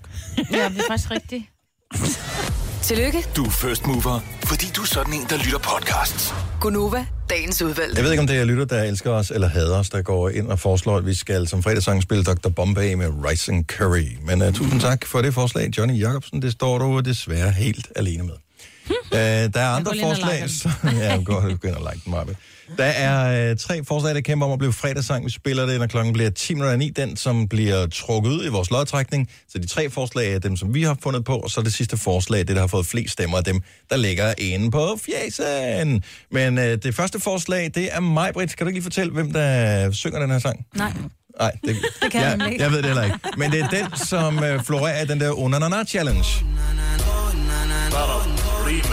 [0.52, 1.44] Ja, det er faktisk rigtigt.
[2.82, 6.34] Tillykke, Du er first mover, fordi du er sådan en, der lytter podcasts.
[6.60, 7.96] Gunova, dagens udvalgte.
[7.96, 10.28] Jeg ved ikke, om det er lytter, der elsker os eller hader os, der går
[10.28, 12.48] ind og foreslår, at vi skal som fredagssang spille Dr.
[12.48, 14.06] Bombay med Rice and Curry.
[14.22, 16.42] Men uh, tusind tak for det forslag, Johnny Jacobsen.
[16.42, 18.34] Det står du desværre helt alene med.
[18.90, 19.18] Uh,
[19.54, 20.34] der er andre forslag.
[20.34, 22.36] liker Så, ja, jeg går, gå ind og like den, Marve.
[22.78, 25.24] Der er uh, tre forslag, der kæmper om at blive fredagssang.
[25.24, 26.90] Vi spiller det, når klokken bliver 10 minutter i.
[26.90, 29.28] Den, som bliver trukket ud i vores lodtrækning.
[29.48, 31.36] Så de tre forslag er dem, som vi har fundet på.
[31.38, 33.60] Og så det sidste forslag, det, der har fået flest stemmer af dem,
[33.90, 36.02] der ligger inde på fjesen.
[36.30, 38.56] Men uh, det første forslag, det er mig, Britt.
[38.56, 40.66] Kan du ikke lige fortælle, hvem der synger den her sang?
[40.76, 40.92] Nej.
[41.40, 43.18] Nej, det, Det kan jeg jeg, jeg ved det heller ikke.
[43.36, 46.24] Men det er den, som uh, florerer i den der Unanana Challenge.
[48.68, 48.88] Remix.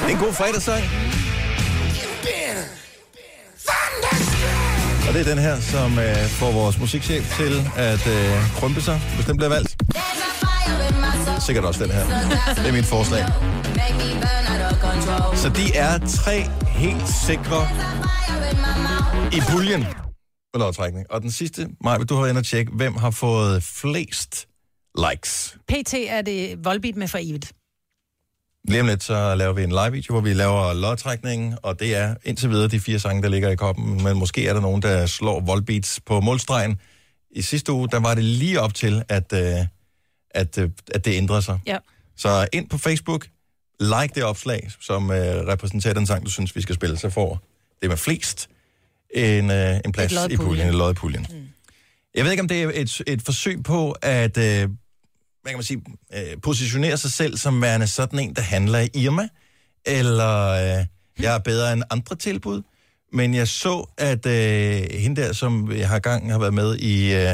[0.00, 0.84] Det er en god fredagssang.
[5.08, 9.00] Og det er den her, som øh, får vores musikchef til at øh, krympe sig,
[9.14, 9.76] hvis den bliver valgt.
[11.46, 12.04] Sikkert også den her.
[12.54, 13.24] Det er mit forslag.
[15.34, 17.68] Så de er tre helt sikre
[19.32, 19.86] i puljen
[20.56, 21.06] på lodtrækning.
[21.10, 24.48] Og den sidste, Maja, du har været inde og tjekke, hvem har fået flest
[25.10, 25.56] likes.
[25.68, 27.52] PT er det voldbit med for evigt.
[28.68, 32.14] Lige om lidt, så laver vi en live-video, hvor vi laver lodtrækningen, og det er
[32.24, 35.06] indtil videre de fire sange, der ligger i koppen, men måske er der nogen, der
[35.06, 36.80] slår voldbeats på målstregen.
[37.30, 39.66] I sidste uge, der var det lige op til, at, øh,
[40.30, 41.58] at, øh, at det ændrede sig.
[41.66, 41.78] Ja.
[42.16, 43.26] Så ind på Facebook,
[43.80, 47.40] like det opslag, som øh, repræsenterer den sang, du synes, vi skal spille, så får
[47.82, 48.48] det med flest
[49.14, 51.26] en, øh, en plads i puljen, en lod i puljen.
[51.30, 51.48] Mm.
[52.14, 54.68] Jeg ved ikke, om det er et, et forsøg på at øh,
[55.46, 55.82] hvad kan man sige,
[56.14, 59.28] øh, positionere sig selv som værende sådan en, der handler i Irma,
[59.84, 60.84] eller øh,
[61.20, 62.62] jeg er bedre end andre tilbud.
[63.12, 67.14] Men jeg så, at øh, hende der, som jeg har gang har været med i,
[67.14, 67.28] øh, hun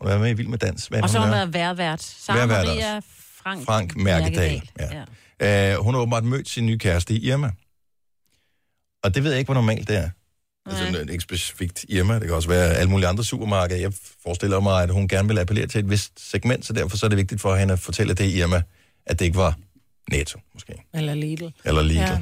[0.00, 0.86] har været med i Vild med Dans.
[0.86, 2.02] Hvad Og så har hun været værvært.
[2.02, 3.00] Sara Værvært Maria
[3.42, 4.62] Frank, Frank Mærkedal.
[5.40, 5.72] Ja.
[5.72, 7.50] Øh, hun har åbenbart mødt sin nye kæreste i Irma.
[9.02, 10.10] Og det ved jeg ikke, hvor normalt det er.
[10.66, 13.80] Altså, ikke specifikt Irma, det kan også være alle mulige andre supermarkeder.
[13.80, 13.92] Jeg
[14.22, 17.08] forestiller mig, at hun gerne vil appellere til et vist segment, så derfor så er
[17.08, 18.62] det vigtigt for hende at fortælle det i Irma,
[19.06, 19.54] at det ikke var
[20.10, 20.74] Netto, måske.
[20.94, 21.44] Eller Lidl.
[21.64, 21.98] Eller Lidl.
[21.98, 22.18] Ja.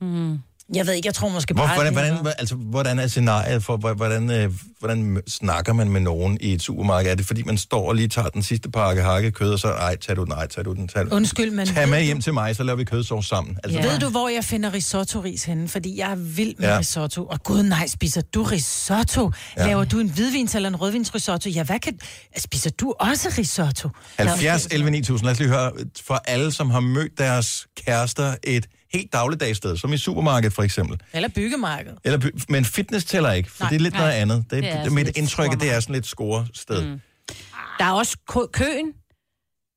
[0.00, 0.38] Mm.
[0.74, 1.74] Jeg ved ikke, jeg tror måske Hvor, bare...
[1.74, 6.38] hvordan, hvordan, altså, hvordan er scenariet for, hvor- hvordan, øh, hvordan snakker man med nogen
[6.40, 7.10] i et supermarked?
[7.10, 9.68] Er det fordi, man står og lige tager den sidste pakke hakket kød, og så,
[9.68, 11.12] ej, tag du den, ej, tag du den, tag.
[11.12, 13.56] Undskyld, men Tag med hjem til mig, så laver vi kødsovs sammen.
[13.64, 13.86] Altså, Ja.
[13.90, 15.68] Ved du, hvor jeg finder risotto-ris henne?
[15.68, 16.78] Fordi jeg er vild med Ja.
[16.78, 17.24] risotto.
[17.26, 19.30] Og gud nej, spiser du risotto?
[19.56, 19.66] Ja.
[19.66, 21.48] Laver du en hvidvins eller en rødvinsrisotto?
[21.48, 21.98] Ja, hvad kan...
[22.38, 23.88] Spiser du også risotto?
[24.18, 25.24] 70 11 9000.
[25.26, 25.72] Lad os lige høre
[26.06, 30.62] fra alle, som har mødt deres kærester et helt dagligdags sted, som i supermarkedet for
[30.62, 31.00] eksempel.
[31.12, 31.92] Eller byggemarked.
[32.04, 34.02] Eller, by- men fitness tæller ikke, for Nej, det er lidt nej.
[34.02, 34.44] noget andet.
[34.50, 36.86] Det, Det er det, mit indtryk, at det er sådan lidt score-sted.
[36.86, 37.00] Mm.
[37.78, 38.92] Der er også kø- køen.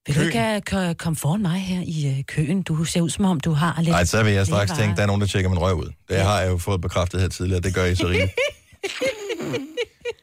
[0.07, 0.55] Vil du Køen?
[0.55, 2.61] ikke uh, k- komme foran mig her i uh, køen?
[2.61, 3.89] Du ser ud som om, du har lidt...
[3.89, 5.89] Nej, så vil jeg straks tænke, der er nogen, der tjekker min røv ud.
[6.09, 8.31] Det har jeg jo fået bekræftet her tidligere, det gør I så rigeligt.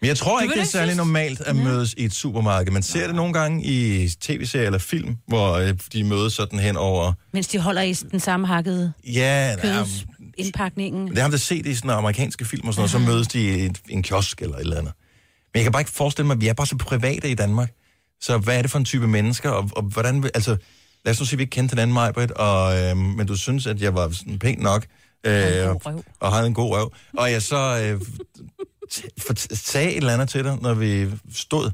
[0.01, 2.73] Men jeg tror ikke, det er særlig normalt at mødes i et supermarked.
[2.73, 6.77] Man ser det nogle gange i tv-serier eller film, hvor øh, de mødes sådan hen
[6.77, 7.13] over...
[7.33, 11.09] Mens de holder i den samme hakkede Ja, kødsindpakningen.
[11.09, 13.65] det har jeg set i sådan amerikanske film og sådan noget, så mødes de i
[13.67, 14.93] en, en kiosk eller et eller andet.
[15.53, 17.73] Men jeg kan bare ikke forestille mig, at vi er bare så private i Danmark.
[18.21, 20.25] Så hvad er det for en type mennesker, og, og hvordan...
[20.35, 20.57] Altså,
[21.05, 23.67] lad os nu sige, at vi ikke kendte hinanden, Majbrit, og, øh, men du synes,
[23.67, 24.87] at jeg var sådan pæn nok,
[25.27, 28.01] øh, og, og havde en god røv, og jeg så øh,
[29.53, 31.71] sagde et eller andet til dig, når vi stod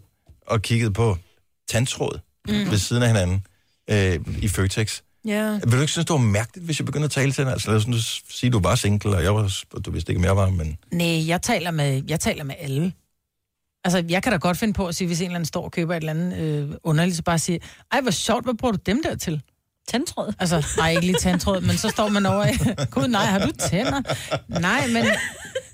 [0.47, 1.16] og kiggede på
[1.68, 2.18] tandtråd
[2.48, 2.70] mm.
[2.70, 3.47] Ved siden af hinanden
[3.90, 5.01] øh, i Føtex.
[5.24, 5.52] Ja.
[5.52, 7.52] Vil du ikke synes, det var mærkeligt, hvis jeg begyndte at tale til dig?
[7.52, 7.97] Altså lad os nu
[8.30, 10.76] sige, du var single, og jeg var, du vidste ikke, jeg var, men...
[10.93, 12.93] Nej, jeg taler med, jeg taler med alle.
[13.84, 15.72] Altså, jeg kan da godt finde på at sige, hvis en eller anden står og
[15.72, 17.60] køber et eller andet øh, underligt, så bare sige,
[17.93, 19.43] ej, hvor sjovt, hvad bruger du dem der til?
[19.88, 20.32] Tandtråd?
[20.38, 22.52] Altså, nej, ikke lige tandtråd, men så står man over i,
[22.90, 24.02] gud nej, har du tænder?
[24.60, 25.04] Nej, men,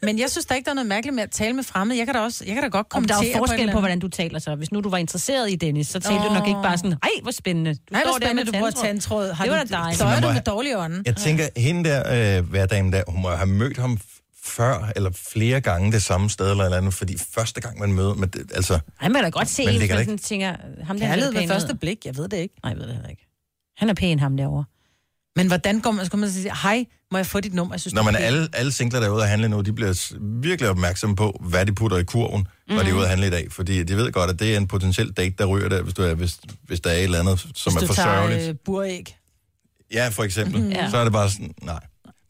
[0.03, 1.99] men jeg synes da ikke, der er noget mærkeligt med at tale med fremmede.
[1.99, 3.81] Jeg kan da, også, jeg kan da godt Om kommentere der er forskel på, eller
[3.81, 4.55] hvordan du taler så.
[4.55, 7.09] Hvis nu du var interesseret i Dennis, så talte du nok ikke bare sådan, ej,
[7.23, 7.75] hvor spændende.
[7.75, 9.33] Du Ej, hvor der spændende, du bruger tandtråd.
[9.33, 9.99] Har det var da dejligt.
[9.99, 11.03] Så er Man du med have- dårlig ånd.
[11.07, 13.99] Jeg tænker, hende der, øh, hverdagen der, hun må have mødt ham
[14.45, 18.15] før, eller flere gange det samme sted, eller eller andet, fordi første gang man møder,
[18.15, 18.79] men det, altså...
[18.99, 21.75] Han man da godt se, hvis man det sådan tænker, ham der Kærlighed ved første
[21.75, 22.55] blik, jeg ved det ikke.
[22.65, 23.29] Nej, jeg ved det heller ikke.
[23.77, 24.65] Han er pæn, ham derovre.
[25.37, 27.75] Men hvordan går man, skal man sige, hej, må jeg få dit nummer?
[27.75, 29.49] Jeg synes, Når du er man pæn." alle, alle singler, der er ude at handle
[29.49, 32.75] nu, de bliver virkelig opmærksomme på, hvad de putter i kurven, mm.
[32.75, 33.53] når de er ude at handle i dag.
[33.53, 36.03] Fordi de ved godt, at det er en potentiel date, der ryger der, hvis, du
[36.03, 38.49] er, hvis, hvis der er et eller andet, som Hvis er du for tager sørgeligt.
[38.49, 39.17] øh, buræg.
[39.93, 40.61] Ja, for eksempel.
[40.63, 40.71] Mhm.
[40.71, 40.91] Ja.
[40.91, 41.81] Så er det bare sådan, nej,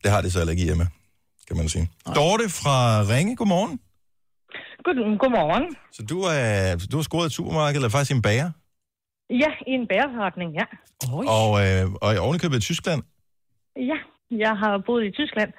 [0.03, 0.89] det har de så ikke hjemme,
[1.49, 1.91] kan man sige.
[2.15, 3.81] Dorte fra Ringe, godmorgen.
[4.85, 5.77] God, godmorgen.
[5.93, 8.51] Så du, er, du har scoret et supermarked, eller faktisk i en bager,
[9.41, 10.67] Ja, i en bæreforretning, ja.
[11.39, 13.03] og, øh, og i ovenikøbet i Tyskland.
[13.77, 13.99] Ja,
[14.31, 15.53] jeg har boet i Tyskland,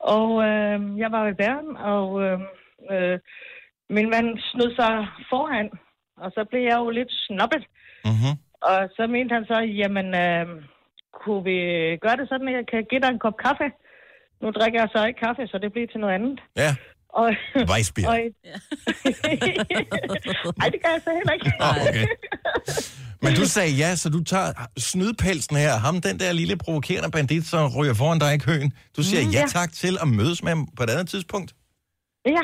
[0.00, 2.38] og øh, jeg var ved bæren, og øh,
[2.92, 3.18] øh,
[3.90, 5.70] min mand snød sig foran,
[6.16, 7.64] og så blev jeg jo lidt snobbet.
[8.04, 8.34] Mm-hmm.
[8.62, 10.46] Og så mente han så, jamen, øh,
[11.12, 11.58] kunne vi
[12.04, 13.68] gøre det sådan, at jeg kan give dig en kop kaffe?
[14.42, 16.40] Nu drikker jeg så ikke kaffe, så det bliver til noget andet.
[16.56, 16.70] Ja,
[17.12, 17.30] Og,
[17.70, 18.08] Weissbier.
[18.08, 18.16] og,
[20.62, 21.52] Ej, det gør jeg så heller ikke.
[21.60, 22.06] Ah, okay.
[23.22, 27.46] Men du sagde ja, så du tager snydpelsen her, ham den der lille provokerende bandit,
[27.46, 28.72] som ryger foran dig i køen.
[28.96, 29.46] Du siger Mm, ja ja.
[29.46, 31.54] tak til at mødes med ham på et andet tidspunkt.
[32.26, 32.40] Ja.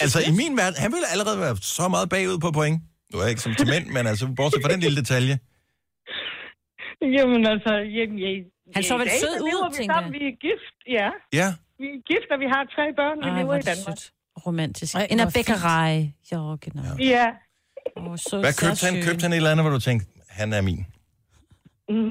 [0.00, 2.82] Altså i min verden, han ville allerede være så meget bagud på point.
[3.12, 5.38] Du er ikke som til mænd, men altså bortset fra den lille detalje.
[7.16, 8.32] Jamen altså, jamen, jeg,
[8.74, 10.12] Han så vel sød ud, tænker sammen.
[10.12, 11.08] Vi er gift, ja.
[11.40, 11.48] Ja.
[11.82, 13.98] Vi er gift, og vi har tre børn, vi Ej, lever i er det Danmark.
[14.46, 14.94] Romantisk.
[14.94, 16.12] Ej, En af bækkerej.
[16.32, 16.82] Ja, genau.
[17.14, 17.26] Ja.
[17.96, 18.94] Oh, så, Hvad købte han?
[19.06, 20.86] Købte han et eller andet, hvor du tænkte, han er min?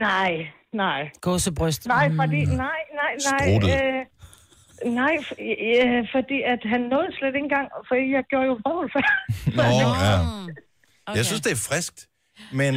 [0.07, 0.31] Nej,
[0.73, 1.09] nej.
[1.21, 1.85] Gåsebryst.
[1.87, 3.47] Nej, fordi, nej, nej, nej.
[3.55, 8.55] Øh, nej, f- øh, fordi at han nåede slet ikke engang, for jeg gjorde jo
[8.63, 9.05] vrøvl før.
[9.57, 9.63] Nå,
[10.07, 11.15] ja.
[11.17, 12.07] Jeg synes, det er friskt.
[12.53, 12.73] Men,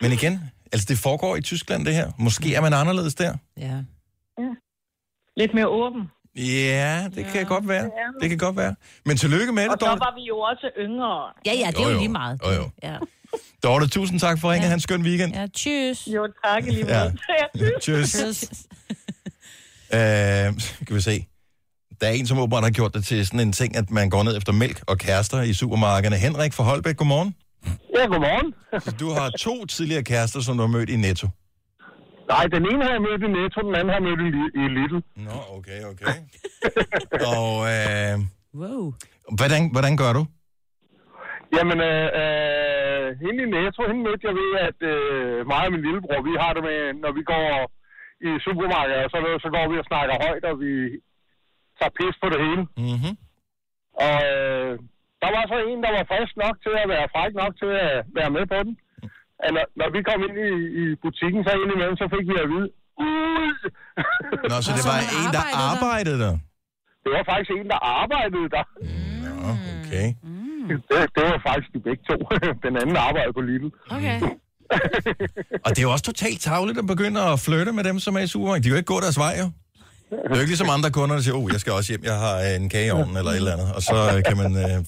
[0.00, 0.34] men igen,
[0.72, 2.10] altså det foregår i Tyskland, det her.
[2.18, 3.32] Måske er man anderledes der.
[3.58, 3.76] Ja.
[5.36, 6.02] Lidt mere åben.
[6.36, 7.90] Ja, det kan godt være.
[8.20, 8.74] Det kan godt være.
[9.04, 10.00] Men tillykke med Og det, så Dorte.
[10.00, 11.32] var vi jo også yngre.
[11.46, 11.98] Ja, ja, det er Jo, jo, jo.
[11.98, 12.40] lige meget.
[12.46, 12.70] Jo, jo.
[12.82, 12.96] Ja.
[13.62, 14.64] Dorte, tusind tak for ringen.
[14.64, 14.70] Ja.
[14.70, 15.34] Han skøn weekend.
[15.34, 16.12] Ja, tschüss.
[16.14, 17.04] Jo, tak lige Ja.
[17.04, 17.72] måde.
[17.80, 18.64] Tschüss.
[19.94, 21.26] Øh, skal vi se.
[22.00, 24.22] Der er en, som åbenbart har gjort det til sådan en ting, at man går
[24.22, 26.16] ned efter mælk og kærester i supermarkederne.
[26.16, 27.34] Henrik fra Holbæk, godmorgen.
[27.98, 28.54] Ja, godmorgen.
[28.84, 31.28] Så du har to tidligere kærester, som du har mødt i Netto.
[32.32, 34.64] Nej, den ene har jeg mødt i Netto, den anden har jeg mødt i, i
[34.76, 34.98] Lidl.
[35.28, 36.16] Nå, okay, okay.
[37.38, 38.14] Og øh,
[38.60, 38.82] wow.
[39.38, 40.22] hvordan, hvordan gør du?
[41.56, 45.84] Jamen, øh, øh, hende i Netto, hende mødte jeg ved, at øh, mig og min
[45.86, 47.48] lillebror, vi har det med, når vi går
[48.28, 50.72] i supermarkedet, og så, så går vi og snakker højt, og vi
[51.78, 52.62] tager pis på det hele.
[52.84, 53.14] Mm-hmm.
[54.06, 54.72] Og øh,
[55.22, 57.96] der var så en, der var frisk nok til at være fræk nok til at
[58.18, 58.74] være med på den.
[59.46, 60.50] At når, når vi kom ind i,
[60.80, 62.68] i butikken, så indimellem, så fik vi at vide,
[63.08, 63.56] ud!
[64.50, 66.34] Nå, så det var en, der arbejdede der?
[67.04, 68.64] Det var faktisk en, der arbejdede der.
[69.24, 69.32] Nå,
[69.76, 70.08] okay.
[70.68, 72.16] Det, det var faktisk de begge to.
[72.66, 73.68] Den anden arbejdede på Lidl.
[73.96, 74.16] Okay.
[75.64, 78.20] Og det er jo også totalt tavligt at begynde at flytte med dem, som er
[78.20, 78.64] i supermarkedet.
[78.64, 79.48] De kan jo ikke gå deres vej, jo.
[80.10, 82.18] Det er jo ikke ligesom andre kunder, der siger, oh, jeg skal også hjem, jeg
[82.18, 83.68] har øh, en kage i ovnen eller et eller andet.
[83.76, 84.78] Og så øh, kan man øh,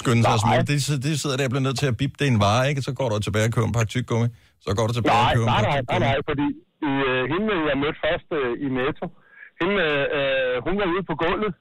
[0.00, 0.66] skynde sig at smutte.
[0.72, 2.80] Det, det sidder der og bliver nødt til at bippe, det en vare, ikke?
[2.88, 4.28] Så går du tilbage og køber en pakke tyggegummi.
[4.64, 6.46] Så går du tilbage og Nej, køber en nej, pakke nej, nej, nej, fordi
[6.86, 9.06] øh, hende, jeg mødte først øh, i Netto,
[9.60, 9.76] hende,
[10.18, 11.52] øh, hun var ude på gulvet.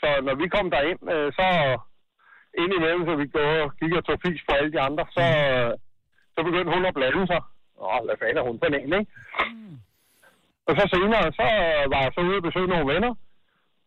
[0.00, 1.46] Så når vi kom derind, øh, så
[2.62, 5.70] indimellem, så vi går og gik og tog fis på alle de andre, så, øh,
[6.34, 7.40] så begyndte hun at blande sig.
[7.82, 9.12] Åh, hvad fanden er hun for en, ikke?
[10.68, 11.46] Og så senere, så
[11.92, 13.12] var jeg så ude og besøge nogle venner.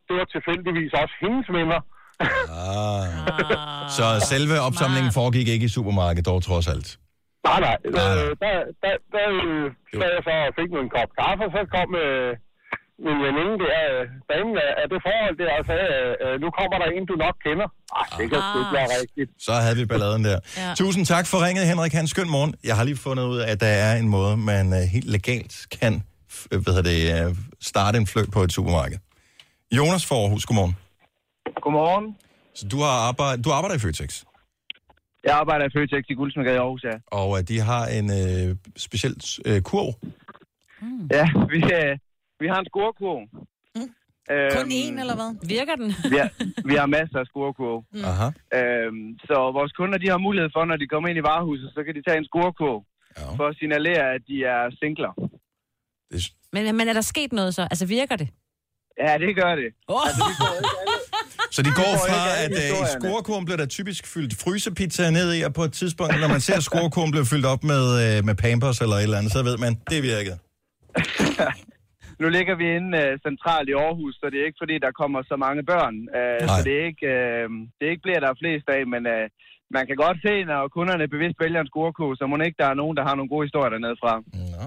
[0.07, 1.81] Det var tilfældigvis også hendes venner.
[2.21, 3.89] Ah.
[3.97, 6.89] Så selve opsamlingen foregik ikke i supermarkedet, dog trods alt.
[7.47, 7.77] Nej, nej.
[7.85, 8.53] Øh, der,
[8.83, 9.65] der, der øh,
[9.99, 12.29] sad jeg så og fik mig en kop kaffe, og så kom øh,
[13.05, 15.87] min veninde der, øh, damen af, af det forhold der, og sagde,
[16.23, 17.67] øh, nu kommer der en, du nok kender.
[17.99, 19.29] Ej, det kan sgu ikke være rigtigt.
[19.47, 20.39] Så havde vi balladen der.
[20.57, 20.73] Ja.
[20.81, 21.93] Tusind tak for ringet, Henrik.
[21.99, 22.51] Han skøn morgen.
[22.69, 25.53] Jeg har lige fundet ud af, at der er en måde, man uh, helt legalt
[25.79, 25.93] kan
[26.51, 28.97] øh, hvad hedder det, uh, starte en flyt på et supermarked.
[29.77, 30.75] Jonas for Aarhus, godmorgen.
[31.61, 32.17] Godmorgen.
[32.53, 34.23] Så du, har arbejdet, du arbejder i Føtex,
[35.23, 36.95] Jeg arbejder i Føtex i Guldsmedgade i Aarhus, ja.
[37.11, 39.15] og uh, de har en uh, speciel
[39.49, 39.93] uh, kurv.
[41.17, 41.97] Ja, vi, øh,
[42.39, 43.21] vi har en scorekurv.
[43.75, 43.89] Mm.
[44.31, 45.31] Øhm, Kun én, eller hvad?
[45.55, 45.89] Virker den?
[46.13, 46.29] vi, har,
[46.69, 47.79] vi har masser af scorekurv.
[47.93, 48.03] Mm.
[48.11, 48.27] Aha.
[48.59, 51.79] Øhm, så vores kunder, de har mulighed for, når de kommer ind i varehuset, så
[51.85, 52.79] kan de tage en scorekurv
[53.17, 53.35] ja.
[53.37, 55.13] for at signalere, at de er singler.
[56.53, 57.61] Men, men er der sket noget så?
[57.61, 58.29] Altså virker det?
[59.03, 59.69] Ja, det gør det.
[59.87, 60.01] Oh.
[60.07, 60.53] Altså, vi får.
[61.55, 65.39] Så de går fra, at uh, i scorekurven bliver der typisk fyldt frysepizza ned i,
[65.47, 68.77] og på et tidspunkt, når man ser scorekurven bliver fyldt op med, uh, med Pampers
[68.83, 70.37] eller et eller andet, så ved man, det virkede.
[72.21, 75.19] Nu ligger vi inde uh, centralt i Aarhus, så det er ikke fordi, der kommer
[75.31, 75.95] så mange børn.
[76.19, 77.47] Uh, så det er ikke, uh,
[77.77, 79.25] det er ikke bliver, der er flest af, men uh,
[79.77, 82.77] man kan godt se, når kunderne bevidst vælger en scorekurv, så må ikke der er
[82.81, 84.13] nogen, der har nogle gode historier dernede fra.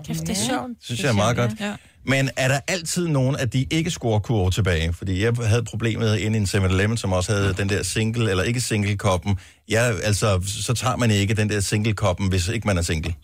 [0.07, 0.71] Kæft, det er sjovt.
[0.87, 1.53] synes jeg er meget godt.
[1.67, 1.73] Ja.
[2.13, 4.93] Men er der altid nogen af de ikke scorekurver tilbage?
[4.93, 8.45] Fordi jeg havde problemet inde i en 7-Eleven, som også havde den der single, eller
[8.51, 9.33] ikke single-koppen.
[9.71, 10.29] Ja, altså,
[10.67, 13.15] så tager man ikke den der single-koppen, hvis ikke man er single.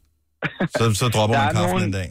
[0.76, 2.08] Så, så dropper man kaffen nogen- en dag.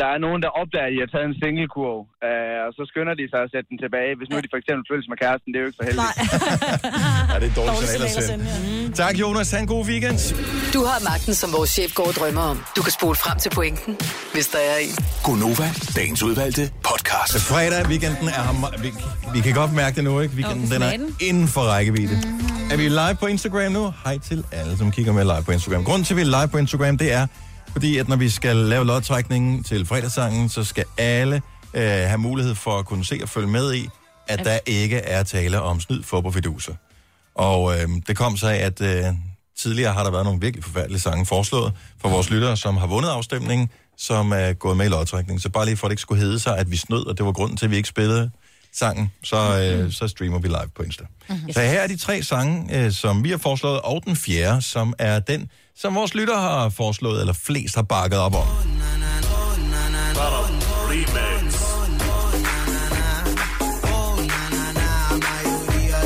[0.00, 1.98] Der er nogen, der opdager, at de har taget en singlekurv,
[2.28, 4.10] øh, og så skynder de sig at sætte den tilbage.
[4.18, 6.10] Hvis nu de for eksempel følges med kæresten, det er jo ikke så heldigt.
[7.30, 8.44] Ja, det er et dårligt signal at sende.
[9.02, 9.48] Tak, Jonas.
[9.52, 10.18] Ha' en god weekend.
[10.76, 12.56] Du har magten, som vores chef går og drømmer om.
[12.76, 13.92] Du kan spole frem til pointen,
[14.34, 14.94] hvis der er en.
[15.26, 17.32] Gonova, dagens udvalgte podcast.
[17.50, 18.56] Fredag, weekenden er ham.
[18.84, 18.88] Vi,
[19.34, 20.34] vi kan godt mærke det nu, ikke?
[20.38, 21.16] Weekenden, Jo, den er den.
[21.28, 22.16] inden for rækkevidde.
[22.72, 23.82] Er vi live på Instagram nu?
[24.04, 25.82] Hej til alle, som kigger med live på Instagram.
[25.88, 27.24] Grunden til, at vi er live på Instagram, det er,
[27.72, 31.42] fordi at når vi skal lave lodtrækningen til fredagssangen, så skal alle
[31.74, 33.88] øh, have mulighed for at kunne se og følge med i,
[34.28, 36.74] at der ikke er tale om snyd, fup og fiduser.
[37.34, 39.04] Og øh, det kom så af, at øh,
[39.58, 43.08] tidligere har der været nogle virkelig forfærdelige sange foreslået for vores lyttere, som har vundet
[43.08, 45.40] afstemningen, som er gået med i lodtrækningen.
[45.40, 47.26] Så bare lige for, at det ikke skulle hedde sig, at vi snød, og det
[47.26, 48.30] var grunden til, at vi ikke spillede
[48.72, 51.04] sangen, så, øh, så streamer vi live på Insta.
[51.28, 51.52] Mhm.
[51.52, 54.94] Så her er de tre sange, øh, som vi har foreslået, og den fjerde, som
[54.98, 58.46] er den, som vores lytter har foreslået, eller flest har bakket op om.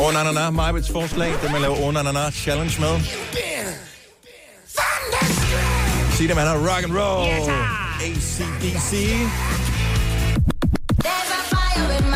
[0.01, 3.01] Oh na na na, Majbets forslag, det man laver oh na na na challenge med.
[6.17, 7.29] Sig det, man har rock and roll.
[8.01, 9.17] ACDC.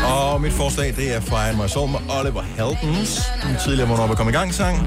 [0.05, 3.21] Og mit forslag, det er Fire in My Soul med Oliver Heldens.
[3.43, 4.77] Den tidligere Hvornår vi kom i gang sang.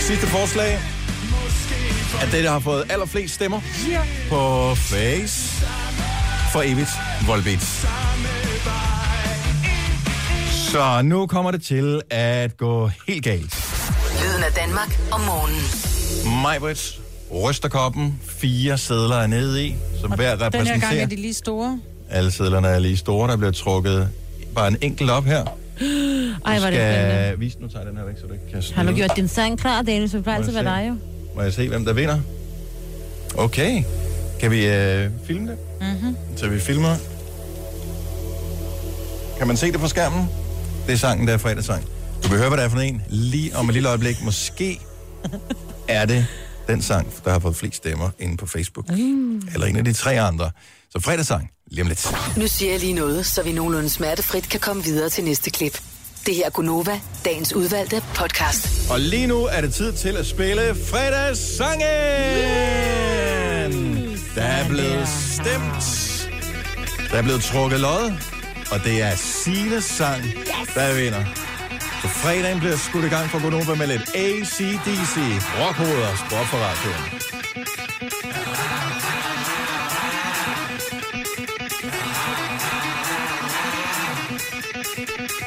[0.00, 0.78] Sidste forslag
[2.22, 3.60] er det, der har fået allerflest stemmer
[4.28, 5.64] på Face
[6.52, 6.88] for evigt
[7.26, 7.86] Volbeat.
[10.72, 13.54] Så nu kommer det til at gå helt galt.
[14.22, 16.42] Lyden af Danmark om morgenen.
[16.42, 17.00] Majbrit
[17.34, 18.20] ryster koppen.
[18.28, 21.02] Fire sædler er nede i, som hver Den her gang repræsenterer.
[21.02, 21.80] er de lige store.
[22.10, 23.30] Alle sædlerne er lige store.
[23.30, 24.08] Der bliver trukket
[24.54, 25.44] bare en enkelt op her.
[26.46, 27.38] Ej, er det spændende.
[27.38, 28.96] vise, nu tager jeg den her væk, så du ikke kan Har du snyde.
[29.06, 30.10] gjort din sang klar, Dennis?
[30.10, 30.96] Det plejer altid være dig jo.
[31.36, 32.18] Må jeg se, hvem der vinder?
[33.38, 33.82] Okay.
[34.40, 35.58] Kan vi øh, filme det?
[35.80, 36.16] Mm-hmm.
[36.36, 36.96] Så vi filmer.
[39.38, 40.28] Kan man se det på skærmen?
[40.86, 41.84] Det er sangen, der er fredagssang.
[42.24, 43.02] Du vil høre, hvad det er for en.
[43.08, 44.24] Lige om et lille øjeblik.
[44.24, 44.80] Måske
[45.88, 46.26] er det
[46.68, 48.90] den sang, der har fået flest stemmer inde på Facebook.
[48.90, 49.42] Mm.
[49.54, 50.50] Eller en af de tre andre.
[50.90, 52.12] Så fredagssang, lige om lidt.
[52.36, 55.80] Nu siger jeg lige noget, så vi nogenlunde smertefrit kan komme videre til næste klip.
[56.26, 58.90] Det her er Gunova, dagens udvalgte podcast.
[58.90, 61.86] Og lige nu er det tid til at spille fredagssangen!
[64.34, 65.84] Der er blevet stemt.
[67.10, 68.12] Der er blevet trukket lod.
[68.72, 70.22] Og det er Sines sang,
[70.74, 71.24] der vinder.
[72.02, 75.16] Så fredagen bliver skudt i gang for Gunova med lidt ACDC.
[75.60, 77.39] Rockhoveder, sport for radioen.
[85.06, 85.38] Thank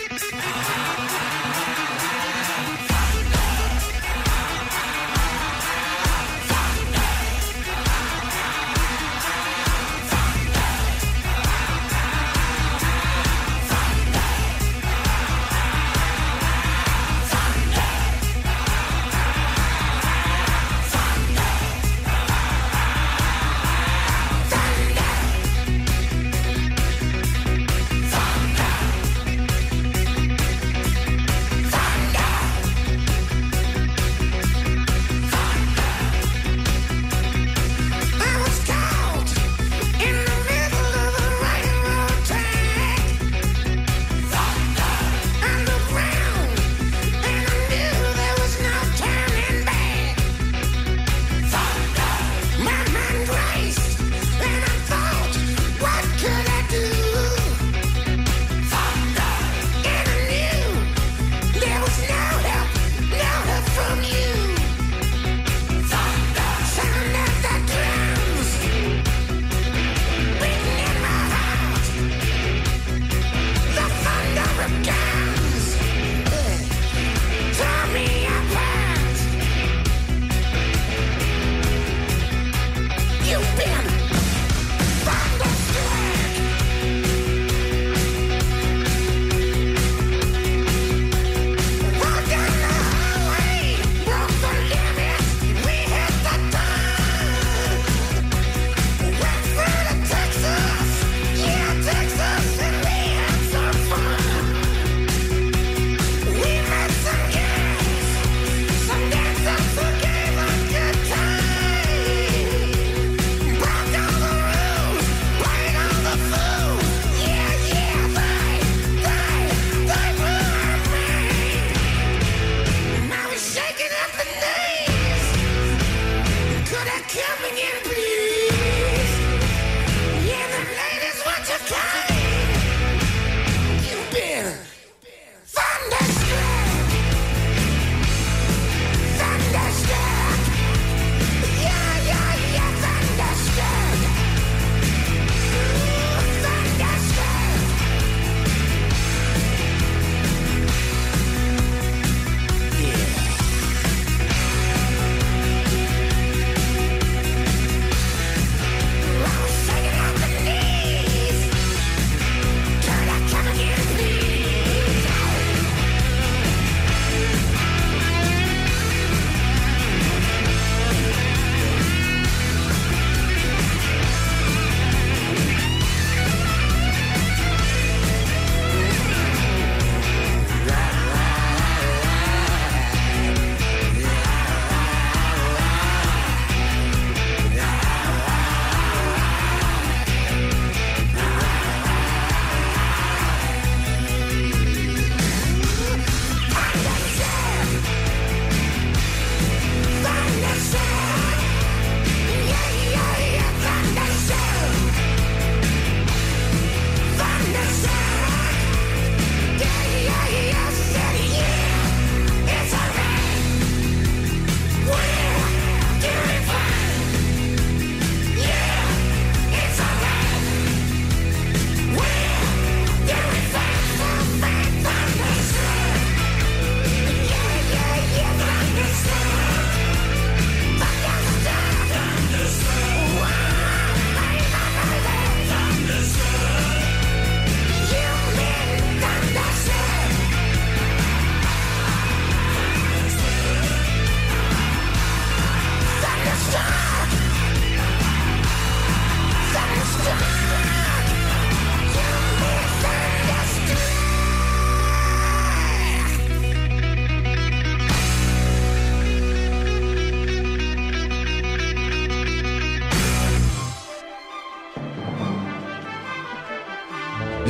[0.00, 0.11] you.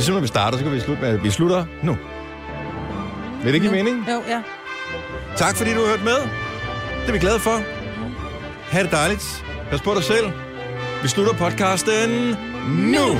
[0.03, 1.97] Ligesom når vi starter, så kan vi slutte med, at vi slutter nu.
[3.43, 4.05] Vil det ikke give mening?
[4.09, 4.41] Jo, ja.
[5.35, 6.29] Tak fordi du har hørt med.
[7.01, 7.61] Det er vi glade for.
[8.71, 9.45] Ha' det dejligt.
[9.69, 10.31] Pas på dig selv.
[11.01, 12.35] Vi slutter podcasten
[12.67, 13.17] nu.